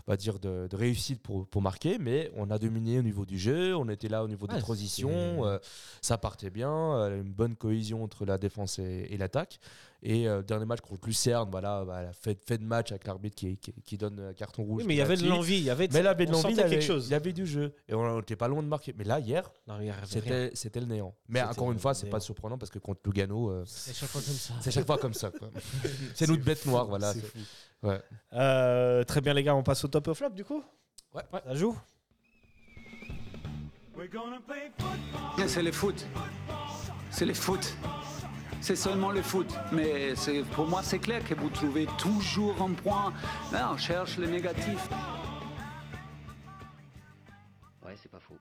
on 0.08 0.12
va 0.12 0.18
dire 0.18 0.40
de, 0.40 0.68
de 0.68 0.76
réussite 0.76 1.22
pour, 1.22 1.46
pour 1.46 1.62
marquer, 1.62 2.00
mais 2.00 2.32
on 2.36 2.50
a 2.50 2.58
dominé 2.58 2.98
au 2.98 3.04
niveau 3.04 3.26
du 3.28 3.38
jeu, 3.38 3.76
on 3.76 3.88
était 3.90 4.10
là 4.10 4.24
au 4.24 4.28
niveau 4.28 4.48
Ouais, 4.48 4.56
des 4.56 4.60
transitions, 4.62 5.46
euh, 5.46 5.60
ça 6.02 6.18
partait 6.18 6.50
bien, 6.50 6.72
euh, 6.72 7.22
une 7.22 7.32
bonne 7.32 7.56
cohésion 7.56 8.04
entre 8.04 8.26
la 8.26 8.40
défense 8.40 8.80
et, 8.80 9.08
et 9.12 9.18
l'attaque. 9.18 9.60
Et 10.04 10.28
euh, 10.28 10.42
dernier 10.42 10.66
match 10.66 10.82
contre 10.82 11.06
Lucerne, 11.06 11.48
voilà, 11.52 11.86
bah, 11.86 12.02
la 12.02 12.14
fait, 12.14 12.40
fait 12.44 12.58
de 12.58 12.64
match 12.64 12.92
avec 12.92 13.06
l'arbitre 13.06 13.36
qui, 13.36 13.58
qui, 13.58 13.72
qui 13.72 13.98
donne 13.98 14.20
un 14.20 14.34
carton 14.34 14.64
rouge. 14.64 14.82
Oui, 14.82 14.88
mais 14.88 14.96
il 14.96 14.98
y 14.98 15.02
avait 15.02 15.16
de 15.16 15.28
l'envie. 15.28 15.58
Il 15.58 15.64
y 15.64 15.70
avait 15.70 15.88
Mais 15.94 16.00
il 16.00 16.08
avait 16.08 16.26
de 16.26 16.32
on 16.32 16.34
l'envie, 16.34 16.48
il 16.48 16.56
sentait 16.56 16.62
avait, 16.64 16.76
quelque 16.78 16.88
chose. 16.88 17.08
il 17.08 17.14
avait 17.14 17.34
du 17.34 17.46
jeu. 17.46 17.76
Et 17.88 17.94
on 17.94 18.18
n'était 18.18 18.36
pas 18.36 18.48
loin 18.48 18.64
de 18.64 18.68
marquer. 18.68 18.96
Mais 18.98 19.04
là, 19.04 19.20
hier, 19.20 19.52
y 19.68 19.92
c'était 20.06 20.52
c'était 20.56 20.80
le 20.80 20.88
néant. 20.88 21.16
Mais 21.30 21.42
encore 21.44 21.72
une 21.72 21.78
fois, 21.78 21.94
c'est 21.94 22.10
pas 22.10 22.20
surprenant 22.20 22.58
parce 22.58 22.72
que 22.72 22.80
contre 22.80 23.02
Lugano, 23.06 23.52
euh, 23.52 23.64
C'est 23.68 23.94
chaque 23.94 24.10
fois 24.10 24.22
comme 24.22 24.34
ça. 24.34 24.54
c'est 24.62 24.72
chaque 24.72 24.88
fois 24.88 24.98
comme 24.98 25.14
ça. 25.14 25.30
quoi. 25.30 25.50
c'est 26.16 26.28
nous 26.28 26.38
de 26.38 26.44
bête 26.44 26.66
noire, 26.66 26.88
voilà. 26.88 27.14
Ouais. 27.84 28.02
Euh, 28.34 29.04
très 29.04 29.22
bien, 29.22 29.34
les 29.34 29.44
gars, 29.44 29.56
on 29.56 29.64
passe 29.64 29.84
au 29.84 29.88
top 29.88 30.08
of 30.08 30.18
flop 30.18 30.32
du 30.32 30.44
coup 30.44 30.64
Ça 31.14 31.54
joue 31.54 31.78
C'est 35.48 35.62
le 35.62 35.72
foot. 35.72 36.06
C'est 37.12 37.26
le 37.26 37.34
foot. 37.36 37.76
C'est 38.62 38.76
seulement 38.76 39.12
le 39.12 39.22
foot. 39.22 39.48
Mais 39.72 40.16
c'est- 40.16 40.44
pour 40.44 40.68
moi, 40.68 40.82
c'est 40.84 41.00
clair 41.00 41.24
que 41.28 41.34
vous 41.34 41.50
trouvez 41.50 41.88
toujours 41.98 42.62
un 42.62 42.72
point. 42.74 43.12
Là, 43.52 43.72
on 43.74 43.78
cherche 43.78 44.18
le 44.18 44.28
négatif. 44.28 44.88
Ouais, 47.84 47.96
c'est 48.02 48.10
pas 48.12 48.20
faux. 48.20 48.38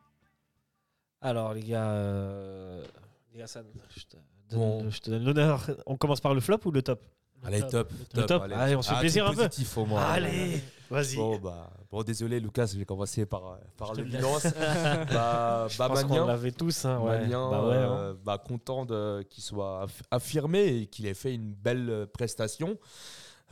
Alors, 1.22 1.54
les 1.54 1.62
gars, 1.62 1.90
euh, 1.90 2.84
les 3.32 3.40
gars, 3.40 3.46
San, 3.46 3.64
je 3.96 4.02
te 4.04 4.16
donne, 4.50 4.58
Bon. 4.58 4.90
je 4.90 5.00
te 5.00 5.10
donne 5.10 5.24
l'honneur. 5.24 5.66
On 5.86 5.96
commence 5.96 6.20
par 6.20 6.34
le 6.34 6.40
flop 6.40 6.58
ou 6.64 6.70
le 6.70 6.82
top? 6.82 7.02
Allez, 7.44 7.62
top. 7.66 7.90
Le 8.14 8.26
top. 8.26 8.42
Allez, 8.54 8.76
on 8.76 8.82
se 8.82 8.90
fait 8.90 8.94
Ah, 8.96 9.00
plaisir 9.00 9.26
un 9.26 9.30
peu. 9.30 9.36
positif 9.36 9.76
au 9.78 9.86
moins. 9.86 10.02
Allez, 10.02 10.62
vas-y. 10.90 11.16
Bon, 11.16 11.38
bah, 11.38 11.70
bon, 11.90 12.02
désolé, 12.02 12.40
Lucas, 12.40 12.66
je 12.66 12.78
vais 12.78 12.84
commencer 12.84 13.24
par, 13.26 13.46
euh, 13.52 13.56
par 13.76 13.94
le 13.94 14.02
bilan. 14.04 14.32
bah, 15.12 15.66
Je 15.68 15.78
bah, 15.78 15.88
pense 15.88 16.02
qu'on 16.04 16.08
Magnin, 16.10 16.26
l'avait 16.26 16.52
tous. 16.52 16.84
Hein, 16.84 16.98
ouais. 17.00 17.26
Bah 17.28 17.66
ouais, 17.68 17.74
hein. 17.76 17.92
euh, 17.98 18.14
bah, 18.24 18.38
content 18.38 18.86
qu'il 19.28 19.42
soit 19.42 19.86
aff- 19.86 20.02
affirmé 20.10 20.66
et 20.82 20.86
qu'il 20.86 21.06
ait 21.06 21.14
fait 21.14 21.34
une 21.34 21.52
belle 21.52 21.88
euh, 21.90 22.06
prestation. 22.06 22.76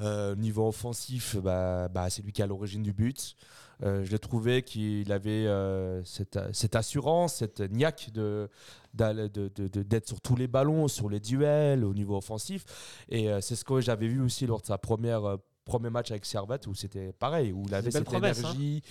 Euh, 0.01 0.37
niveau 0.37 0.69
offensif, 0.69 1.37
bah, 1.37 1.89
bah, 1.89 2.09
c'est 2.09 2.23
lui 2.23 2.33
qui 2.33 2.41
est 2.41 2.45
à 2.45 2.47
l'origine 2.47 2.83
du 2.85 2.93
but. 2.93 3.35
Euh, 3.83 4.05
je 4.05 4.11
l'ai 4.11 4.19
trouvé 4.19 4.63
qu'il 4.63 5.11
avait 5.13 5.47
euh, 5.47 6.03
cette, 6.05 6.39
cette 6.53 6.75
assurance, 6.77 7.37
cette 7.37 7.61
niaque 7.61 8.11
de, 8.13 8.49
d'aller- 8.95 9.29
de, 9.29 9.49
de- 9.55 9.69
de- 9.69 9.83
d'être 9.83 10.07
sur 10.09 10.21
tous 10.21 10.35
les 10.37 10.47
ballons, 10.49 10.87
sur 10.89 11.09
les 11.09 11.19
duels 11.21 11.85
au 11.85 11.95
niveau 11.95 12.17
offensif. 12.17 12.65
Et 13.09 13.29
euh, 13.31 13.41
c'est 13.41 13.55
ce 13.57 13.65
que 13.65 13.81
j'avais 13.81 14.09
vu 14.09 14.21
aussi 14.21 14.47
lors 14.47 14.61
de 14.61 14.67
sa 14.67 14.79
première 14.79 15.25
euh, 15.25 15.37
premier 15.69 15.91
match 15.91 16.11
avec 16.11 16.25
Servette 16.25 16.67
où 16.67 16.75
c'était 16.75 17.13
pareil, 17.13 17.53
où 17.53 17.63
il 17.67 17.75
avait 17.75 17.91
cette 17.93 18.05
promesse, 18.05 18.39
hein. 18.39 18.51
énergie. 18.55 18.83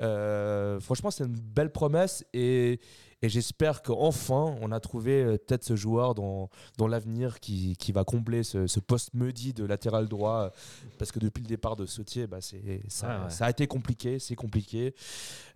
Euh, 0.00 0.78
franchement, 0.80 1.10
c'est 1.10 1.24
une 1.24 1.34
belle 1.34 1.72
promesse 1.72 2.24
et, 2.32 2.78
et 3.20 3.28
j'espère 3.28 3.82
qu'enfin 3.82 4.54
on 4.60 4.70
a 4.70 4.78
trouvé 4.78 5.22
euh, 5.24 5.38
peut-être 5.38 5.64
ce 5.64 5.74
joueur 5.74 6.14
dans, 6.14 6.50
dans 6.76 6.86
l'avenir 6.86 7.40
qui, 7.40 7.76
qui 7.76 7.90
va 7.90 8.04
combler 8.04 8.44
ce, 8.44 8.68
ce 8.68 8.78
poste 8.78 9.12
maudit 9.14 9.52
de 9.54 9.64
latéral 9.64 10.06
droit 10.06 10.38
euh, 10.44 10.50
parce 10.98 11.10
que 11.10 11.18
depuis 11.18 11.42
le 11.42 11.48
départ 11.48 11.74
de 11.74 11.84
Sautier, 11.86 12.28
bah, 12.28 12.38
c'est, 12.40 12.82
ça, 12.88 13.08
Ouais, 13.08 13.24
ouais. 13.24 13.30
ça 13.30 13.46
a 13.46 13.50
été 13.50 13.66
compliqué, 13.66 14.20
c'est 14.20 14.36
compliqué. 14.36 14.94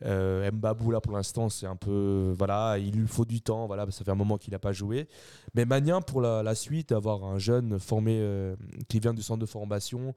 Euh, 0.05 0.51
Mbabou 0.51 0.91
là 0.91 1.01
pour 1.01 1.13
l'instant 1.13 1.49
c'est 1.49 1.67
un 1.67 1.77
peu 1.77 2.35
voilà, 2.37 2.79
il 2.79 2.97
lui 2.97 3.07
faut 3.07 3.25
du 3.25 3.41
temps, 3.41 3.67
voilà, 3.69 3.87
ça 3.91 4.03
fait 4.05 4.11
un 4.11 4.17
moment 4.17 4.39
qu'il 4.39 4.53
n'a 4.53 4.59
pas 4.59 4.73
joué. 4.73 5.07
Mais 5.55 5.65
Magnin 5.65 6.01
pour 6.01 6.21
la, 6.21 6.43
la 6.43 6.55
suite, 6.57 6.89
d'avoir 6.89 7.23
un 7.25 7.39
jeune 7.39 7.79
formé 7.79 8.19
euh, 8.21 8.57
qui 8.89 8.99
vient 8.99 9.15
du 9.15 9.23
centre 9.23 9.41
de 9.41 9.47
formation 9.47 10.15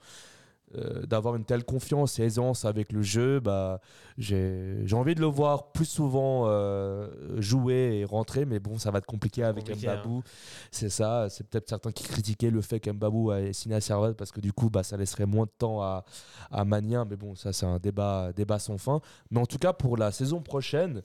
euh, 0.74 1.06
d'avoir 1.06 1.36
une 1.36 1.46
telle 1.46 1.64
confiance 1.64 2.20
et 2.20 2.24
aisance 2.24 2.66
avec 2.66 2.92
le 2.92 3.04
jeu, 3.04 3.40
bah, 3.40 3.80
j'ai 4.18 4.84
envie 4.94 5.14
de 5.14 5.22
le 5.22 5.28
voir 5.28 5.72
plus 5.72 5.86
souvent 5.86 6.46
euh, 6.48 7.08
jouer 7.40 8.00
et 8.00 8.06
rentrer, 8.06 8.46
mais 8.46 8.60
bon, 8.60 8.78
ça 8.80 8.90
va 8.90 8.98
être 8.98 9.06
compliqué 9.06 9.44
avec 9.44 9.66
Compliqué, 9.66 9.88
Mbabou. 9.88 10.24
C'est 10.72 10.90
ça, 10.90 11.28
c'est 11.30 11.48
peut-être 11.48 11.70
certains 11.70 11.92
qui 11.92 12.04
critiquaient 12.04 12.50
le 12.50 12.62
fait 12.62 12.80
qu'Mbabou 12.80 13.30
a 13.32 13.54
signé 13.54 13.76
à 13.76 13.82
Servette 13.82 14.18
parce 14.18 14.32
que 14.32 14.42
du 14.42 14.54
coup, 14.54 14.70
bah, 14.72 14.82
ça 14.84 14.98
laisserait 14.98 15.28
moins 15.28 15.46
de 15.46 15.52
temps 15.56 15.82
à, 15.82 16.04
à 16.52 16.66
Magnin, 16.66 17.06
mais 17.06 17.16
bon, 17.16 17.36
ça 17.36 17.54
c'est 17.54 17.68
un 17.68 17.78
débat, 17.78 18.34
débat 18.36 18.58
sans 18.58 18.80
fin. 18.80 19.02
Mais 19.30 19.40
en 19.40 19.46
tout 19.46 19.60
cas, 19.60 19.72
pour 19.72 19.98
la 19.98 20.12
saison 20.12 20.42
prochaine, 20.42 21.04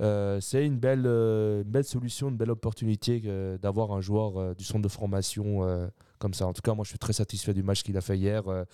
euh, 0.00 0.40
c'est 0.40 0.64
une 0.64 0.78
belle, 0.78 1.06
une 1.06 1.62
belle 1.70 1.84
solution, 1.84 2.30
une 2.30 2.36
belle 2.36 2.50
opportunité 2.50 3.22
d'avoir 3.60 3.92
un 3.92 4.00
joueur 4.00 4.56
du 4.56 4.64
centre 4.64 4.82
de 4.82 4.88
formation 4.88 5.90
comme 6.24 6.32
ça. 6.34 6.46
En 6.46 6.54
tout 6.54 6.62
cas, 6.62 6.72
moi, 6.72 6.84
je 6.84 6.88
suis 6.88 6.98
très 6.98 7.12
satisfait 7.12 7.52
du 7.52 7.62
match 7.62 7.82
qu'il 7.82 7.96
a 7.98 8.00
fait 8.00 8.16
hier. 8.16 8.48
euh, 8.48 8.64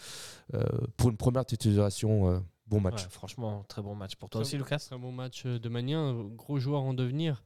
euh, 0.54 0.62
pour 0.96 1.10
une 1.10 1.16
première 1.16 1.44
titularisation, 1.44 2.30
euh, 2.30 2.38
bon 2.66 2.80
match. 2.80 3.02
Ouais, 3.02 3.10
franchement, 3.10 3.64
très 3.66 3.82
bon 3.82 3.96
match. 3.96 4.14
Pour 4.14 4.28
toi 4.30 4.40
Très 4.40 4.46
aussi, 4.48 4.56
bon- 4.56 4.62
Lucas 4.64 4.78
Très 4.78 4.96
bon 4.98 5.10
match 5.10 5.44
de 5.46 5.68
Magnin, 5.68 6.00
un 6.10 6.24
gros 6.28 6.58
joueur 6.60 6.82
en 6.82 6.94
devenir. 6.94 7.42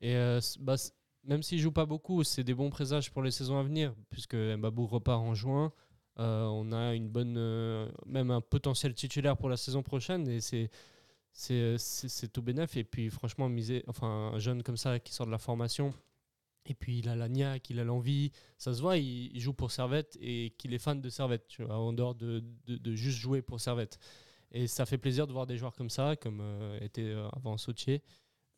Et 0.00 0.16
euh, 0.16 0.40
bah, 0.60 0.76
même 1.24 1.42
s'il 1.42 1.58
joue 1.60 1.70
pas 1.70 1.84
beaucoup, 1.84 2.24
c'est 2.24 2.44
des 2.44 2.54
bons 2.54 2.70
présages 2.70 3.10
pour 3.12 3.22
les 3.22 3.30
saisons 3.30 3.58
à 3.58 3.62
venir, 3.62 3.94
puisque 4.08 4.34
Mbabou 4.34 4.86
repart 4.86 5.20
en 5.20 5.34
juin. 5.34 5.70
Euh, 6.18 6.44
on 6.46 6.72
a 6.72 6.94
une 6.94 7.08
bonne, 7.08 7.36
euh, 7.36 7.88
même 8.06 8.30
un 8.30 8.40
potentiel 8.40 8.94
titulaire 8.94 9.36
pour 9.36 9.48
la 9.50 9.56
saison 9.58 9.82
prochaine, 9.82 10.26
et 10.28 10.40
c'est 10.40 10.70
c'est 11.34 11.76
c'est- 11.78 12.08
c'est 12.08 12.28
tout 12.28 12.42
bénef. 12.42 12.76
Et 12.76 12.84
puis 12.84 13.08
franchement, 13.10 13.48
miser, 13.48 13.84
enfin 13.86 14.32
un 14.34 14.38
jeune 14.38 14.62
comme 14.62 14.76
ça 14.76 14.98
qui 14.98 15.12
sort 15.14 15.26
de 15.26 15.30
la 15.30 15.38
formation. 15.38 15.92
Et 16.66 16.74
puis 16.74 16.98
il 17.00 17.08
a 17.08 17.16
la 17.16 17.28
niaque, 17.28 17.70
il 17.70 17.80
a 17.80 17.84
l'envie, 17.84 18.30
ça 18.56 18.72
se 18.72 18.80
voit, 18.80 18.96
il, 18.96 19.38
joue 19.40 19.52
pour 19.52 19.72
Servette 19.72 20.16
et 20.20 20.54
qu'il 20.58 20.72
est 20.74 20.78
fan 20.78 21.00
de 21.00 21.08
Servette, 21.08 21.48
tu 21.48 21.64
vois, 21.64 21.76
en 21.76 21.92
dehors 21.92 22.14
de, 22.14 22.44
de- 22.68 22.94
juste 22.94 23.18
jouer 23.18 23.42
pour 23.42 23.60
Servette. 23.60 23.98
Et 24.52 24.66
ça 24.68 24.86
fait 24.86 24.98
plaisir 24.98 25.26
de 25.26 25.32
voir 25.32 25.46
des 25.46 25.56
joueurs 25.56 25.74
comme 25.74 25.90
ça, 25.90 26.14
comme 26.16 26.40
euh, 26.40 26.78
était 26.80 27.02
euh, 27.02 27.28
avant 27.30 27.56
Sautier. 27.58 28.02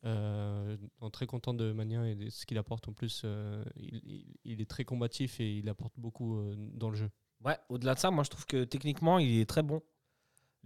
Euh, 0.05 0.77
très 1.11 1.25
content 1.25 1.53
de 1.55 1.71
Magnin 1.71 2.05
et 2.05 2.13
de 2.15 2.29
ce 2.29 2.45
qu'il 2.45 2.59
apporte. 2.59 2.87
En 2.87 2.93
plus, 2.93 3.23
euh, 3.25 3.63
il, 3.77 4.23
il- 4.43 4.61
est 4.61 4.69
très 4.69 4.85
combatif 4.85 5.39
et 5.39 5.57
il 5.57 5.67
apporte 5.67 5.93
beaucoup 5.97 6.43
dans 6.73 6.89
le 6.91 6.95
jeu. 6.95 7.09
Ouais, 7.43 7.57
au-delà 7.69 7.95
de 7.95 7.99
ça, 7.99 8.11
moi 8.11 8.23
je 8.23 8.29
trouve 8.29 8.45
que 8.45 8.63
techniquement, 8.65 9.17
il 9.17 9.39
est 9.39 9.49
très 9.49 9.63
bon. 9.63 9.81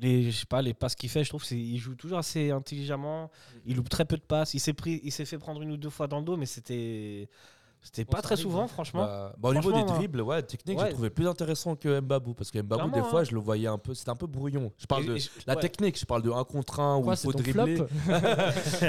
Les, 0.02 0.32
je 0.32 0.38
sais 0.40 0.46
pas, 0.46 0.62
les 0.62 0.74
passes 0.74 0.96
qu'il 0.96 1.10
fait, 1.10 1.24
je 1.26 1.30
trouve 1.30 1.44
qu'il 1.44 1.78
joue 1.78 1.94
toujours 1.96 2.20
assez 2.20 2.52
intelligemment. 2.52 3.30
Il 3.66 3.76
loupe 3.76 3.90
très 3.90 4.06
peu 4.06 4.16
de 4.16 4.22
passes. 4.22 4.54
Il 4.54 4.60
s'est 4.60 4.74
pris, 4.74 5.02
il 5.04 5.12
s'est 5.12 5.26
fait 5.26 5.38
prendre 5.38 5.62
une 5.62 5.72
ou 5.72 5.78
deux 5.78 5.90
fois 5.90 6.08
dans 6.08 6.20
le 6.20 6.24
dos, 6.26 6.38
mais 6.38 6.46
c'était, 6.46 7.28
c'était 7.82 8.06
Bon, 8.06 8.12
pas 8.12 8.22
très 8.22 8.38
souvent, 8.38 8.66
franchement. 8.70 9.02
Bah, 9.06 9.36
bah, 9.38 9.50
au 9.50 9.54
niveau 9.54 9.74
des 9.74 9.84
dribbles, 9.84 10.22
ouais, 10.22 10.42
technique, 10.44 10.78
Ouais. 10.80 10.86
j'ai 10.88 10.94
trouvé 10.94 11.10
plus 11.10 11.28
intéressant 11.28 11.76
que 11.76 12.00
Mbabou 12.00 12.34
parce 12.34 12.50
que 12.50 12.60
Mbabou, 12.62 12.92
des 12.92 13.02
fois, 13.04 13.22
hein. 13.22 13.24
je 13.26 13.34
le 13.34 13.42
voyais 13.42 13.68
un 13.68 13.78
peu, 13.78 13.94
c'était 13.94 14.10
un 14.12 14.16
peu 14.16 14.28
brouillon. 14.28 14.72
Je 14.78 14.86
parle 14.86 15.04
Et- 15.04 15.08
de 15.08 15.16
et 15.16 15.20
je- 15.20 15.30
la 15.46 15.56
ouais. 15.56 15.60
technique, 15.62 16.00
je 16.00 16.06
parle 16.06 16.22
de 16.22 16.30
1 16.32 16.46
contre 16.46 16.80
1 16.80 16.98
où 16.98 17.12
il 17.12 17.18
faut 17.18 17.34
dribbler. 17.34 17.76
flop 17.76 17.88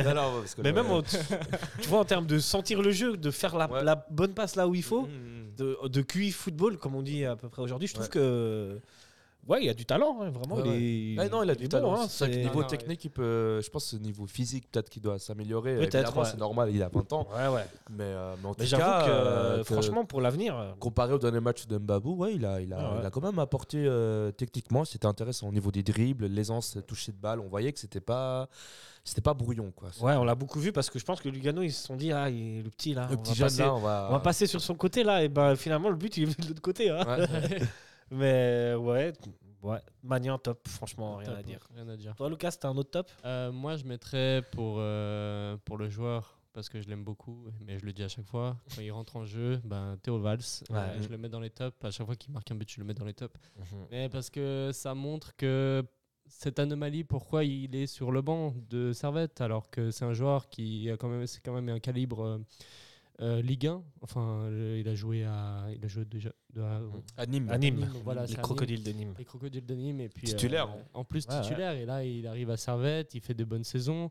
Non, 0.05 0.15
non, 0.15 0.41
parce 0.41 0.55
que 0.55 0.63
Mais 0.63 0.73
même, 0.73 0.87
en- 0.91 1.03
tu 1.03 1.89
vois, 1.89 2.01
en 2.01 2.05
termes 2.05 2.27
de 2.27 2.39
sentir 2.39 2.83
le 2.83 2.93
jeu, 2.93 3.17
de 3.17 3.31
faire 3.33 3.57
la, 3.57 3.69
Ouais. 3.69 3.83
la 3.83 4.07
bonne 4.11 4.33
passe 4.35 4.55
là 4.55 4.69
où 4.69 4.75
il 4.77 4.83
faut, 4.85 5.03
Mhm. 5.09 5.55
de, 5.57 5.77
de 5.89 6.03
QI 6.03 6.31
football, 6.31 6.79
comme 6.79 6.95
on 6.95 7.03
dit 7.03 7.25
à 7.25 7.35
peu 7.37 7.49
près 7.49 7.63
aujourd'hui, 7.63 7.89
je 7.89 7.95
trouve 7.95 8.07
Ouais. 8.07 8.11
que. 8.13 8.81
Ouais, 9.49 9.59
il 9.63 9.67
y 9.67 9.71
a 9.71 9.75
du 9.75 9.85
talent, 9.87 10.19
hein, 10.21 10.31
vraiment. 10.31 10.57
Ouais, 10.57 10.79
il, 10.81 11.15
est, 11.15 11.19
Ouais, 11.19 11.29
non, 11.29 11.43
il 11.43 11.51
a 11.51 11.55
du 11.55 11.65
bon, 11.65 11.69
talent. 11.71 11.95
hein, 12.01 12.07
c'est 12.09 12.27
vrai 12.27 12.35
que 12.37 12.41
niveau 12.43 12.61
Non, 12.63 12.69
technique, 12.69 13.05
il 13.05 13.11
peut, 13.11 13.61
je 13.61 13.71
pense 13.71 13.91
que 13.91 13.97
niveau 13.97 14.27
physique, 14.27 14.71
peut-être 14.71 14.89
qu'il 14.91 15.03
doit 15.03 15.19
s'améliorer. 15.19 15.77
Peut-être, 15.77 15.95
Évidemment, 15.97 16.21
ouais. 16.23 16.29
c'est 16.31 16.39
normal, 16.39 16.71
il 16.73 16.83
a 16.83 16.89
20 16.89 17.13
ans. 17.15 17.27
Ouais, 17.35 17.49
ouais. 17.49 17.67
Mais, 17.91 18.05
euh, 18.05 18.37
mais 18.41 18.47
en 18.49 18.51
Mais 18.51 18.65
tout 18.65 18.65
j'avoue 18.67 18.83
cas, 18.83 19.05
que, 19.07 19.11
euh, 19.11 19.59
que 19.59 19.65
franchement, 19.65 20.05
pour 20.05 20.21
l'avenir. 20.21 20.57
euh, 20.57 20.73
comparé 20.79 21.15
au 21.15 21.19
dernier 21.19 21.41
match 21.41 21.67
de 21.67 21.79
Mbabou, 21.79 22.17
ouais, 22.17 22.35
il, 22.35 22.45
a, 22.45 22.61
il, 22.61 22.73
a, 22.73 22.77
Ah 22.79 22.93
ouais. 22.93 22.99
il 23.01 23.07
a 23.07 23.11
quand 23.11 23.23
même 23.23 23.39
apporté 23.39 23.79
euh, 23.87 24.31
techniquement, 24.31 24.85
c'était 24.85 25.07
intéressant 25.07 25.49
au 25.49 25.53
niveau 25.53 25.73
des 25.73 25.83
dribbles, 25.83 26.27
l'aisance, 26.27 26.77
toucher 26.87 27.11
de 27.13 27.17
balle. 27.19 27.41
On 27.41 27.49
voyait 27.49 27.73
que 27.73 27.79
c'était 27.81 28.01
pas, 28.01 28.49
c'était 29.03 29.23
pas 29.23 29.35
brouillon. 29.35 29.73
Quoi. 29.75 29.89
Ouais, 30.03 30.15
on 30.17 30.25
l'a 30.25 30.35
beaucoup 30.37 30.61
vu 30.61 30.71
parce 30.71 30.91
que 30.91 30.99
je 30.99 31.05
pense 31.05 31.21
que 31.21 31.29
Lugano, 31.31 31.63
ils 31.63 31.73
se 31.73 31.87
sont 31.87 31.97
dit, 31.97 32.13
ah, 32.13 32.29
le 32.31 32.69
petit 32.69 32.95
là. 32.95 33.09
Le 33.11 33.17
on 33.17 33.23
petit 33.23 33.31
va 33.31 33.35
jeune 33.35 33.49
passer- 33.49 33.63
là, 33.63 33.75
on 33.75 33.79
va. 33.81 34.07
On 34.11 34.13
va 34.13 34.21
passer 34.21 34.47
sur 34.47 34.61
son 34.61 34.75
côté 34.75 35.03
là, 35.03 35.25
et 35.25 35.29
ben 35.29 35.57
finalement 35.57 35.89
le 35.89 35.97
but 35.97 36.17
il 36.19 36.29
est 36.31 36.41
de 36.41 36.49
l'autre 36.49 36.63
côté. 36.63 36.91
Hein. 36.91 37.05
Mais 38.11 38.75
ouais, 38.75 39.13
ouais, 39.63 39.79
Magnan 40.03 40.39
top, 40.39 40.67
franchement, 40.69 41.17
rien 41.17 41.29
Top, 41.31 41.39
à 41.39 41.43
dire. 41.43 41.69
Rien 41.75 41.89
à 41.89 41.97
dire. 41.97 42.15
Toi 42.17 42.29
Lucas, 42.29 42.53
t'as 42.61 42.69
un 42.69 42.77
autre 42.77 42.91
top? 42.91 43.11
Euh, 43.25 43.53
moi, 43.53 43.77
je 43.77 43.85
mettrais 43.85 44.43
pour, 44.53 44.77
euh, 44.79 45.57
pour 45.65 45.79
le 45.79 45.89
joueur, 45.89 46.41
parce 46.53 46.69
que 46.69 46.81
je 46.81 46.89
l'aime 46.89 47.05
beaucoup, 47.05 47.47
mais 47.65 47.79
je 47.79 47.87
le 47.87 47.93
dis 47.93 48.03
à 48.03 48.09
chaque 48.09 48.27
fois, 48.27 48.57
quand 48.75 48.83
il 48.83 48.91
rentre 48.91 49.17
en 49.17 49.25
jeu, 49.25 49.61
ben, 49.65 49.97
Théo 50.03 50.19
Valls, 50.19 50.41
euh, 50.73 51.01
je 51.01 51.09
le 51.09 51.19
mets 51.19 51.29
dans 51.29 51.41
les 51.41 51.51
tops. 51.51 51.77
À 51.85 51.91
chaque 51.91 52.07
fois 52.07 52.17
qu'il 52.17 52.33
marque 52.33 52.51
un 52.51 52.57
but, 52.57 52.71
je 52.71 52.81
le 52.81 52.85
mets 52.85 52.95
dans 52.95 53.05
les 53.05 53.15
tops. 53.15 53.39
Mais 53.91 54.09
parce 54.09 54.29
que 54.31 54.71
ça 54.73 54.95
montre 54.95 55.37
que 55.37 55.85
cette 56.27 56.59
anomalie, 56.59 57.05
pourquoi 57.05 57.45
il 57.45 57.75
est 57.75 57.87
sur 57.87 58.11
le 58.13 58.23
banc 58.23 58.55
de 58.69 58.93
Servette, 58.93 59.41
alors 59.41 59.71
que 59.71 59.91
c'est 59.91 60.05
un 60.05 60.13
joueur 60.13 60.49
qui 60.49 60.91
a 60.91 60.97
quand 60.97 61.09
même, 61.09 61.27
c'est 61.27 61.41
quand 61.41 61.53
même 61.53 61.69
un 61.69 61.81
calibre 61.81 62.41
euh, 63.21 63.39
euh, 63.39 63.43
Ligue 63.43 63.67
1. 63.67 63.83
Enfin, 64.03 64.49
le- 64.51 64.79
il 64.79 64.89
a 64.89 64.95
joué 64.95 65.25
à, 65.25 65.67
il 65.75 65.85
a 65.85 65.89
joué 65.89 66.05
déjà 66.05 66.31
de- 66.55 66.61
à- 66.63 66.81
À 67.17 67.27
Nîmes. 67.27 67.51
À 67.51 67.59
Nîmes, 67.59 67.77
Nîmes, 67.77 67.93
voilà, 68.05 68.27
les 68.27 68.35
crocodiles 68.35 68.83
de 68.83 68.93
Nîmes. 68.93 69.15
les 69.19 69.25
crocodiles 69.25 69.65
de 69.67 69.75
Nîmes 69.75 70.01
et 70.01 70.09
puis 70.09 70.27
Titulaire, 70.27 70.69
euh, 70.71 70.79
hein. 70.81 70.85
en 70.95 71.05
plus 71.05 71.27
Ouais, 71.27 71.35
ouais. 71.35 71.41
titulaire 71.43 71.73
et 71.73 71.85
là 71.87 72.05
il 72.05 72.27
arrive 72.27 72.51
à 72.51 72.57
Servette 72.57 73.15
il 73.15 73.21
fait 73.21 73.35
de 73.35 73.45
bonnes 73.45 73.65
saisons 73.65 74.11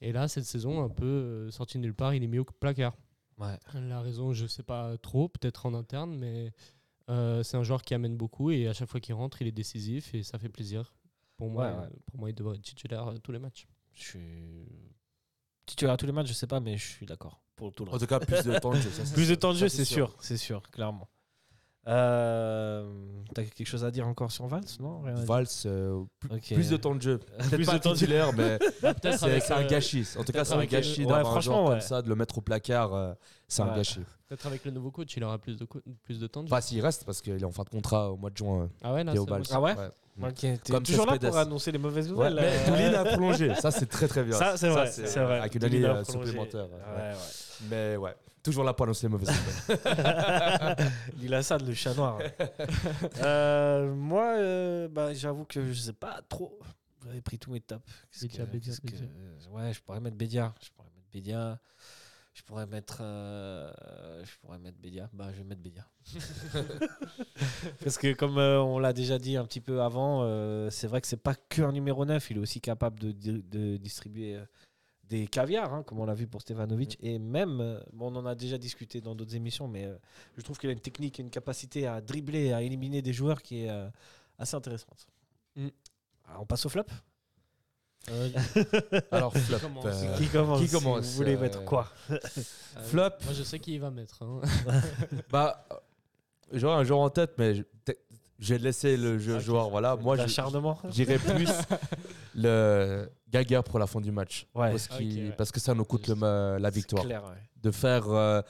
et 0.00 0.12
là 0.12 0.28
cette 0.28 0.44
saison 0.44 0.82
un 0.82 0.88
peu 0.88 1.04
euh, 1.04 1.50
sorti 1.50 1.78
de 1.78 1.82
nulle 1.82 1.94
part 1.94 2.14
il 2.14 2.22
est 2.22 2.26
mis 2.28 2.38
au 2.38 2.44
placard 2.44 2.96
Ouais. 3.38 3.58
la 3.74 4.00
raison 4.00 4.32
je 4.32 4.46
sais 4.46 4.62
pas 4.62 4.96
trop 4.98 5.28
peut-être 5.28 5.66
en 5.66 5.74
interne 5.74 6.16
mais 6.18 6.52
euh, 7.10 7.42
c'est 7.42 7.56
un 7.58 7.62
joueur 7.62 7.82
qui 7.82 7.92
amène 7.94 8.16
beaucoup 8.16 8.50
et 8.50 8.66
à 8.66 8.72
chaque 8.72 8.88
fois 8.88 8.98
qu'il 9.00 9.14
rentre 9.14 9.42
il 9.42 9.48
est 9.48 9.52
décisif 9.52 10.14
et 10.14 10.22
ça 10.22 10.38
fait 10.38 10.48
plaisir 10.48 10.94
pour 11.36 11.50
moi 11.50 11.66
Ouais, 11.70 11.78
ouais. 11.82 11.88
pour 12.06 12.18
moi 12.20 12.30
il 12.30 12.34
devrait 12.34 12.56
être 12.56 12.62
titulaire 12.62 13.06
à 13.06 13.18
tous 13.18 13.32
les 13.32 13.38
matchs 13.38 13.66
Je 13.92 14.02
suis 14.02 14.68
titulaire 15.66 15.94
à 15.94 15.96
tous 15.96 16.06
les 16.06 16.12
matchs, 16.12 16.28
je 16.28 16.32
sais 16.32 16.46
pas, 16.46 16.60
mais 16.60 16.76
je 16.76 16.84
suis 16.86 17.06
d'accord 17.06 17.40
pour 17.56 17.72
tout 17.72 17.84
le 17.84 17.90
En 17.90 17.92
reste. 17.94 18.06
tout 18.06 18.08
cas, 18.08 18.20
plus 18.20 18.42
de 18.44 18.58
temps 18.58 18.70
de 18.72 18.76
jeu. 18.76 18.90
ça, 18.90 19.04
c'est 19.04 19.14
Plus 19.14 19.24
de 19.24 19.28
sûr. 19.34 19.38
temps 19.38 19.50
de 19.52 19.54
Ça, 19.58 19.60
jeu, 19.60 19.68
c'est 19.68 19.84
sûr, 19.84 20.14
c'est 20.20 20.36
sûr, 20.36 20.62
clairement. 20.70 21.08
Euh, 21.88 23.22
T'as 23.32 23.44
quelque 23.44 23.66
chose 23.66 23.84
à 23.84 23.90
dire 23.92 24.08
encore 24.08 24.32
sur 24.32 24.46
Valls 24.48 24.64
Non? 24.80 25.02
Rien 25.02 25.12
à 25.14 25.16
dire 25.18 25.24
Valls, 25.26 25.46
euh, 25.66 26.02
plus, 26.18 26.30
Ok. 26.34 26.54
plus 26.54 26.68
de 26.70 26.76
temps 26.76 26.94
de 26.96 27.02
jeu. 27.02 27.18
Plus 27.38 27.48
Peut-être 27.50 27.66
pas 27.66 27.72
de 27.78 27.82
temps 27.82 27.90
de 27.90 27.94
jeu. 27.94 28.06
titulaire, 28.06 28.32
mais 28.36 28.58
peut-être 28.58 29.18
c'est 29.18 29.24
avec, 29.26 29.42
c'est 29.44 29.52
un 29.52 29.62
euh, 29.64 29.68
gâchis. 29.68 30.08
En 30.18 30.24
tout 30.24 30.32
cas, 30.32 30.44
c'est 30.44 30.54
un 30.54 30.58
avec, 30.58 30.70
gâchis 30.70 31.00
ouais, 31.02 31.06
d'avoir 31.06 31.26
un 31.28 31.30
franchement, 31.30 31.54
joueur 31.54 31.64
ouais. 31.66 31.70
comme 31.74 31.80
ça, 31.80 32.02
de 32.02 32.08
le 32.08 32.16
mettre 32.16 32.38
au 32.38 32.40
placard. 32.40 32.92
euh, 32.94 33.14
C'est 33.46 33.62
un 33.62 33.68
Ouais. 33.70 33.76
gâchis. 33.76 34.00
peut-être 34.28 34.46
avec 34.46 34.64
le 34.64 34.72
nouveau 34.72 34.90
coach 34.90 35.16
il 35.16 35.22
aura 35.22 35.38
plus 35.38 35.56
de 35.56 35.64
co- 35.64 35.80
plus 36.02 36.18
de 36.18 36.26
temps 36.26 36.42
de 36.42 36.48
jeu. 36.48 36.52
Enfin, 36.52 36.60
s'il 36.60 36.80
reste, 36.80 37.04
parce 37.04 37.20
qu'il 37.22 37.34
est 37.34 37.44
en 37.44 37.52
fin 37.52 37.62
de 37.62 37.68
contrat 37.68 38.10
au 38.10 38.16
mois 38.16 38.30
de 38.30 38.36
juin. 38.36 38.68
ah 38.82 38.92
ouais 38.92 39.04
là, 39.04 39.12
Théo 39.12 39.24
c'est- 39.24 39.30
Valls. 39.30 39.44
Ah 39.52 39.60
ouais 39.60 39.74
Comme 40.18 40.82
toujours 40.82 41.06
là 41.06 41.12
Cespedes. 41.12 41.28
pour 41.28 41.38
annoncer 41.38 41.72
les 41.72 41.78
mauvaises 41.78 42.10
Ouais, 42.12 42.30
nouvelles. 42.30 42.34
mais 42.34 42.56
euh. 42.56 42.66
Doulin 42.90 43.00
a 43.00 43.04
prolongé. 43.04 43.54
Ça, 43.56 43.70
c'est 43.70 43.86
très 43.86 44.08
très 44.08 44.22
bien. 44.24 44.36
Ça, 44.36 44.56
c'est 44.56 44.68
vrai, 44.68 44.90
c'est 44.90 45.02
vrai. 45.20 45.38
Avec 45.40 45.54
une 45.54 45.60
Doulin 45.60 45.76
année 45.76 45.86
a 45.86 45.96
euh, 45.96 46.02
prolongé. 46.02 46.26
supplémentaire. 46.26 46.64
ouais. 46.70 46.70
Ouais, 46.96 47.10
ouais. 47.12 47.16
Mais 47.70 47.96
ouais, 47.96 48.14
toujours 48.42 48.64
là 48.64 48.72
pour 48.72 48.84
annoncer 48.84 49.06
les 49.06 49.12
mauvaises 49.12 49.28
nouvelles. 49.28 50.76
Il 51.22 51.34
a 51.34 51.42
ça, 51.42 51.58
le 51.58 51.74
chat 51.74 51.94
noir. 51.94 52.18
Euh, 53.22 53.94
moi, 53.94 54.34
euh, 54.36 54.88
bah, 54.88 55.12
j'avoue 55.14 55.44
que 55.44 55.72
je 55.72 55.80
sais 55.80 55.92
pas 55.92 56.20
trop. 56.28 56.58
Vous 57.00 57.08
avez 57.10 57.20
pris 57.20 57.38
tous 57.38 57.50
mes 57.52 57.60
tops. 57.60 57.82
Qu'est-ce 58.10 58.26
Bédia, 58.26 58.44
que- 58.44 58.50
Bédia, 58.50 58.72
qu'est-ce 58.72 58.80
Bédia. 59.02 59.06
Ouais, 59.50 59.72
je 59.72 59.80
pourrais 59.80 60.00
mettre 60.00 60.16
Bédia. 60.16 60.54
Je 60.62 60.68
pourrais 60.74 60.88
mettre 60.94 61.08
Bédia. 61.12 61.58
Je 62.36 62.42
pourrais 62.42 62.66
mettre. 62.66 62.98
euh, 63.00 63.72
je 64.22 64.38
pourrais 64.40 64.58
mettre 64.58 64.76
Bédia. 64.78 65.08
Bah, 65.14 65.28
je 65.32 65.38
vais 65.38 65.44
mettre 65.44 65.62
Bédia. 65.62 65.86
Parce 67.82 67.96
que, 67.96 68.12
comme 68.12 68.36
euh, 68.36 68.60
on 68.62 68.78
l'a 68.78 68.92
déjà 68.92 69.18
dit 69.18 69.36
un 69.38 69.44
petit 69.46 69.62
peu 69.62 69.80
avant, 69.80 70.22
euh, 70.22 70.68
c'est 70.68 70.86
vrai 70.86 71.00
que 71.00 71.06
c'est 71.06 71.16
pas 71.16 71.34
que 71.34 71.62
un 71.62 71.72
numéro 71.72 72.04
9. 72.04 72.30
Il 72.30 72.36
est 72.36 72.40
aussi 72.40 72.60
capable 72.60 73.00
de, 73.00 73.12
di- 73.12 73.42
de 73.42 73.78
distribuer. 73.78 74.38
des 75.04 75.26
caviars, 75.28 75.72
hein, 75.72 75.82
comme 75.82 75.98
on 76.00 76.04
l'a 76.04 76.14
vu 76.14 76.26
pour 76.26 76.42
Stevanovic, 76.42 76.98
et 77.00 77.18
même, 77.18 77.80
bon, 77.92 78.12
on 78.12 78.16
en 78.16 78.26
a 78.26 78.34
déjà 78.34 78.58
discuté 78.58 79.00
dans 79.00 79.14
d'autres 79.14 79.34
émissions, 79.36 79.66
mais 79.68 79.88
je 80.36 80.42
trouve 80.42 80.58
qu'il 80.58 80.68
a 80.68 80.72
une 80.72 80.80
technique, 80.80 81.18
une 81.18 81.30
capacité 81.30 81.86
à 81.86 82.00
dribbler, 82.02 82.52
à 82.52 82.60
éliminer 82.60 83.00
des 83.02 83.12
joueurs 83.14 83.40
qui 83.40 83.64
est 83.64 83.70
assez 84.38 84.56
intéressante. 84.56 85.06
Mm. 85.54 85.68
Alors, 86.28 86.42
on 86.42 86.46
passe 86.46 86.66
au 86.66 86.68
flop? 86.68 86.84
Alors, 89.10 89.36
flop. 89.36 89.58
commence 89.58 89.84
euh, 89.86 90.16
Qui 90.16 90.26
commence 90.28 90.60
qui 90.60 90.68
si 90.68 90.74
commence, 90.74 91.04
Vous 91.06 91.12
voulez 91.12 91.36
euh, 91.36 91.40
mettre 91.40 91.64
quoi 91.64 91.88
Euh, 92.10 92.18
Flop. 92.84 93.10
Moi, 93.24 93.32
je 93.34 93.42
sais 93.42 93.58
qui 93.58 93.74
il 93.74 93.80
va 93.80 93.90
mettre. 93.90 94.22
hein. 94.22 94.40
Bah, 95.30 95.64
euh, 95.72 95.74
j'aurais 96.52 96.76
un 96.76 96.84
joueur 96.84 97.00
en 97.00 97.10
tête, 97.10 97.32
mais 97.38 97.64
vais 98.54 98.58
laisser 98.58 98.96
le 98.96 99.18
jeu 99.18 99.36
Ok. 99.36 99.40
joueur. 99.40 99.70
Voilà, 99.70 99.96
moi, 99.96 100.16
j'irais 100.90 101.18
plus 101.18 101.48
le 102.34 103.08
Gaguerre 103.30 103.64
pour 103.64 103.78
la 103.78 103.86
fin 103.86 104.00
du 104.00 104.12
match. 104.12 104.46
Ouais. 104.54 104.70
Parce, 104.70 104.88
qu'il- 104.88 105.18
Ok, 105.24 105.28
ouais. 105.30 105.34
parce 105.36 105.50
que 105.52 105.60
ça 105.60 105.74
nous 105.74 105.84
coûte 105.84 106.06
le 106.08 106.14
la 106.58 106.68
C'est 106.70 106.74
victoire. 106.74 107.04
clair, 107.04 107.24
ouais. 107.24 107.30
De 107.62 107.70
faire 107.70 108.08
euh, 108.08 108.42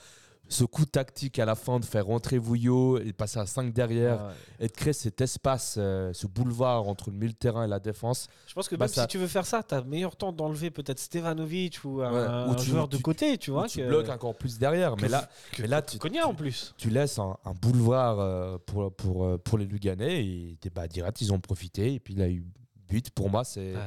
ce 0.49 0.63
coup 0.63 0.85
tactique 0.85 1.39
à 1.39 1.45
la 1.45 1.55
fin, 1.55 1.79
de 1.79 1.85
faire 1.85 2.05
rentrer 2.05 2.37
Vouillot 2.37 2.99
et 2.99 3.05
de 3.05 3.11
passer 3.11 3.37
à 3.39 3.45
5 3.45 3.73
derrière 3.73 4.17
Ouais. 4.27 4.33
et 4.61 4.67
de 4.67 4.71
créer 4.71 4.93
cet 4.93 5.19
espace, 5.21 5.75
euh, 5.77 6.11
ce 6.13 6.25
boulevard 6.27 6.87
entre 6.87 7.09
le 7.09 7.17
milieu 7.17 7.33
de 7.33 7.37
terrain 7.37 7.65
et 7.65 7.67
la 7.67 7.79
défense. 7.79 8.27
Je 8.47 8.53
pense 8.53 8.69
que 8.69 8.75
Bah, 8.75 8.85
même 8.85 8.93
ça- 8.93 9.01
si 9.01 9.07
tu 9.09 9.17
veux 9.17 9.27
faire 9.27 9.45
ça, 9.45 9.61
tu 9.63 9.75
as 9.75 9.81
meilleur 9.81 10.15
temps 10.15 10.31
d'enlever 10.31 10.71
peut-être 10.71 10.99
Stevanovic 10.99 11.79
ou 11.83 12.01
un, 12.01 12.11
Ouais, 12.11 12.47
ou 12.49 12.51
un 12.53 12.55
tu- 12.55 12.65
joueur 12.69 12.87
de 12.87 12.97
tu- 12.97 13.03
côté, 13.03 13.37
tu 13.37 13.51
vois. 13.51 13.67
tu 13.67 13.79
que- 13.79 13.87
bloques 13.87 14.09
encore 14.09 14.35
plus 14.35 14.57
derrière. 14.57 14.95
que- 14.95 15.01
Mais 15.01 15.09
là, 15.09 15.29
que- 15.51 15.61
mais 15.63 15.67
là 15.67 15.81
tu, 15.81 15.99
tu- 15.99 16.21
en 16.23 16.33
plus. 16.33 16.73
tu 16.77 16.89
laisses 16.89 17.19
un, 17.19 17.35
un 17.45 17.53
boulevard 17.53 18.19
euh, 18.19 18.57
pour, 18.65 18.93
pour, 18.93 19.25
euh, 19.25 19.37
pour 19.37 19.57
les 19.57 19.65
Luganais 19.65 20.23
et 20.25 20.57
bah, 20.73 20.87
direct, 20.87 21.19
ils 21.21 21.33
ont 21.33 21.39
profité. 21.39 21.93
Et 21.93 21.99
puis 21.99 22.13
il 22.13 22.21
a 22.21 22.29
eu 22.29 22.43
but. 22.89 23.09
Pour 23.11 23.29
moi, 23.29 23.43
c'est. 23.43 23.73
Ouais. 23.73 23.81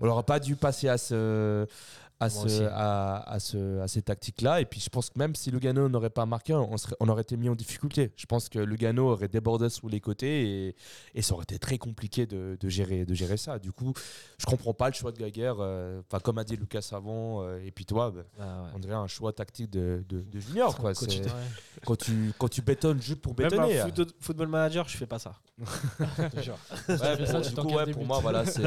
On 0.00 0.06
n'aurait 0.06 0.22
pas 0.22 0.38
dû 0.38 0.54
passer 0.56 0.88
à 0.88 0.96
ce. 0.98 1.66
À, 2.20 2.30
ce, 2.30 2.62
à, 2.70 3.16
à 3.28 3.38
ce, 3.40 3.80
à 3.80 3.88
ces 3.88 4.00
tactiques-là. 4.00 4.60
Et 4.60 4.64
puis 4.64 4.80
je 4.80 4.88
pense 4.88 5.10
que 5.10 5.18
même 5.18 5.34
si 5.34 5.50
Lugano 5.50 5.88
n'aurait 5.88 6.10
pas 6.10 6.24
marqué, 6.24 6.54
on, 6.54 6.76
serait, 6.78 6.94
on 7.00 7.08
aurait 7.08 7.22
été 7.22 7.36
mis 7.36 7.48
en 7.50 7.54
difficulté. 7.54 8.12
Je 8.16 8.24
pense 8.26 8.48
que 8.48 8.58
Lugano 8.60 9.10
aurait 9.10 9.28
débordé 9.28 9.68
sous 9.68 9.88
les 9.88 10.00
côtés 10.00 10.68
et, 10.68 10.76
et 11.14 11.22
ça 11.22 11.34
aurait 11.34 11.42
été 11.42 11.58
très 11.58 11.76
compliqué 11.76 12.24
de, 12.26 12.56
de 12.58 12.68
gérer, 12.68 13.04
de 13.04 13.12
gérer 13.14 13.36
ça. 13.36 13.58
Du 13.58 13.72
coup, 13.72 13.92
je 14.38 14.46
comprends 14.46 14.72
pas 14.72 14.88
le 14.88 14.94
choix 14.94 15.12
de 15.12 15.18
Gaguerre. 15.18 15.56
euh, 15.58 16.00
Enfin, 16.08 16.20
comme 16.20 16.38
a 16.38 16.44
dit 16.44 16.56
Lucas 16.56 16.88
avant, 16.92 17.42
euh, 17.42 17.58
et 17.64 17.70
puis 17.72 17.84
toi, 17.84 18.10
bah, 18.10 18.22
Ah 18.40 18.62
ouais. 18.62 18.68
on 18.74 18.78
dirait 18.78 18.94
un 18.94 19.08
choix 19.08 19.32
tactique 19.32 19.70
de, 19.70 20.02
de, 20.08 20.20
de 20.20 20.40
junior. 20.40 20.76
Quoi. 20.78 20.94
Quand 20.94 21.06
tu- 21.06 21.18
ouais. 21.20 21.26
quand, 21.84 21.96
tu, 21.96 22.32
quand 22.38 22.48
tu 22.48 22.62
bétonnes 22.62 23.02
juste 23.02 23.20
pour 23.20 23.34
Même 23.38 23.50
bétonner. 23.50 23.80
un 23.80 23.88
foot- 23.88 24.14
football 24.20 24.48
manager, 24.48 24.88
je 24.88 24.96
fais 24.96 25.06
pas 25.06 25.18
ça. 25.18 25.32
Ouais, 26.88 27.16
fais 27.16 27.26
ça, 27.26 27.40
du 27.40 27.54
coup, 27.54 27.68
pour 27.92 28.06
moi, 28.06 28.20
voilà, 28.20 28.44
c'est 28.46 28.62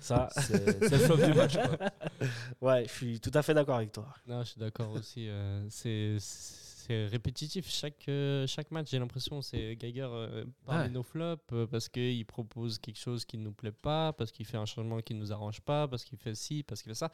Ça, 0.00 0.28
c'est- 0.36 0.78
c'est 0.88 0.90
le 0.92 0.98
flop 0.98 1.16
du 1.16 1.34
match. 1.34 1.54
quoi. 1.56 1.88
ouais, 2.68 2.84
je 2.86 2.92
suis 2.92 3.20
tout 3.20 3.30
à 3.34 3.42
fait 3.42 3.54
d'accord 3.54 3.76
avec 3.76 3.92
toi. 3.92 4.14
Non, 4.26 4.42
je 4.42 4.50
suis 4.50 4.60
d'accord 4.60 4.90
aussi. 4.92 5.28
euh, 5.28 5.66
c'est 5.70 6.16
c'est 6.20 7.06
répétitif. 7.06 7.68
Chaque, 7.68 8.08
euh, 8.08 8.46
chaque 8.46 8.70
match, 8.70 8.90
j'ai 8.90 8.98
l'impression, 8.98 9.42
c'est 9.42 9.76
Geiger 9.76 10.08
euh, 10.10 10.44
parmi 10.64 10.84
Ouais. 10.84 10.88
nos 10.88 11.02
flops 11.02 11.42
euh, 11.52 11.66
parce 11.66 11.88
qu'il 11.88 12.24
propose 12.24 12.78
quelque 12.78 12.98
chose 12.98 13.26
qui 13.26 13.36
ne 13.36 13.44
nous 13.44 13.52
plaît 13.52 13.72
pas, 13.72 14.14
parce 14.14 14.32
qu'il 14.32 14.46
fait 14.46 14.56
un 14.56 14.64
changement 14.64 15.00
qui 15.02 15.12
ne 15.14 15.20
nous 15.20 15.30
arrange 15.32 15.60
pas, 15.60 15.86
parce 15.86 16.02
qu'il 16.04 16.16
fait 16.18 16.34
ci, 16.34 16.62
parce 16.62 16.82
qu'il 16.82 16.90
fait 16.90 16.94
ça. 16.98 17.12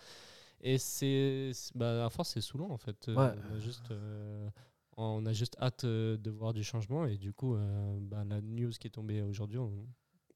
Et 0.61 0.79
c'est. 0.79 1.51
Bah, 1.75 2.07
à 2.07 2.11
force, 2.11 2.31
c'est 2.31 2.41
saoulant 2.41 2.71
en 2.71 2.79
fait. 2.79 3.09
Euh, 3.09 3.15
Ouais. 3.17 3.35
On, 3.51 3.57
a 3.57 3.59
juste, 3.59 3.91
euh, 3.91 4.49
on 4.97 5.27
a 5.27 5.33
juste 5.33 5.57
hâte 5.61 5.85
de 5.85 6.31
voir 6.31 6.53
du 6.55 6.63
changement 6.63 7.05
et 7.07 7.17
du 7.19 7.33
coup, 7.33 7.57
euh, 7.57 7.99
bah, 8.01 8.23
la 8.25 8.41
news 8.41 8.71
qui 8.79 8.87
est 8.87 8.91
tombée 8.91 9.23
aujourd'hui, 9.23 9.59
on, 9.59 9.73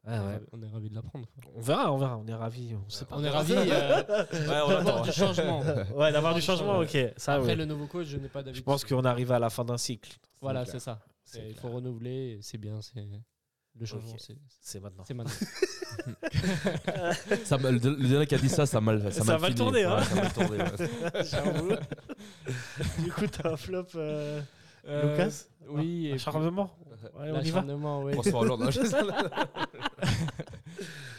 Ouais, 0.08 0.18
ouais. 0.18 0.40
on 0.52 0.62
est 0.62 0.66
ravis 0.68 0.88
de 0.88 0.94
l'apprendre. 0.94 1.26
On 1.54 1.60
verra, 1.60 1.92
on 1.92 1.98
verra, 1.98 2.16
on 2.16 2.26
est 2.26 2.34
ravis. 2.34 2.74
On 2.74 2.88
sait 2.88 3.04
pas. 3.04 3.16
On 3.18 3.22
est 3.24 3.28
ravis 3.28 3.52
euh, 3.56 4.02
d'avoir 4.82 5.02
du 5.02 5.12
changement. 5.12 5.60
Ouais, 5.94 6.10
d'avoir 6.12 6.34
du 6.34 6.40
changement, 6.40 6.78
ok. 6.78 6.96
Ça, 7.18 7.34
Après, 7.34 7.48
ouais. 7.48 7.56
le 7.56 7.66
nouveau 7.66 7.86
coach, 7.86 8.06
je 8.06 8.16
n'ai 8.16 8.28
pas 8.28 8.42
d'avis. 8.42 8.56
Je 8.58 8.62
pense 8.62 8.84
qu'on 8.84 9.04
arrive 9.04 9.32
à 9.32 9.38
la 9.38 9.50
fin 9.50 9.64
d'un 9.64 9.76
cycle. 9.76 10.16
Voilà, 10.40 10.64
c'est 10.64 10.80
ça. 10.80 10.98
Il 11.34 11.54
faut 11.54 11.68
renouveler, 11.68 12.38
c'est 12.40 12.58
bien, 12.58 12.80
c'est 12.80 13.06
le 13.78 13.86
changement, 13.86 14.16
c'est 14.18 14.34
C'est 14.60 14.80
maintenant. 14.80 15.04
c'est 15.06 15.14
maintenant. 15.14 15.30
Ça 17.44 17.58
m'a- 17.58 17.70
le, 17.70 17.78
le 17.78 18.08
dernier 18.08 18.26
qui 18.26 18.34
a 18.34 18.38
dit 18.38 18.48
ça, 18.48 18.66
ça 18.66 18.80
m'a 18.80 18.98
Ça 19.10 19.22
mal 19.24 19.36
a 19.36 19.38
mal 19.38 19.52
fini. 19.52 19.54
tourné, 19.54 19.84
hein. 19.84 19.96
Ouais, 19.98 20.02
ça 20.04 20.12
a 20.12 20.22
mal 20.22 20.32
tourné, 20.32 20.58
ouais. 21.70 21.78
Du 23.04 23.12
coup, 23.12 23.26
t'as 23.26 23.52
un 23.52 23.56
flop, 23.56 23.86
Euh, 23.94 24.40
Lucas 24.88 25.44
Oui, 25.68 26.06
puis- 26.08 26.12
Acharnement 26.14 26.70
Ouais, 27.14 27.14
on 27.14 27.24
y 27.24 27.30
va. 27.30 27.42
l'acharnement, 27.42 28.02
oui. 28.02 28.12
François 28.14 28.40
Hollande, 28.44 28.62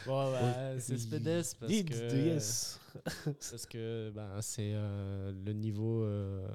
Bon, 0.06 0.32
bah, 0.32 0.80
c'est 0.80 0.98
Spedes 0.98 1.44
parce 1.60 1.72
que, 1.84 2.10
the 2.10 2.14
yes. 2.14 2.80
parce 3.24 3.66
que 3.68 4.12
ben, 4.16 4.42
c'est 4.42 4.72
euh, 4.74 5.32
le 5.46 5.54
niveau 5.54 6.04
euh, 6.04 6.48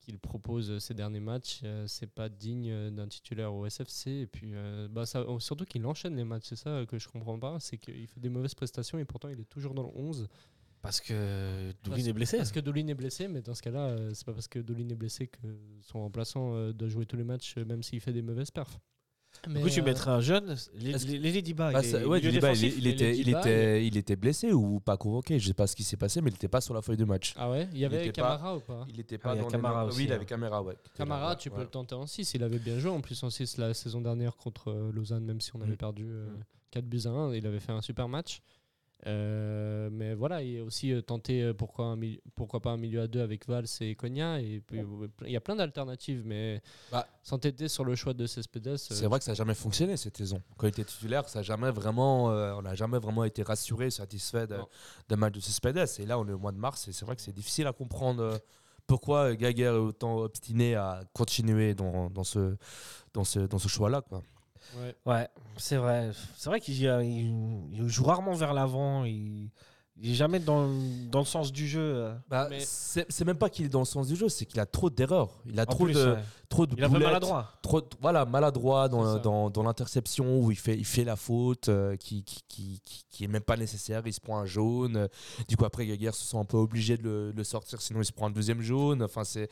qu'il 0.00 0.18
propose 0.18 0.78
ces 0.78 0.94
derniers 0.94 1.18
matchs, 1.20 1.60
euh, 1.64 1.84
c'est 1.88 2.06
pas 2.06 2.28
digne 2.28 2.70
euh, 2.70 2.90
d'un 2.90 3.08
titulaire 3.08 3.52
au 3.52 3.66
SFC. 3.66 4.10
Et 4.22 4.26
puis, 4.26 4.50
euh, 4.54 4.86
bah, 4.90 5.06
ça, 5.06 5.24
surtout 5.40 5.64
qu'il 5.64 5.84
enchaîne 5.86 6.14
les 6.16 6.24
matchs, 6.24 6.44
c'est 6.50 6.56
ça 6.56 6.84
que 6.86 6.98
je 6.98 7.08
comprends 7.08 7.38
pas, 7.38 7.56
c'est 7.58 7.78
qu'il 7.78 8.06
fait 8.06 8.20
des 8.20 8.28
mauvaises 8.28 8.54
prestations 8.54 8.98
et 8.98 9.04
pourtant 9.04 9.28
il 9.28 9.40
est 9.40 9.48
toujours 9.48 9.74
dans 9.74 9.82
le 9.82 9.90
11. 9.94 10.28
Parce 10.82 11.00
que 11.00 11.72
Doulin 11.84 11.96
Parce- 11.96 12.06
est 12.08 12.12
blessé. 12.12 12.36
Parce 12.38 12.52
que 12.52 12.60
Dolin 12.60 12.86
est 12.88 12.94
blessé, 12.94 13.28
mais 13.28 13.42
dans 13.42 13.54
ce 13.54 13.62
cas-là, 13.62 13.88
euh, 13.88 14.10
c'est 14.14 14.24
pas 14.24 14.32
parce 14.32 14.48
que 14.48 14.58
Dolin 14.58 14.88
est 14.88 14.94
blessé 14.94 15.26
que 15.26 15.38
son 15.82 16.00
remplaçant 16.00 16.54
euh, 16.54 16.72
doit 16.72 16.88
jouer 16.88 17.04
tous 17.06 17.16
les 17.16 17.24
matchs, 17.24 17.54
euh, 17.58 17.64
même 17.66 17.82
s'il 17.82 18.00
fait 18.00 18.12
des 18.14 18.22
mauvaises 18.22 18.50
perfs. 18.50 18.78
Du 19.46 19.60
coup, 19.60 19.68
tu 19.70 19.80
euh, 19.80 19.84
mettrais 19.84 20.10
un 20.10 20.20
jeune. 20.20 20.50
Est-ce 20.50 20.70
que- 21.06 21.12
Les 21.12 21.42
Diba. 21.42 21.70
Ah, 21.72 21.80
ouais, 21.80 22.18
il, 22.20 22.34
était, 22.36 22.52
les 22.52 23.16
il, 23.18 23.24
Diba, 23.26 23.40
était, 23.40 23.86
il 23.86 23.96
était 23.96 24.16
blessé 24.16 24.52
ou 24.52 24.80
pas 24.80 24.96
convoqué? 24.96 25.38
Je 25.38 25.46
sais 25.48 25.54
pas 25.54 25.66
ce 25.68 25.76
qui 25.76 25.84
s'est 25.84 25.96
passé, 25.96 26.20
mais 26.20 26.30
il 26.30 26.32
n'était 26.32 26.48
pas 26.48 26.60
sur 26.60 26.74
la 26.74 26.82
feuille 26.82 26.96
de 26.96 27.04
match. 27.04 27.34
Ah 27.36 27.48
ouais? 27.50 27.68
Il 27.72 27.78
y 27.78 27.84
avait 27.84 28.10
Camara 28.10 28.56
ou 28.56 28.60
pas? 28.60 28.84
Il 28.88 28.98
était 28.98 29.16
Ah, 29.16 29.22
pas 29.22 29.34
il 29.34 29.36
y 29.36 29.38
a 29.38 29.42
dans 29.42 29.48
les 29.48 29.52
Camara 29.52 29.84
aussi, 29.86 29.98
Oui, 29.98 30.04
il 30.04 30.12
hein. 30.12 30.16
avait 30.16 30.24
Camara, 30.26 30.62
ouais. 30.62 30.74
Camara, 30.96 31.36
tu 31.36 31.48
ouais. 31.50 31.54
peux 31.56 31.60
le 31.62 31.68
tenter 31.68 31.94
en 31.94 32.06
6. 32.06 32.34
Il 32.34 32.42
avait 32.42 32.58
bien 32.58 32.78
joué 32.80 32.90
en 32.90 33.00
plus 33.02 33.22
en 33.22 33.30
6 33.30 33.56
la 33.58 33.72
saison 33.72 34.00
dernière 34.00 34.34
contre 34.36 34.90
Lausanne, 34.92 35.24
même 35.24 35.40
si 35.40 35.54
on 35.54 35.60
avait 35.60 35.74
Mm. 35.74 35.76
perdu 35.76 36.06
euh, 36.10 36.26
Mm. 36.30 36.40
4 36.72 36.84
buts 36.86 37.02
à 37.04 37.10
1. 37.10 37.34
Il 37.34 37.46
avait 37.46 37.60
fait 37.60 37.72
un 37.72 37.82
super 37.82 38.08
match. 38.08 38.40
Euh, 39.06 39.88
mais 39.92 40.14
voilà, 40.14 40.42
il 40.42 40.60
a 40.60 40.64
aussi 40.64 40.92
euh, 40.92 41.00
tenté 41.00 41.42
euh, 41.42 41.54
pourquoi, 41.54 41.86
un 41.86 41.98
pourquoi 42.34 42.60
pas 42.60 42.70
un 42.70 42.76
milieu 42.76 43.00
à 43.00 43.06
deux 43.06 43.20
avec 43.22 43.46
Valls 43.48 43.64
et 43.80 43.94
Cogna. 43.94 44.40
Et 44.40 44.60
puis, 44.66 44.80
euh, 44.80 45.08
il 45.26 45.32
y 45.32 45.36
a 45.36 45.40
plein 45.40 45.56
d'alternatives, 45.56 46.22
mais 46.26 46.60
Bah, 46.92 47.06
s'entêter 47.22 47.68
sur 47.68 47.84
le 47.84 47.94
choix 47.94 48.12
de 48.12 48.26
Cespedes. 48.26 48.68
euh, 48.68 48.76
C'est 48.76 49.06
vrai 49.06 49.18
que 49.18 49.24
ça 49.24 49.30
n'a 49.32 49.36
jamais 49.36 49.54
fonctionné 49.54 49.96
cette 49.96 50.16
saison. 50.18 50.42
Quand 50.58 50.66
il 50.66 50.70
était 50.70 50.84
titulaire, 50.84 51.28
ça 51.28 51.42
jamais 51.42 51.70
vraiment, 51.70 52.26
on 52.26 52.62
n'a 52.62 52.74
jamais 52.74 52.98
vraiment 52.98 53.24
été 53.24 53.42
rassuré, 53.42 53.90
satisfait 53.90 54.46
de- 54.46 54.58
d'un 55.08 55.16
match 55.16 55.34
de 55.34 55.40
Cespedes. 55.40 55.86
Et 55.98 56.06
là, 56.06 56.18
on 56.18 56.28
est 56.28 56.32
au 56.32 56.38
mois 56.38 56.52
de 56.52 56.58
mars 56.58 56.86
et 56.88 56.92
c'est 56.92 57.04
vrai 57.06 57.16
que 57.16 57.22
c'est 57.22 57.32
difficile 57.34 57.66
à 57.66 57.72
comprendre 57.72 58.38
pourquoi 58.86 59.34
Gaguer 59.36 59.62
est 59.62 59.68
autant 59.68 60.18
obstiné 60.18 60.74
à 60.74 61.04
continuer 61.12 61.74
dans, 61.74 62.10
dans 62.10 62.24
ce, 62.24 62.56
dans 63.14 63.24
ce, 63.24 63.38
dans 63.40 63.58
ce 63.58 63.68
choix-là. 63.68 64.02
quoi. 64.02 64.22
Ouais. 65.06 65.28
C'est 65.56 65.76
vrai. 65.76 66.10
C'est 66.36 66.48
vrai 66.50 66.60
qu'il 66.60 66.74
il- 66.74 67.68
il 67.72 67.88
joue 67.88 68.04
rarement 68.04 68.32
vers 68.34 68.54
l'avant. 68.54 69.04
Il 70.02 70.12
est 70.12 70.14
jamais 70.14 70.38
dans, 70.40 70.68
dans 71.10 71.18
le 71.20 71.24
sens 71.24 71.52
du 71.52 71.68
jeu. 71.68 71.80
euh. 71.80 72.14
Bah, 72.28 72.46
Mais- 72.50 72.60
c'est 72.60 73.06
c'est 73.10 73.24
même 73.24 73.36
pas 73.38 73.50
qu'il 73.50 73.66
est 73.66 73.70
dans 73.70 73.80
le 73.80 73.84
sens 73.84 74.06
du 74.08 74.16
jeu, 74.16 74.28
c'est 74.28 74.46
qu'il 74.46 74.58
a 74.60 74.66
trop 74.66 74.90
d'erreurs. 74.90 75.30
Il 75.46 75.58
a 75.58 75.62
En 75.62 75.66
trop, 75.66 75.84
plus, 75.84 75.94
de, 75.94 76.12
ouais. 76.14 76.22
trop 76.48 76.66
de 76.66 76.74
Il 76.76 76.80
est 76.80 76.84
un 76.84 76.88
peu 76.88 76.94
boulettes, 76.94 77.06
maladroit. 77.08 77.52
trop 77.62 77.82
voilà 78.00 78.24
maladroit 78.24 78.88
dans, 78.88 79.18
dans, 79.18 79.50
dans 79.50 79.62
l'interception 79.62 80.40
où 80.40 80.50
il 80.50 80.56
fait 80.56 80.76
il 80.76 80.84
fait 80.86 81.04
la 81.04 81.16
faute 81.16 81.68
euh, 81.68 81.96
qui, 81.96 82.24
qui, 82.24 82.42
qui, 82.48 82.80
qui, 82.84 83.04
qui 83.10 83.24
est 83.24 83.28
même 83.28 83.42
pas 83.42 83.56
nécessaire 83.56 84.02
il 84.06 84.12
se 84.12 84.20
prend 84.20 84.38
un 84.38 84.46
jaune 84.46 84.96
euh, 84.96 85.08
du 85.48 85.56
coup 85.56 85.64
après 85.64 85.86
Gaguerre 85.86 86.14
se 86.14 86.24
sent 86.24 86.36
un 86.38 86.44
peu 86.44 86.56
obligé 86.56 86.96
de 86.96 87.02
le, 87.04 87.32
de 87.32 87.36
le 87.36 87.44
sortir 87.44 87.80
sinon 87.80 88.00
il 88.00 88.04
se 88.04 88.12
prend 88.12 88.26
un 88.26 88.30
deuxième 88.30 88.60
jaune 88.62 89.02
enfin 89.02 89.22
c'est 89.24 89.48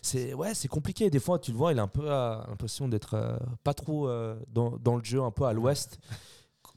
c'est 0.00 0.32
ouais 0.34 0.54
c'est 0.54 0.68
compliqué 0.68 1.10
des 1.10 1.20
fois 1.20 1.38
tu 1.38 1.50
le 1.50 1.56
vois 1.58 1.72
il 1.72 1.78
a 1.78 1.82
un 1.82 1.88
peu 1.88 2.10
euh, 2.10 2.36
l'impression 2.48 2.88
d'être 2.88 3.14
euh, 3.14 3.36
pas 3.64 3.74
trop 3.74 4.08
euh, 4.08 4.36
dans, 4.52 4.76
dans 4.82 4.96
le 4.96 5.04
jeu 5.04 5.20
un 5.22 5.30
peu 5.30 5.44
à 5.44 5.52
l'ouest 5.52 5.98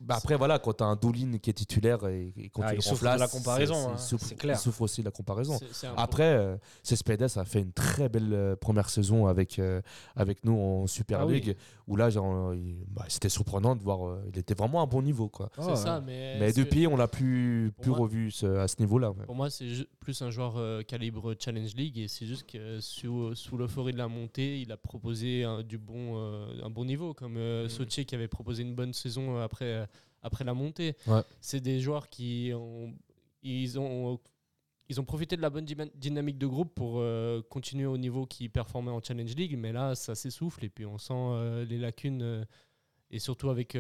Bah 0.04 0.16
après, 0.18 0.36
voilà, 0.36 0.58
quand 0.60 0.74
tu 0.74 0.84
as 0.84 0.88
un 0.88 0.96
Doulin 0.96 1.38
qui 1.38 1.50
est 1.52 1.54
titulaire 1.54 2.06
et, 2.08 2.34
et 2.36 2.50
quand 2.50 2.64
Ah, 2.64 2.72
tu 2.72 2.80
il 2.80 2.84
le 2.84 2.90
remplaces, 2.90 3.20
la 3.20 3.28
comparaison, 3.28 3.74
c'est- 3.76 3.86
hein, 3.88 3.94
il 3.96 4.00
souffre- 4.00 4.26
c'est 4.26 4.36
clair. 4.36 4.56
Il 4.56 4.60
souffre 4.60 4.82
aussi 4.82 5.02
de 5.02 5.06
la 5.06 5.12
comparaison. 5.12 5.60
Après, 5.96 6.24
euh, 6.34 6.58
Cespedes 6.84 7.28
a 7.38 7.46
fait 7.46 7.62
une 7.62 7.72
très 7.72 8.10
belle 8.10 8.34
euh, 8.34 8.56
première 8.56 8.90
saison 8.90 9.28
avec, 9.28 9.60
euh, 9.60 9.82
avec 10.16 10.44
nous 10.44 10.58
en 10.58 10.88
Super 10.88 11.22
Ah 11.22 11.26
oui. 11.28 11.36
League, 11.36 11.56
où 11.88 11.96
là, 11.96 12.10
bah, 12.88 13.06
c'était 13.10 13.30
surprenant 13.30 13.76
de 13.76 13.84
voir, 13.84 14.08
euh, 14.08 14.24
il 14.34 14.40
était 14.40 14.54
vraiment 14.56 14.80
à 14.80 14.84
un 14.84 14.88
bon 14.88 15.02
niveau. 15.02 15.30
Quoi. 15.30 15.50
Ça, 15.76 16.02
mais. 16.02 16.52
Depuis, 16.54 16.88
on 16.88 16.96
l'a 16.98 17.08
plus, 17.08 17.72
plus 17.82 17.90
moi- 17.92 18.00
revu 18.00 18.32
ce- 18.32 18.46
à 18.58 18.68
ce 18.68 18.76
niveau-là. 18.80 19.12
ouais. 19.12 19.26
Pour 19.26 19.36
moi, 19.36 19.50
c'est 19.50 19.68
plus 20.00 20.22
un 20.22 20.32
joueur 20.32 20.56
euh, 20.58 20.82
calibre 20.82 21.36
Challenge 21.40 21.76
League 21.76 21.98
et 22.00 22.08
c'est 22.08 22.26
juste 22.26 22.50
que 22.50 22.80
sous, 22.80 23.36
sous 23.36 23.58
l'euphorie 23.58 23.94
de 23.94 23.98
la 23.98 24.08
montée, 24.08 24.60
il 24.62 24.72
a 24.72 24.78
proposé 24.78 25.44
un, 25.44 25.62
du 25.64 25.78
bon, 25.78 26.18
euh, 26.18 26.48
un 26.64 26.70
bon 26.70 26.86
niveau, 26.86 27.14
comme 27.14 27.38
euh, 27.38 27.70
Sochi 27.70 28.06
qui 28.06 28.16
avait 28.16 28.28
proposé 28.28 28.64
une 28.64 28.74
bonne 28.76 28.94
saison 28.94 29.38
après, 29.40 29.66
euh, 29.66 29.86
après 30.22 30.44
la 30.44 30.54
montée. 30.54 30.96
Ouais. 31.08 31.22
C'est 31.40 31.62
des 31.62 31.80
joueurs 31.80 32.10
qui 32.10 32.52
ont, 32.54 32.94
ils 33.44 33.80
ont, 33.80 34.20
ils 34.90 35.00
ont 35.00 35.06
profité 35.06 35.36
de 35.38 35.42
la 35.42 35.50
bonne 35.50 35.66
dynamique 35.96 36.38
de 36.38 36.48
groupe 36.48 36.74
pour 36.76 36.96
euh, 37.00 37.42
continuer 37.50 37.86
au 37.86 37.98
niveau 37.98 38.26
qu'ils 38.26 38.50
performaient 38.52 38.92
en 38.92 39.02
Challenge 39.02 39.36
League, 39.36 39.56
mais 39.58 39.72
là, 39.72 39.96
ça 39.96 40.16
s'essouffle 40.16 40.66
et 40.66 40.70
puis 40.70 40.86
on 40.86 40.98
sent 40.98 41.14
euh, 41.16 41.66
les 41.66 41.78
lacunes. 41.78 42.22
euh, 42.22 42.46
et 43.14 43.20
surtout 43.20 43.50
avec 43.50 43.74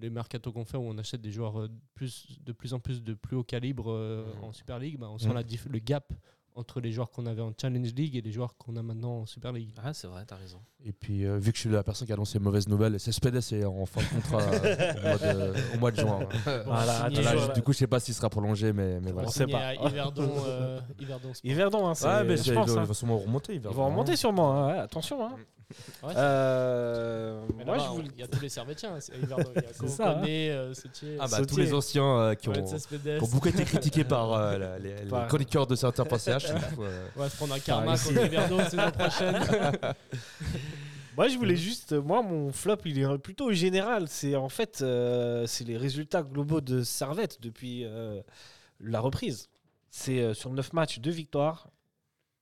les 0.00 0.08
mercato 0.10 0.50
qu'on 0.50 0.64
fait 0.64 0.78
où 0.78 0.82
on 0.88 0.96
achète 0.96 1.20
des 1.20 1.30
joueurs 1.30 1.68
plus, 1.94 2.38
de 2.42 2.52
plus 2.52 2.72
en 2.72 2.80
plus 2.80 3.02
de 3.02 3.12
plus 3.12 3.36
haut 3.36 3.44
calibre 3.44 3.90
euh, 3.92 4.24
en 4.40 4.54
Super 4.54 4.78
League, 4.78 4.96
bah, 4.98 5.08
on 5.10 5.18
sent 5.18 5.28
Mhm. 5.28 5.34
la 5.34 5.42
le 5.70 5.78
gap 5.80 6.14
entre 6.56 6.80
les 6.80 6.90
joueurs 6.90 7.10
qu'on 7.10 7.26
avait 7.26 7.42
en 7.42 7.52
Challenge 7.60 7.92
League 7.94 8.16
et 8.16 8.20
les 8.22 8.32
joueurs 8.32 8.56
qu'on 8.56 8.76
a 8.76 8.82
maintenant 8.82 9.20
en 9.20 9.26
Super 9.26 9.52
League. 9.52 9.70
Ah, 9.82 9.92
c'est 9.92 10.06
vrai, 10.06 10.24
t'as 10.26 10.36
raison. 10.36 10.58
Et 10.84 10.92
puis, 10.92 11.24
euh, 11.26 11.38
vu 11.38 11.52
que 11.52 11.56
je 11.56 11.60
suis 11.62 11.70
la 11.70 11.82
personne 11.82 12.06
qui 12.06 12.12
a 12.12 12.16
annoncé 12.16 12.38
les 12.38 12.44
mauvaises 12.44 12.68
nouvelles, 12.68 12.98
Cespedes 12.98 13.36
est 13.52 13.64
en 13.64 13.84
fin 13.86 14.00
de 14.00 14.06
contrat 14.08 14.40
euh, 14.64 14.94
au, 14.96 15.02
mois 15.02 15.18
de, 15.18 15.74
au 15.74 15.78
mois 15.78 15.90
de 15.90 15.96
juin. 16.00 16.18
Voilà, 16.64 17.08
Là, 17.10 17.48
du 17.54 17.62
coup, 17.62 17.72
je 17.72 17.78
sais 17.78 17.86
pas 17.86 18.00
s'il 18.00 18.14
sera 18.14 18.30
prolongé, 18.30 18.72
mais, 18.72 19.00
mais 19.00 19.10
On 19.10 19.14
voilà. 19.14 19.28
sait 19.28 19.44
signé 19.44 19.52
pas. 19.52 19.74
Yverdon, 19.74 20.30
euh, 20.46 20.80
Yverdon 21.44 21.86
hein, 21.88 21.94
c'est- 21.94 22.06
Ouais, 22.06 22.24
mais 22.24 22.36
je 22.36 22.42
c'est- 22.42 22.54
pense. 22.54 22.70
il 22.72 22.78
hein. 22.78 22.84
va 22.84 22.94
sûrement 22.94 23.18
remonter. 23.18 23.54
Ils 23.54 23.60
vont 23.60 23.86
remonter 23.86 24.16
sûrement, 24.16 24.64
hein, 24.64 24.78
attention. 24.78 25.24
Hein. 25.24 25.36
Ouais, 26.02 26.12
Euh, 26.16 27.40
moi, 27.64 27.78
je 27.78 27.84
Il 28.14 28.20
y 28.20 28.22
a 28.22 28.28
tous 28.28 28.40
les 28.40 28.48
Servétiens 28.48 28.94
hein, 28.96 29.00
c'est 29.00 29.14
ça, 29.26 30.04
Kokone, 30.04 30.24
euh, 30.28 30.74
Sotier, 30.74 31.16
Ah 31.18 31.22
bah, 31.28 31.38
Sautier. 31.38 31.46
tous 31.46 31.56
les 31.56 31.74
anciens 31.74 32.18
euh, 32.20 32.34
qui, 32.34 32.48
ont, 32.48 32.52
qui 32.52 32.60
ont 33.22 33.28
beaucoup 33.28 33.48
été 33.48 33.64
critiqués 33.64 34.04
par 34.04 34.32
euh, 34.32 34.58
la- 34.58 34.78
les, 34.78 34.94
les 35.04 35.10
chroniqueurs 35.28 35.66
de 35.66 35.74
certains 35.74 36.04
CH. 36.18 36.46
euh, 36.78 37.08
On 37.16 37.20
va 37.20 37.28
se 37.28 37.36
prendre 37.36 37.54
un 37.54 37.58
karma 37.58 37.96
contre 37.98 38.24
Yverdon 38.24 38.64
saison 38.68 38.90
prochaine. 38.92 39.40
Moi, 41.16 41.28
je 41.28 41.38
voulais 41.38 41.56
juste. 41.56 41.92
Moi, 41.94 42.22
mon 42.22 42.52
flop, 42.52 42.76
il 42.84 42.98
est 43.00 43.18
plutôt 43.18 43.50
général. 43.52 44.06
C'est 44.06 44.36
en 44.36 44.48
fait, 44.50 44.80
euh, 44.82 45.46
c'est 45.46 45.64
les 45.64 45.78
résultats 45.78 46.22
globaux 46.22 46.60
de 46.60 46.82
Servette 46.82 47.40
depuis 47.40 47.84
euh, 47.84 48.20
la 48.80 49.00
reprise. 49.00 49.48
C'est 49.90 50.20
euh, 50.20 50.34
sur 50.34 50.52
9 50.52 50.74
matchs, 50.74 50.98
2 51.00 51.10
victoires 51.10 51.70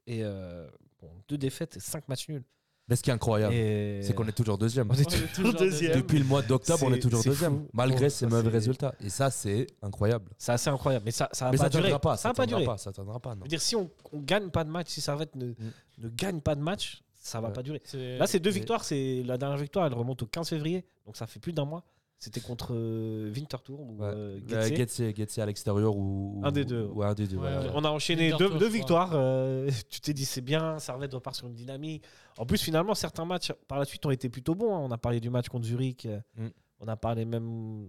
et 0.09 0.25
euh, 0.25 0.66
bon, 1.01 1.09
2 1.29 1.39
défaites 1.39 1.77
et 1.77 1.81
5 1.81 2.09
matchs 2.09 2.29
nuls. 2.29 2.43
Mais 2.87 2.97
ce 2.97 3.03
qui 3.03 3.09
est 3.11 3.14
incroyable, 3.14 3.55
Et- 3.55 4.03
c'est 4.03 4.14
qu'on 4.14 4.26
est 4.28 4.32
toujours 4.32 4.59
deuxième. 4.59 4.91
On 4.91 4.95
est 4.95 5.07
On 5.07 5.11
est 5.24 5.32
toujours 5.35 5.55
deuxième. 5.55 5.97
Depuis 5.97 6.18
le 6.18 6.24
mois 6.26 6.43
d'octobre, 6.43 6.82
on 6.85 6.91
C'est- 6.91 6.97
est 6.97 7.01
toujours 7.01 7.22
c'est 7.22 7.30
deuxième, 7.30 7.61
fou. 7.61 7.68
malgré 7.72 8.05
Bon, 8.07 8.11
ces 8.11 8.24
ça, 8.24 8.26
mauvais 8.28 8.43
c'est- 8.43 8.49
résultats. 8.51 8.95
Et 9.01 9.09
ça, 9.09 9.30
c'est 9.30 9.66
incroyable. 9.80 10.30
C'est 10.37 10.53
assez 10.53 10.68
incroyable. 10.68 11.05
Mais 11.07 11.11
ça, 11.11 11.28
ça 11.32 11.47
va 11.47 11.51
Mais 11.53 11.57
pas 11.57 11.62
ça 11.64 11.68
durer. 11.70 11.82
tiendra 11.85 11.99
pas. 12.01 12.16
ça 12.18 12.28
va 12.28 12.35
pas 12.35 12.43
tiendra 12.47 12.61
durer. 12.61 12.66
pas. 12.72 12.76
Ça 12.78 12.93
tiendra 12.93 13.20
pas. 13.20 13.30
non. 13.30 13.41
Je 13.41 13.43
veux 13.45 13.49
dire, 13.49 13.62
si 13.62 13.74
on, 13.74 13.91
on 14.12 14.20
gagne 14.20 14.51
pas 14.51 14.64
de 14.64 14.70
match, 14.70 14.89
si 14.91 15.01
Servette 15.01 15.35
ne, 15.35 15.55
ne 15.99 16.09
gagne 16.11 16.41
pas 16.43 16.55
de 16.55 16.61
match, 16.61 17.03
ça 17.14 17.41
va 17.41 17.49
Ouais. 17.49 17.55
pas 17.55 17.62
durer. 17.62 17.80
Là, 18.18 18.26
c'est 18.26 18.39
deux 18.41 18.51
victoires. 18.51 18.85
C'est 18.85 19.22
la 19.24 19.39
dernière 19.39 19.57
victoire, 19.59 19.87
elle 19.87 19.95
remonte 19.95 20.22
au 20.22 20.26
15 20.26 20.51
février, 20.51 20.85
donc 21.07 21.16
ça 21.16 21.26
fait 21.26 21.41
plus 21.41 21.55
d'un 21.55 21.64
mois. 21.64 21.85
C'était 22.25 22.41
contre 22.41 22.68
euh, 22.75 23.31
Winterthur 23.35 23.79
ou 23.81 23.97
Ouais. 24.01 24.07
euh, 24.14 24.41
Euh, 24.51 25.12
Getse. 25.14 25.39
À 25.39 25.45
l'extérieur 25.47 25.95
ou, 25.97 26.41
Un 26.43 26.53
des 26.53 26.64
deux. 26.64 26.89
Ou 26.95 27.03
un 27.03 27.12
des 27.12 27.27
deux. 27.27 27.37
Ouais, 27.37 27.43
voilà. 27.53 27.66
ouais. 27.66 27.72
On 27.75 27.85
a 27.85 27.91
enchaîné 27.91 28.33
deux, 28.39 28.66
victoires. 28.68 29.11
euh, 29.14 29.68
tu 29.91 30.01
t'es 30.01 30.14
dit 30.14 30.25
c'est 30.25 30.41
bien, 30.41 30.79
Servette 30.79 31.12
repart 31.12 31.37
sur 31.37 31.47
une 31.47 31.55
dynamique. 31.55 32.03
En 32.39 32.47
plus, 32.47 32.62
finalement, 32.62 32.95
certains 32.95 33.25
matchs 33.27 33.53
par 33.68 33.79
la 33.79 33.85
suite 33.85 34.05
ont 34.07 34.11
été 34.11 34.29
plutôt 34.31 34.55
bons. 34.55 34.75
hein. 34.75 34.81
On 34.81 34.91
a 34.91 34.97
parlé 34.99 35.20
du 35.20 35.29
match 35.29 35.49
contre 35.49 35.66
Zurich. 35.66 36.09
Mm. 36.37 36.47
On 36.81 36.89
a 36.89 36.97
parlé 36.97 37.25
même. 37.27 37.87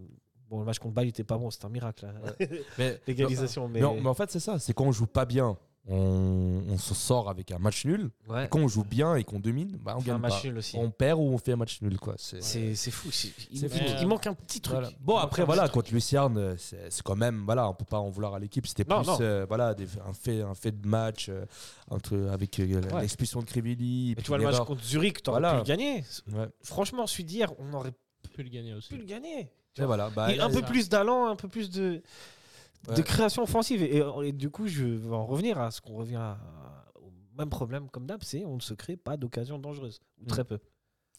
Bon, 0.49 0.59
le 0.59 0.65
match 0.65 0.79
contre 0.79 0.93
Bâle, 0.93 1.05
il 1.05 1.09
était 1.09 1.23
pas 1.23 1.37
bon. 1.37 1.49
C'était 1.49 1.65
un 1.65 1.69
miracle. 1.69 2.05
Mais, 2.77 2.99
L'égalisation. 3.07 3.67
Mais... 3.67 3.79
mais, 3.79 3.85
en- 3.85 3.95
mais 3.95 4.07
en 4.07 4.13
fait, 4.13 4.29
c'est 4.29 4.39
ça. 4.39 4.59
C'est 4.59 4.73
quand 4.73 4.85
on 4.85 4.91
joue 4.91 5.07
pas 5.07 5.25
bien, 5.25 5.57
on, 5.87 6.63
on 6.67 6.77
s'en 6.77 6.95
sort 6.95 7.29
avec 7.29 7.51
un 7.51 7.59
match 7.59 7.85
nul. 7.85 8.09
Ouais. 8.27 8.45
Et 8.45 8.47
quand 8.47 8.59
on 8.59 8.67
joue 8.67 8.83
bien 8.83 9.15
et 9.15 9.23
qu'on 9.23 9.39
domine, 9.39 9.77
bah, 9.83 9.95
on 9.97 10.01
gagne 10.01 10.15
un 10.15 10.17
match 10.19 10.41
pas. 10.41 10.47
nul 10.47 10.57
aussi. 10.57 10.75
On 10.77 10.89
perd 10.89 11.19
ou 11.19 11.23
on 11.23 11.37
fait 11.37 11.51
un 11.53 11.57
match 11.57 11.81
nul. 11.81 11.97
Quoi. 11.99 12.15
C'est, 12.17 12.41
C'est 12.41 12.75
c'est 12.75 12.91
fou. 12.91 13.11
c'est- 13.11 13.31
Il, 13.51 13.63
il- 13.63 13.69
fou. 13.69 13.77
il 14.01 14.07
manque 14.07 14.25
un 14.27 14.33
petit 14.33 14.61
truc. 14.61 14.75
Voilà. 14.75 14.89
Bon, 14.99 15.17
après, 15.17 15.45
voilà, 15.45 15.69
contre 15.69 15.93
Lucerne, 15.93 16.37
euh, 16.37 16.55
c'est, 16.57 16.89
c'est 16.89 17.03
quand 17.03 17.15
même, 17.15 17.43
voilà, 17.45 17.69
on 17.69 17.73
peut 17.73 17.85
pas 17.85 17.99
en 17.99 18.09
vouloir 18.09 18.33
à 18.33 18.39
l'équipe. 18.39 18.65
C'était 18.67 18.83
plus 18.85 18.95
non. 18.95 19.17
euh, 19.21 19.45
voilà, 19.47 19.73
des- 19.73 19.87
un, 20.07 20.13
fait, 20.13 20.41
un 20.41 20.55
fait 20.55 20.71
de 20.71 20.87
match 20.87 21.27
euh, 21.29 21.45
entre, 21.89 22.17
avec 22.31 22.59
euh, 22.59 22.81
Ouais. 22.91 23.01
l'expulsion 23.01 23.39
de 23.41 23.45
Crivelli. 23.45 24.11
et 24.13 24.15
tu 24.15 24.27
vois 24.27 24.37
le 24.37 24.43
match 24.45 24.59
contre 24.61 24.83
Zurich, 24.83 25.21
t'aurais 25.21 25.39
Voilà. 25.39 25.53
pu 25.53 25.57
le 25.59 25.63
gagner. 25.75 26.03
Ouais. 26.33 26.47
Franchement, 26.63 27.05
celui 27.07 27.25
d'hier, 27.25 27.51
on 27.59 27.73
aurait 27.73 27.93
pu 28.33 28.43
le 28.43 28.49
gagner 28.49 28.73
aussi. 28.73 28.89
pu 28.89 28.97
le 28.97 29.05
gagner. 29.05 29.49
Et 29.77 29.83
voilà, 29.83 30.09
bah, 30.09 30.31
Et 30.31 30.37
là, 30.37 30.45
un 30.45 30.49
peu 30.49 30.61
ça. 30.61 30.65
plus 30.67 30.87
d'allant, 30.87 31.25
un 31.27 31.35
peu 31.35 31.49
plus 31.49 31.69
de, 31.69 32.01
de 32.87 32.93
Ouais. 32.93 33.03
création 33.03 33.43
offensive. 33.43 33.81
Et, 33.83 33.97
et- 33.97 34.27
et 34.27 34.31
du 34.31 34.49
coup, 34.49 34.67
je 34.67 34.85
vais 34.85 35.15
en 35.15 35.25
revenir 35.25 35.59
à 35.59 35.71
ce 35.71 35.81
qu'on 35.81 35.95
revient 35.95 36.15
à- 36.15 36.37
au 37.01 37.11
même 37.37 37.49
problème 37.49 37.89
comme 37.89 38.05
d'hab, 38.05 38.21
c'est 38.23 38.45
on 38.45 38.55
ne 38.55 38.61
se 38.61 38.73
crée 38.73 38.95
pas 38.97 39.17
d'occasion 39.17 39.57
dangereuse. 39.59 39.99
Ou 40.19 40.23
Mm. 40.23 40.27
très 40.27 40.43
peu. 40.43 40.59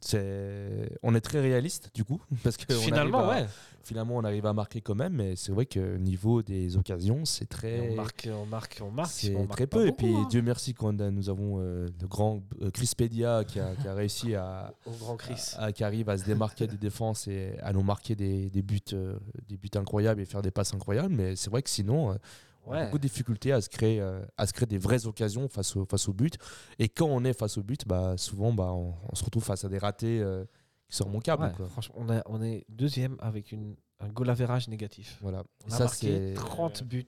C'est, 0.01 0.91
on 1.03 1.15
est 1.15 1.21
très 1.21 1.41
réaliste 1.41 1.91
du 1.95 2.05
coup, 2.05 2.21
parce 2.43 2.57
que 2.57 2.73
on 2.75 2.81
Finalement, 2.81 3.29
à- 3.31 3.41
ouais. 3.41 3.47
finalement 3.83 4.17
on 4.17 4.25
arrive 4.25 4.47
à 4.47 4.53
marquer 4.53 4.81
quand 4.81 4.95
même, 4.95 5.15
mais 5.15 5.37
c'est 5.37 5.53
vrai 5.53 5.67
que 5.67 5.97
au 5.97 5.99
niveau 5.99 6.43
des 6.43 6.77
occasions, 6.77 7.25
c'est 7.25 7.45
Et 7.45 7.47
très, 7.49 7.91
on 7.91 7.95
marque, 7.95 8.29
on 8.33 8.47
marque, 8.47 8.79
on 8.83 8.91
marque. 8.91 9.11
c'est 9.13 9.35
on 9.35 9.47
très 9.47 9.67
peu. 9.67 9.87
Et 9.87 9.93
puis 9.93 10.15
hein. 10.15 10.27
Dieu 10.31 10.43
merci 10.43 10.75
qu'on 10.75 10.99
a- 10.99 11.11
nous 11.11 11.29
avons 11.29 11.61
euh, 11.61 11.87
le 12.01 12.07
grand 12.09 12.43
euh, 12.63 12.71
Chris 12.71 12.91
Pedia 12.97 13.45
qui 13.45 13.59
a, 13.61 13.75
qui 13.75 13.89
a 13.89 13.95
réussi 13.95 14.35
à, 14.35 14.73
Au 14.87 14.91
grand 14.93 15.17
Chris. 15.17 15.53
à- 15.57 15.73
qui 15.73 15.85
arrive 15.85 16.09
à 16.09 16.19
se 16.19 16.25
démarquer 16.25 16.67
des 16.67 16.77
défenses 16.79 17.27
et 17.29 17.55
à 17.63 17.73
nous 17.73 17.83
marquer 17.83 18.15
des, 18.15 18.51
des 18.51 18.63
buts, 18.63 18.81
euh, 18.93 19.19
des 19.49 19.57
buts 19.57 19.71
incroyables 19.75 20.21
et 20.21 20.25
faire 20.25 20.43
des 20.43 20.51
passes 20.51 20.75
incroyables. 20.75 21.15
Mais 21.15 21.37
c'est 21.37 21.51
vrai 21.51 21.63
que 21.63 21.71
sinon, 21.71 22.11
euh, 22.11 22.15
on 22.15 22.19
Ouais. 22.67 22.85
beaucoup 22.87 22.99
de 22.99 23.03
difficultés 23.03 23.53
à 23.53 23.61
se 23.61 23.69
créer, 23.69 24.01
euh, 24.01 24.21
à 24.37 24.47
se 24.47 24.53
créer 24.53 24.67
des 24.67 24.79
vraies 24.79 25.07
occasions 25.07 25.49
face 25.49 25.77
au, 25.77 25.85
face 25.87 26.09
au 26.09 26.13
but. 26.13 26.35
Et 26.79 26.89
quand 26.89 27.07
on 27.07 27.25
est 27.25 27.33
face 27.33 27.57
au 27.59 27.63
but, 27.63 27.87
bah, 27.87 28.17
souvent 28.17 28.53
bah, 28.53 28.73
on, 28.73 28.95
on 29.11 29.15
se 29.15 29.25
retrouve 29.25 29.45
face 29.45 29.65
à 29.65 29.69
des 29.69 29.79
ratés 29.79 30.21
euh, 30.21 30.45
qui 30.89 30.97
sont 30.97 31.05
remontables. 31.05 31.45
Ouais, 31.45 31.53
quoi. 31.57 31.67
franchement, 31.69 31.95
on, 31.99 32.11
a- 32.11 32.23
on 32.27 32.43
est 32.43 32.65
deuxième 32.69 33.17
avec 33.21 33.53
une, 33.53 33.77
un 34.01 34.09
goal 34.09 34.29
average 34.31 34.69
négatif. 34.69 35.19
Voilà. 35.23 35.45
On 35.65 35.71
Et 35.71 35.73
a 35.73 35.77
ça, 35.77 35.85
marqué 35.85 36.07
c'est- 36.09 36.35
30 36.35 36.83
buts 36.85 37.07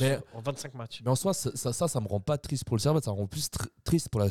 Mais- 0.00 0.14
sur- 0.16 0.22
en 0.34 0.40
25 0.40 0.74
matchs. 0.74 1.02
Mais 1.04 1.10
en 1.10 1.16
soi, 1.16 1.34
ça, 1.34 1.50
ça, 1.54 1.72
ça, 1.72 1.88
ça 1.88 2.00
me 2.00 2.08
rend 2.08 2.20
pas 2.20 2.38
triste 2.38 2.64
pour 2.64 2.76
le 2.76 2.80
Servette, 2.80 3.04
ça 3.04 3.12
me 3.12 3.16
rend 3.16 3.26
plus 3.26 3.48
tr- 3.50 3.66
triste 3.84 4.08
pour 4.08 4.20
la, 4.20 4.28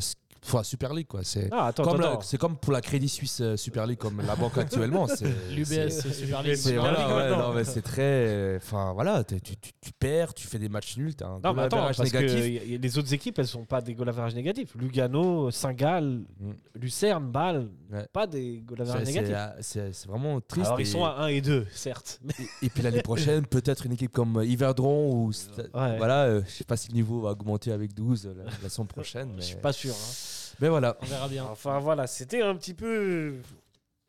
la 0.54 0.64
Super 0.64 0.94
League. 0.94 1.06
Quoi. 1.06 1.20
C'est, 1.24 1.48
Ah, 1.52 1.72
comme 1.76 2.00
la- 2.00 2.18
c'est 2.22 2.38
comme 2.38 2.56
pour 2.56 2.72
la 2.72 2.80
Crédit 2.80 3.08
Suisse 3.08 3.40
euh, 3.40 3.56
Super 3.56 3.86
League, 3.86 3.98
comme 3.98 4.20
la 4.26 4.36
banque 4.36 4.58
actuellement. 4.58 5.06
C'est, 5.16 5.26
L'UBS 5.54 5.66
c'est- 5.90 6.12
Super 6.12 6.42
League. 6.42 6.54
c'est- 6.56 6.68
Super 6.70 6.80
voilà, 6.82 6.98
League 6.98 7.08
ouais, 7.16 7.28
maintenant. 7.30 7.48
non, 7.48 7.54
mais 7.54 7.64
c'est 7.64 7.82
très. 7.82 8.56
Enfin, 8.56 8.92
voilà, 8.94 9.24
t'es- 9.24 9.40
tu, 9.40 9.56
tu, 9.56 9.72
tu 9.80 9.92
perds, 9.92 10.34
tu 10.34 10.46
fais 10.46 10.58
des 10.58 10.68
matchs 10.68 10.96
nuls, 10.96 11.14
t'as 11.14 11.26
un 11.26 11.40
Non, 11.42 11.52
mais 11.54 11.62
attends, 11.62 11.78
average 11.78 11.96
parce 11.96 12.10
que 12.10 12.16
négatif. 12.18 12.44
y- 12.46 12.72
y- 12.74 12.78
les 12.78 12.98
autres 12.98 13.12
équipes, 13.12 13.38
elles 13.38 13.46
sont 13.46 13.64
pas 13.64 13.80
des 13.80 13.94
goal 13.94 14.08
average 14.08 14.34
négatifs. 14.34 14.74
Lugano, 14.74 15.50
Saint-Gall, 15.50 16.22
Mm. 16.40 16.50
Lucerne, 16.80 17.30
Bâle, 17.30 17.68
Ouais. 17.92 18.06
pas 18.12 18.26
des 18.26 18.62
goal 18.66 18.82
average 18.82 19.00
C'est, 19.04 19.12
négatifs. 19.12 19.34
euh, 19.36 19.48
c'est- 19.60 19.92
c'est 19.92 20.08
vraiment 20.08 20.40
triste. 20.40 20.66
Alors, 20.66 20.80
et, 20.80 20.82
ils 20.82 20.86
sont 20.86 21.04
à 21.04 21.16
1 21.22 21.26
et 21.28 21.40
2, 21.40 21.66
certes. 21.72 22.20
Mais 22.24 22.34
et 22.62 22.68
puis 22.70 22.82
l'année 22.82 23.02
prochaine, 23.02 23.46
peut-être 23.46 23.86
une 23.86 23.92
équipe 23.92 24.12
comme 24.12 24.42
Yverdron, 24.44 25.12
ou 25.12 25.28
Ouais. 25.74 25.96
voilà, 25.98 26.24
euh, 26.24 26.42
je 26.46 26.50
sais 26.52 26.64
pas 26.64 26.76
si 26.76 26.88
le 26.88 26.94
niveau 26.94 27.20
va 27.22 27.30
augmenter 27.30 27.72
avec 27.72 27.94
12 27.94 28.26
la, 28.36 28.44
la 28.44 28.68
saison 28.68 28.84
prochaine. 28.86 29.30
Mais, 29.34 29.40
je 29.42 29.46
suis 29.46 29.56
pas 29.56 29.72
sûr. 29.72 29.92
hein. 29.92 30.12
Mais 30.60 30.68
voilà. 30.68 30.96
On 31.00 31.06
verra 31.06 31.28
bien. 31.28 31.44
Enfin, 31.44 31.78
voilà, 31.78 32.06
c'était 32.06 32.42
un 32.42 32.54
petit 32.56 32.74
peu 32.74 33.36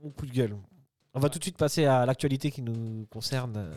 mon 0.02 0.10
coup 0.12 0.26
de 0.26 0.32
gueule. 0.32 0.56
On 1.14 1.20
va 1.20 1.30
tout 1.30 1.40
de 1.40 1.44
suite 1.44 1.58
passer 1.58 1.86
à 1.86 2.06
l'actualité 2.06 2.52
qui 2.52 2.62
nous 2.62 3.06
concerne. 3.10 3.72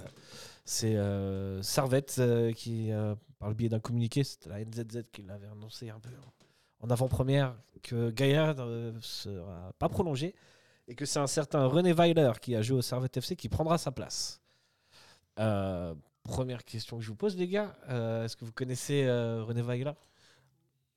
C'est 0.65 0.97
euh, 0.97 1.63
Servette 1.63 2.17
euh, 2.19 2.53
qui, 2.53 2.93
euh, 2.93 3.15
par 3.39 3.49
le 3.49 3.55
biais 3.55 3.69
d'un 3.69 3.81
communiqué, 3.81 4.23
c'était 4.23 4.51
la 4.51 4.65
NZZ 4.65 5.05
qui 5.13 5.23
l'avait 5.23 5.49
annoncé 5.49 5.91
un 5.91 5.99
peu 5.99 6.11
en 6.83 6.89
avant-première, 6.91 7.55
que 7.83 8.11
Gaillard 8.11 8.55
ne 8.55 8.99
sera 9.01 9.73
pas 9.79 9.89
prolongé 9.89 10.35
et 10.91 10.95
que 10.95 11.05
c'est 11.05 11.19
un 11.19 11.27
certain 11.27 11.67
René 11.67 11.93
Weiler 11.93 12.33
qui 12.41 12.57
a 12.57 12.63
joué 12.63 12.79
au 12.79 12.83
Servette 12.83 13.17
FC 13.17 13.37
qui 13.37 13.49
prendra 13.49 13.79
sa 13.79 13.93
place. 13.93 14.41
Euh, 15.39 15.95
première 16.25 16.65
question 16.65 16.99
que 16.99 17.05
je 17.05 17.09
vous 17.09 17.17
pose, 17.17 17.37
les 17.37 17.49
gars. 17.49 17.77
Euh, 17.89 18.25
Est-ce 18.25 18.37
que 18.37 18.45
vous 18.45 18.53
connaissez 18.53 19.05
euh, 19.05 19.45
René 19.45 19.63
Weiler? 19.63 19.93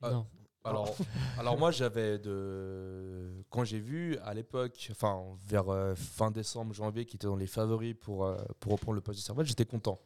Non. 0.01 0.25
Alors, 0.65 0.95
alors 1.37 1.57
moi 1.57 1.71
j'avais 1.71 2.17
de 2.19 3.27
quand 3.49 3.65
j'ai 3.65 3.79
vu 3.79 4.17
à 4.23 4.33
l'époque, 4.33 4.87
enfin 4.91 5.21
vers 5.45 5.67
euh, 5.69 5.93
fin 5.95 6.31
décembre, 6.31 6.73
janvier, 6.73 7.03
qui 7.05 7.17
était 7.17 7.27
dans 7.27 7.35
les 7.35 7.47
favoris 7.47 7.95
pour 7.99 8.23
euh, 8.25 8.37
pour 8.61 8.71
reprendre 8.71 8.95
le 8.95 9.01
poste 9.01 9.19
de 9.19 9.23
Servette, 9.23 9.45
j'étais 9.45 9.65
content 9.65 9.99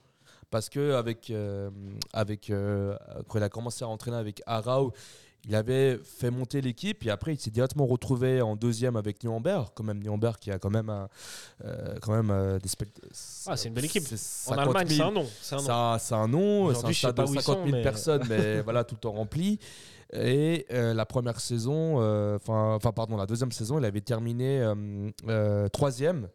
parce 0.50 0.70
que 0.70 0.94
avec 0.94 1.30
euh, 1.30 1.70
avec 2.12 2.50
euh, 2.50 2.98
quand 3.28 3.38
il 3.38 3.44
a 3.44 3.50
commencé 3.50 3.86
à 3.86 3.88
entraîner 3.88 4.18
avec 4.18 4.42
Arau, 4.48 4.94
il 5.46 5.54
avait 5.54 6.00
fait 6.04 6.32
monter 6.32 6.60
l'équipe 6.62 7.06
et 7.06 7.12
après 7.12 7.36
il 7.36 7.40
s'est 7.40 7.52
directement 7.52 7.86
retrouvé 7.86 8.42
en 8.42 8.56
deuxième 8.56 8.96
avec 8.96 9.24
Nuremberg, 9.24 9.68
quand 9.76 9.84
même 9.84 10.00
Nuremberg 10.02 10.38
qui 10.40 10.50
a 10.50 10.58
quand 10.58 10.72
même 10.72 10.90
un, 10.90 11.08
quand 12.02 12.20
même 12.20 12.58
des 12.58 12.68
spectateurs. 12.68 13.12
Ah, 13.46 13.56
c'est 13.56 13.68
une 13.68 13.76
belle 13.76 13.86
équipe. 13.86 14.04
C'est 14.08 14.52
En 14.52 14.56
50 14.56 14.76
Allemagne, 14.76 14.88
000. 14.88 14.98
c'est 14.98 15.04
un 15.04 15.12
nom. 15.12 15.28
C'est 15.40 15.54
un 15.54 15.58
nom. 15.58 15.98
C'est 16.00 16.16
un 16.16 16.28
nom, 16.28 16.74
c'est 16.74 16.86
un 16.88 16.94
stade 16.94 17.16
de 17.16 17.22
où 17.22 17.36
ils 17.36 17.42
50 17.42 17.44
sont, 17.58 17.64
000 17.66 17.78
mais- 17.78 17.84
personnes, 17.84 18.24
mais 18.28 18.62
voilà, 18.62 18.84
tout 18.84 18.96
le 18.96 19.02
temps 19.02 19.12
rempli. 19.12 19.60
Et 20.14 20.66
euh, 20.72 20.94
la 20.94 21.06
première 21.06 21.40
saison, 21.40 22.02
euh, 22.02 22.38
enfin, 22.38 22.80
pardon, 22.92 23.18
la 23.18 23.26
deuxième 23.26 23.52
saison, 23.52 23.78
il 23.78 23.86
avait 23.86 24.02
terminé 24.02 24.62
euh, 25.28 25.68
troisième 25.70 26.30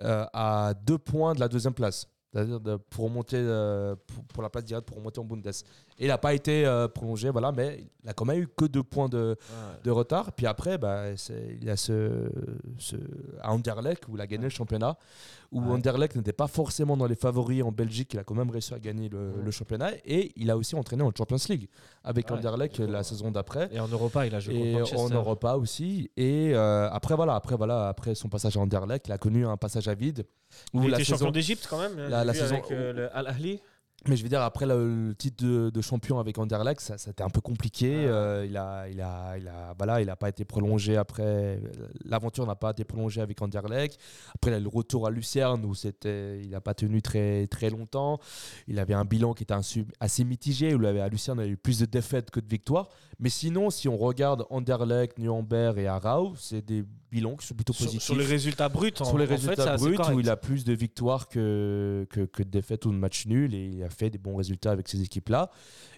à 0.00 0.74
deux 0.84 0.98
points 0.98 1.34
de 1.34 1.40
la 1.40 1.48
deuxième 1.48 1.74
place. 1.74 2.08
C'est-à-dire 2.32 2.60
pour 2.90 3.10
pour, 3.10 4.24
pour 4.28 4.42
la 4.42 4.50
place 4.50 4.64
directe 4.64 4.86
pour 4.86 4.98
remonter 4.98 5.18
en 5.18 5.24
Bundes. 5.24 5.50
Et 6.00 6.04
il 6.04 6.08
n'a 6.08 6.18
pas 6.18 6.32
été 6.32 6.64
euh, 6.64 6.86
prolongé, 6.86 7.28
voilà, 7.30 7.50
mais 7.50 7.84
il 8.04 8.08
a 8.08 8.12
quand 8.12 8.24
même 8.24 8.40
eu 8.40 8.46
que 8.46 8.66
deux 8.66 8.84
points 8.84 9.08
de, 9.08 9.36
de 9.82 9.90
retard. 9.90 10.32
Puis 10.32 10.46
après, 10.46 10.78
bah, 10.78 11.06
il 11.10 11.64
y 11.64 11.70
a 11.70 11.76
ce, 11.76 12.30
ce 12.78 12.96
à 13.42 13.52
Anderlecht 13.52 14.06
où 14.08 14.14
il 14.16 14.20
a 14.20 14.26
gagné 14.26 14.44
le 14.44 14.50
championnat, 14.50 14.96
où 15.50 15.60
Ouais. 15.60 15.72
Anderlecht 15.74 16.14
n'était 16.14 16.32
pas 16.32 16.46
forcément 16.46 16.96
dans 16.96 17.06
les 17.06 17.16
favoris 17.16 17.62
en 17.64 17.72
Belgique. 17.72 18.14
Il 18.14 18.20
a 18.20 18.24
quand 18.24 18.34
même 18.34 18.50
réussi 18.50 18.74
à 18.74 18.78
gagner 18.78 19.08
le, 19.08 19.50
championnat 19.50 19.90
et 20.04 20.30
il 20.36 20.50
a 20.50 20.56
aussi 20.56 20.76
entraîné 20.76 21.02
en 21.02 21.10
Champions 21.16 21.36
League 21.48 21.68
avec. 22.04 22.30
Anderlecht 22.30 22.78
la 22.78 23.02
saison 23.02 23.30
d'après. 23.30 23.68
Et 23.72 23.80
en 23.80 23.88
Europa, 23.88 24.26
il 24.26 24.34
a 24.34 24.40
joué 24.40 24.54
Et 24.54 24.94
en. 24.96 25.08
Europa 25.08 25.54
aussi. 25.54 26.10
Et 26.16 26.52
euh, 26.54 26.88
après, 26.90 27.16
voilà, 27.16 27.34
après, 27.34 27.56
voilà, 27.56 27.88
après 27.88 28.14
son 28.14 28.28
passage 28.28 28.56
à 28.56 28.60
Anderlecht, 28.60 29.08
il 29.08 29.12
a 29.12 29.18
connu 29.18 29.46
un 29.46 29.56
passage 29.56 29.88
à 29.88 29.94
vide. 29.94 30.26
Où 30.72 30.82
Il 30.84 30.90
la 30.90 30.98
était 30.98 31.04
champion 31.04 31.30
d'Égypte 31.30 31.66
quand 31.68 31.80
même. 31.80 31.98
la- 31.98 32.32
saison- 32.34 32.54
avec 32.54 32.70
euh, 32.70 32.92
le 32.92 33.16
Al 33.16 33.26
Ahly. 33.26 33.60
Mais 34.06 34.16
je 34.16 34.22
veux 34.22 34.28
dire, 34.28 34.42
après 34.42 34.64
le, 34.64 35.08
le 35.08 35.14
titre 35.14 35.44
de, 35.44 35.70
de 35.70 35.80
champion 35.82 36.20
avec 36.20 36.38
Anderlecht, 36.38 36.80
ça, 36.80 36.96
ça 36.98 37.10
a 37.10 37.12
été 37.12 37.22
un 37.22 37.28
peu 37.28 37.40
compliqué. 37.40 38.04
Ah. 38.06 38.10
Euh, 38.10 38.46
il 38.48 38.56
a, 38.56 38.88
il 38.88 39.00
a, 39.00 39.36
il 39.36 39.48
a, 39.48 39.74
voilà, 39.76 40.00
il 40.00 40.08
a 40.08 40.16
pas 40.16 40.28
été 40.28 40.44
prolongé 40.44 40.96
après. 40.96 41.60
L'aventure 42.04 42.46
n'a 42.46 42.54
pas 42.54 42.70
été 42.70 42.84
prolongée 42.84 43.20
avec 43.20 43.42
Anderlecht. 43.42 43.98
Après, 44.34 44.52
il 44.52 44.54
a 44.54 44.58
eu 44.58 44.62
le 44.62 44.68
retour 44.68 45.06
à 45.06 45.10
Lucerne 45.10 45.64
où 45.64 45.74
c'était, 45.74 46.40
il 46.40 46.50
n'a 46.50 46.60
pas 46.60 46.74
tenu 46.74 47.02
très, 47.02 47.48
très 47.48 47.70
longtemps. 47.70 48.20
Il 48.68 48.78
avait 48.78 48.94
un 48.94 49.04
bilan 49.04 49.34
qui 49.34 49.42
était 49.42 49.54
assez 50.00 50.24
mitigé. 50.24 50.74
Où 50.74 50.80
il 50.80 50.86
avait, 50.86 51.00
à 51.00 51.08
Lucerne, 51.08 51.40
il 51.40 51.44
a 51.44 51.48
eu 51.48 51.56
plus 51.56 51.80
de 51.80 51.86
défaites 51.86 52.30
que 52.30 52.40
de 52.40 52.48
victoires. 52.48 52.88
Mais 53.18 53.30
sinon, 53.30 53.68
si 53.68 53.88
on 53.88 53.96
regarde 53.96 54.46
Anderlecht, 54.48 55.18
Nuremberg 55.18 55.76
et 55.76 55.88
Arau, 55.88 56.34
c'est 56.36 56.64
des 56.64 56.84
bilans 57.10 57.36
qui 57.36 57.46
sont 57.46 57.54
plutôt 57.54 57.72
Sur, 57.72 57.86
positifs 57.86 58.02
sur 58.04 58.16
les 58.16 58.24
résultats 58.24 58.68
bruts, 58.68 58.92
en, 59.00 59.04
sur 59.04 59.18
les 59.18 59.26
en 59.26 59.28
résultats 59.28 59.76
bruts 59.76 59.96
où 60.14 60.20
il 60.20 60.28
a 60.30 60.36
plus 60.36 60.64
de 60.64 60.72
victoires 60.72 61.28
que, 61.28 62.06
que, 62.10 62.20
que 62.22 62.42
de 62.42 62.48
défaites 62.50 62.84
ou 62.86 62.90
de 62.92 62.96
matchs 62.96 63.26
nuls 63.26 63.54
et 63.54 63.66
il 63.66 63.82
a 63.82 63.90
fait 63.90 64.10
des 64.10 64.18
bons 64.18 64.36
résultats 64.36 64.70
avec 64.72 64.88
ces 64.88 65.02
équipes-là. 65.02 65.50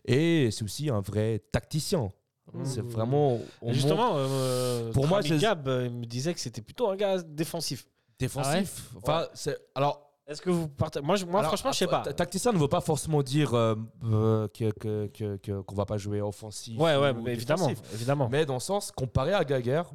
Et 0.05 0.51
c'est 0.51 0.65
aussi 0.65 0.89
un 0.91 1.01
vrai 1.01 1.43
tacticien. 1.53 2.11
Mmh. 2.53 2.65
C'est 2.65 2.83
vraiment. 2.83 3.39
Justement, 3.69 4.13
euh, 4.17 4.91
Pour 4.93 5.07
moi, 5.07 5.21
Gab 5.23 5.69
euh, 5.69 5.87
il 5.91 5.97
me 5.97 6.05
disait 6.05 6.35
que 6.35 6.41
c'était 6.41 6.63
plutôt 6.63 6.89
un 6.89 6.97
gars 6.97 7.23
défensif. 7.23 7.87
défensif. 8.19 8.91
Enfin, 8.97 9.27
c'est 9.35 9.57
enfin, 9.77 9.95
Est-ce 10.27 10.43
que 10.43 10.51
vous 10.51 10.67
partagez 10.69 11.05
Moi, 11.07 11.15
je- 11.17 11.27
moi 11.27 11.41
Alors, 11.41 11.51
franchement, 11.51 11.71
je 11.73 11.79
sais 11.79 11.87
pas. 11.87 12.03
ta- 12.03 12.13
Tacticien 12.13 12.53
ne 12.53 12.59
veut 12.59 12.67
pas 12.69 12.81
forcément 12.81 13.23
dire 13.23 13.55
euh, 13.55 13.75
euh, 14.05 14.49
que, 14.49 15.61
qu'on 15.63 15.75
va 15.75 15.85
pas 15.87 15.97
jouer 15.97 16.21
offensif. 16.21 16.77
Ouais, 16.79 16.97
ouais, 16.97 17.11
ou 17.11 17.23
mais 17.23 17.33
évidemment, 17.35 17.71
évidemment. 17.95 18.29
Mais 18.29 18.45
dans 18.47 18.55
le 18.55 18.61
sens, 18.61 18.91
comparé 18.91 19.33
à 19.33 19.45
Gaguerre, 19.45 19.91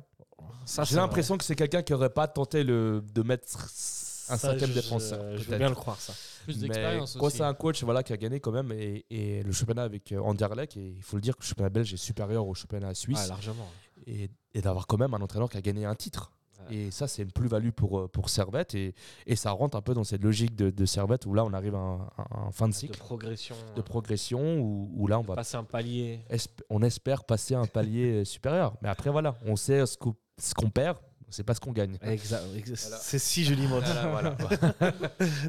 j'ai 0.84 0.96
l'impression 0.96 1.38
que 1.38 1.44
c'est 1.44 1.56
quelqu'un 1.56 1.82
qui 1.84 1.94
aurait 1.94 2.10
pas 2.10 2.28
tenté 2.28 2.64
le, 2.64 3.04
de 3.14 3.22
mettre 3.24 3.46
un 3.58 4.38
Ça, 4.38 4.38
cinquième 4.38 4.70
je- 4.72 4.76
défenseur. 4.76 5.24
Je, 5.34 5.44
je 5.44 5.50
veux 5.50 5.58
bien 5.58 5.70
le 5.70 5.76
croire, 5.76 6.00
ça. 6.00 6.14
Plus 6.44 6.60
d'expérience 6.60 7.16
aussi. 7.16 7.38
c'est 7.38 7.44
un 7.44 7.54
coach 7.54 7.84
voilà, 7.84 8.04
qui 8.04 8.14
a 8.14 8.18
gagné 8.18 8.40
quand 8.40 8.52
même 8.52 8.72
et, 8.72 9.06
et 9.10 9.42
le 9.44 9.52
championnat 9.52 9.84
avec 9.84 10.12
euh, 10.12 10.20
Anderlecht, 10.20 10.78
et 10.78 10.94
il 10.96 11.02
faut 11.04 11.18
le 11.18 11.22
dire 11.22 11.36
que 11.36 11.42
le 11.42 11.48
championnat 11.48 11.70
belge 11.70 11.94
est 11.94 11.98
supérieur 11.98 12.48
au 12.48 12.54
championnat 12.54 12.94
suisse, 12.94 13.28
largement. 13.28 13.68
et, 14.08 14.30
et 14.54 14.62
d'avoir 14.62 14.86
quand 14.88 14.98
même 14.98 15.14
un 15.14 15.22
entraîneur 15.22 15.50
qui 15.50 15.58
a 15.58 15.62
gagné 15.62 15.86
un 15.86 15.96
titre. 15.96 16.32
Et 16.72 16.90
ça, 16.90 17.08
c'est 17.08 17.22
une 17.22 17.32
plus-value 17.32 17.70
pour, 17.70 18.00
euh, 18.00 18.08
pour 18.08 18.28
Servette. 18.30 18.74
Et, 18.74 18.96
et 19.28 19.36
ça 19.36 19.52
rentre 19.52 19.78
un 19.78 19.82
peu 19.82 19.94
dans 19.94 20.04
cette 20.04 20.24
logique 20.24 20.56
de, 20.56 20.72
de 20.72 20.86
Servette 20.88 21.28
où 21.28 21.34
là, 21.36 21.46
on 21.46 21.54
arrive 21.54 21.76
à 21.76 21.78
un, 21.78 22.50
fin 22.52 22.68
de 22.68 22.74
De 22.74 22.78
cycle 22.78 22.98
progression. 22.98 23.56
de 23.76 23.82
progression 23.84 24.58
où, 24.58 24.90
où 24.96 25.06
là, 25.06 25.20
on 25.20 25.22
va 25.22 25.36
Passer 25.36 25.58
un 25.58 25.64
palier. 25.64 26.22
esp- 26.32 26.64
on 26.72 26.82
espère 26.82 27.24
passer 27.24 27.54
un 27.54 27.66
palier 27.68 28.26
supérieur. 28.26 28.74
Mais 28.82 28.90
après, 28.90 29.12
voilà, 29.12 29.38
on 29.46 29.56
sait 29.56 29.86
ce 29.86 29.96
qu'on 29.96 30.16
ce 30.38 30.54
qu'on 30.54 30.70
perd, 30.70 30.98
sait 31.30 31.44
pas 31.44 31.54
ce 31.54 31.60
qu'on 31.60 31.72
gagne. 31.72 31.98
Exact. 32.02 32.44
C'est 32.76 33.20
si 33.20 33.44
joliment 33.44 33.80
dit. 33.82 33.92
Voilà, 34.10 34.36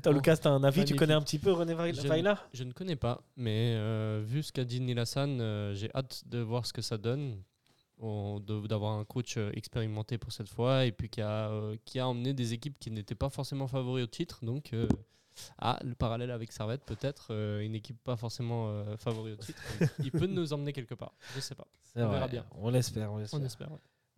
T'as 0.02 0.10
Lucas, 0.12 0.36
t'as 0.38 0.50
un 0.50 0.64
avis 0.64 0.84
Tu 0.84 0.94
connais 0.96 1.14
un 1.14 1.22
petit 1.22 1.38
peu 1.38 1.52
René 1.52 1.74
Vail- 1.74 1.94
Je- 1.94 2.06
Vaila? 2.08 2.38
Je 2.52 2.64
ne 2.64 2.72
connais 2.72 2.96
pas, 2.96 3.22
mais 3.36 3.74
euh, 3.76 4.22
vu 4.24 4.42
ce 4.42 4.52
qu'a 4.52 4.64
dit 4.64 4.80
Nilassan, 4.80 5.40
euh, 5.40 5.74
j'ai 5.74 5.90
hâte 5.94 6.22
de 6.26 6.38
voir 6.40 6.66
ce 6.66 6.72
que 6.72 6.82
ça 6.82 6.98
donne. 6.98 7.42
D'avoir 7.98 8.98
un 8.98 9.04
coach 9.06 9.38
euh, 9.38 9.50
expérimenté 9.54 10.18
pour 10.18 10.30
cette 10.30 10.50
fois 10.50 10.84
et 10.84 10.92
puis 10.92 11.08
qui 11.08 11.22
a, 11.22 11.48
euh, 11.48 11.76
qui 11.86 11.98
a 11.98 12.06
emmené 12.06 12.34
des 12.34 12.52
équipes 12.52 12.78
qui 12.78 12.90
n'étaient 12.90 13.14
pas 13.14 13.30
forcément 13.30 13.66
favoris 13.68 14.04
au 14.04 14.06
titre. 14.06 14.44
Donc, 14.44 14.74
euh, 14.74 14.86
ah, 15.58 15.78
le 15.82 15.94
parallèle 15.94 16.30
avec 16.30 16.52
Servette, 16.52 16.82
peut-être, 16.84 17.28
euh, 17.30 17.60
une 17.60 17.74
équipe 17.74 17.96
pas 18.04 18.16
forcément 18.16 18.68
euh, 18.68 18.98
favori 18.98 19.32
au 19.32 19.36
titre. 19.36 19.62
Il 20.00 20.10
peut 20.10 20.26
nous 20.26 20.52
emmener 20.52 20.74
quelque 20.74 20.94
part. 20.94 21.14
Je 21.34 21.40
sais 21.40 21.54
pas. 21.54 21.66
C'est 21.94 22.02
On 22.02 22.08
vrai. 22.08 22.16
verra 22.16 22.28
bien. 22.28 22.44
On 22.56 22.68
l'espère. 22.68 23.10
On 23.12 23.16
l'espère. 23.16 23.40
On 23.40 23.44
espère. 23.44 23.68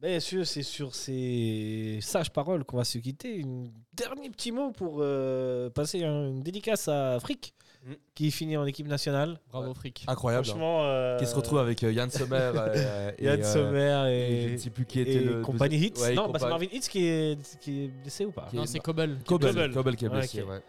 Bien 0.01 0.20
sûr, 0.20 0.46
c'est 0.46 0.62
sur 0.62 0.94
ces 0.94 1.99
sages 2.03 2.30
paroles 2.30 2.64
qu'on 2.64 2.76
va 2.76 2.84
se 2.84 2.99
quitter. 2.99 3.42
Un 3.44 3.64
dernier 3.94 4.30
petit 4.30 4.53
mot 4.53 4.70
pour 4.70 4.99
euh, 5.01 5.70
passer 5.70 6.05
un- 6.05 6.28
une 6.28 6.40
dédicace 6.42 6.86
à 6.86 7.18
Frick, 7.20 7.53
Mm. 7.84 7.92
qui 8.14 8.30
finit 8.30 8.57
en 8.57 8.64
équipe 8.66 8.86
nationale. 8.88 9.38
Bravo, 9.51 9.72
Frick. 9.74 10.05
Incroyable. 10.09 10.44
hein. 10.46 10.51
Franchement, 10.51 10.84
euh, 10.84 11.18
Qui 11.18 11.26
se 11.26 11.34
retrouve 11.34 11.59
avec 11.59 11.82
euh, 11.84 11.92
Yann 11.92 12.11
Sommer 12.11 12.36
euh, 12.55 13.11
et, 13.18 13.24
Yann 13.24 13.40
euh, 13.40 13.44
Sommer 13.53 14.05
et 14.12 14.42
je 14.42 14.49
ne 14.49 14.53
et, 14.55 14.59
sais 14.59 14.70
plus 14.70 14.84
qui 14.84 15.01
était 15.01 15.14
et 15.14 15.20
le 15.20 15.42
compagnie 15.42 15.76
deuxième- 15.76 15.92
Hitz. 15.92 16.01
Ouais, 16.03 16.14
non, 16.14 16.28
bah, 16.28 16.38
c'est 16.38 16.44
compa- 16.46 16.49
Marvin 16.51 16.66
Hitz 16.72 16.88
qui 16.88 17.05
est, 17.07 17.59
qui 17.61 17.84
est 17.84 17.88
blessé 17.88 18.24
ou 18.24 18.30
pas 18.32 18.46
Qui 18.51 18.57
Non, 18.57 18.64
est- 18.64 18.66
c'est 18.66 18.78
Kobel. 18.80 19.18
Kobel, 19.26 19.51
Kobel. 19.55 19.72
Kobel 19.72 19.96
qui 19.96 20.05
est 20.05 20.09
Ouais, 20.09 20.18
blessé. 20.18 20.42
ouais. 20.42 20.61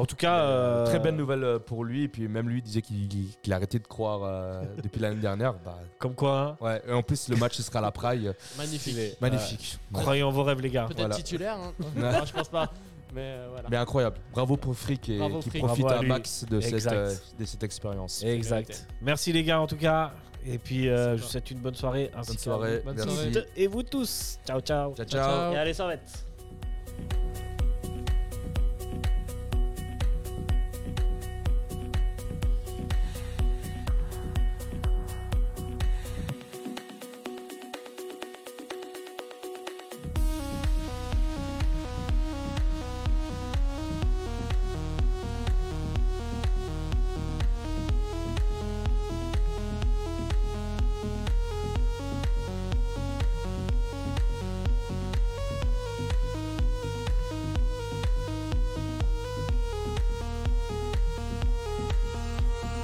En 0.00 0.06
tout 0.06 0.16
cas, 0.16 0.38
Euh, 0.40 0.86
Très 0.86 0.98
belle 0.98 1.16
nouvelle 1.16 1.44
euh, 1.44 1.58
pour 1.58 1.84
lui. 1.84 2.04
Et 2.04 2.08
puis 2.08 2.26
même 2.28 2.48
lui 2.48 2.62
disait 2.62 2.80
qu'il 2.82 3.08
qu'il 3.42 3.52
a 3.52 3.56
arrêté 3.56 3.78
de 3.78 3.86
croire 3.86 4.20
euh, 4.24 4.62
depuis 4.82 5.00
l'année 5.00 5.20
dernière. 5.20 5.54
Bah, 5.64 5.78
Comme 5.98 6.14
quoi, 6.14 6.56
hein, 6.60 6.64
ouais. 6.64 6.82
Et 6.88 6.92
en 6.92 7.02
plus, 7.02 7.28
le 7.28 7.36
match 7.36 7.54
ce 7.56 7.62
sera 7.62 7.80
à 7.80 7.82
la 7.82 7.90
Praille. 7.92 8.32
Magnifique. 8.56 8.96
Magnifique. 9.20 9.78
croyez 9.92 10.22
en 10.22 10.30
vos 10.30 10.42
rêves, 10.42 10.60
les 10.60 10.70
gars. 10.70 10.84
Peut-être 10.86 10.98
Voilà. 11.00 11.14
titulaire. 11.16 11.56
hein. 11.58 11.72
non, 11.96 12.24
je 12.24 12.32
pense 12.32 12.48
pas. 12.48 12.70
Mais 13.12 13.20
euh, 13.22 13.48
voilà. 13.50 13.68
Mais 13.70 13.76
incroyable. 13.76 14.16
Bravo 14.32 14.56
pour 14.56 14.74
Frick 14.76 15.08
et 15.08 15.18
Bravo, 15.18 15.40
qui 15.40 15.50
Frick. 15.50 15.64
profite 15.64 15.84
Bravo 15.84 15.98
à 15.98 16.02
lui. 16.02 16.08
max 16.08 16.44
de 16.48 16.60
cette, 16.60 16.72
Exact. 16.74 16.94
euh, 16.94 17.14
de 17.38 17.44
cette 17.44 17.62
expérience. 17.64 18.22
Exact. 18.22 18.86
Merci 19.02 19.32
les 19.32 19.42
gars 19.44 19.60
en 19.60 19.66
tout 19.66 19.76
cas. 19.76 20.12
Et 20.46 20.56
puis 20.58 20.88
euh, 20.88 21.16
je 21.18 21.22
vous 21.22 21.28
souhaite 21.28 21.50
une 21.50 21.58
bonne 21.58 21.74
soirée. 21.74 22.10
ainsi 22.16 22.28
Bonne 22.28 22.36
qu'à 22.36 22.42
soirée. 22.42 22.82
Bonne 22.84 22.94
Merci. 22.96 23.14
soirée. 23.32 23.46
Et 23.56 23.66
vous 23.66 23.82
tous. 23.82 24.38
Ciao 24.46 24.60
ciao. 24.60 24.94
Ciao, 24.94 25.04
Ciao, 25.04 25.20
ciao. 25.22 25.28
ciao. 25.40 25.52
Et 25.52 25.56
allez, 25.58 25.74
ça 25.74 25.86
va 25.86 25.94
être. 25.94 26.24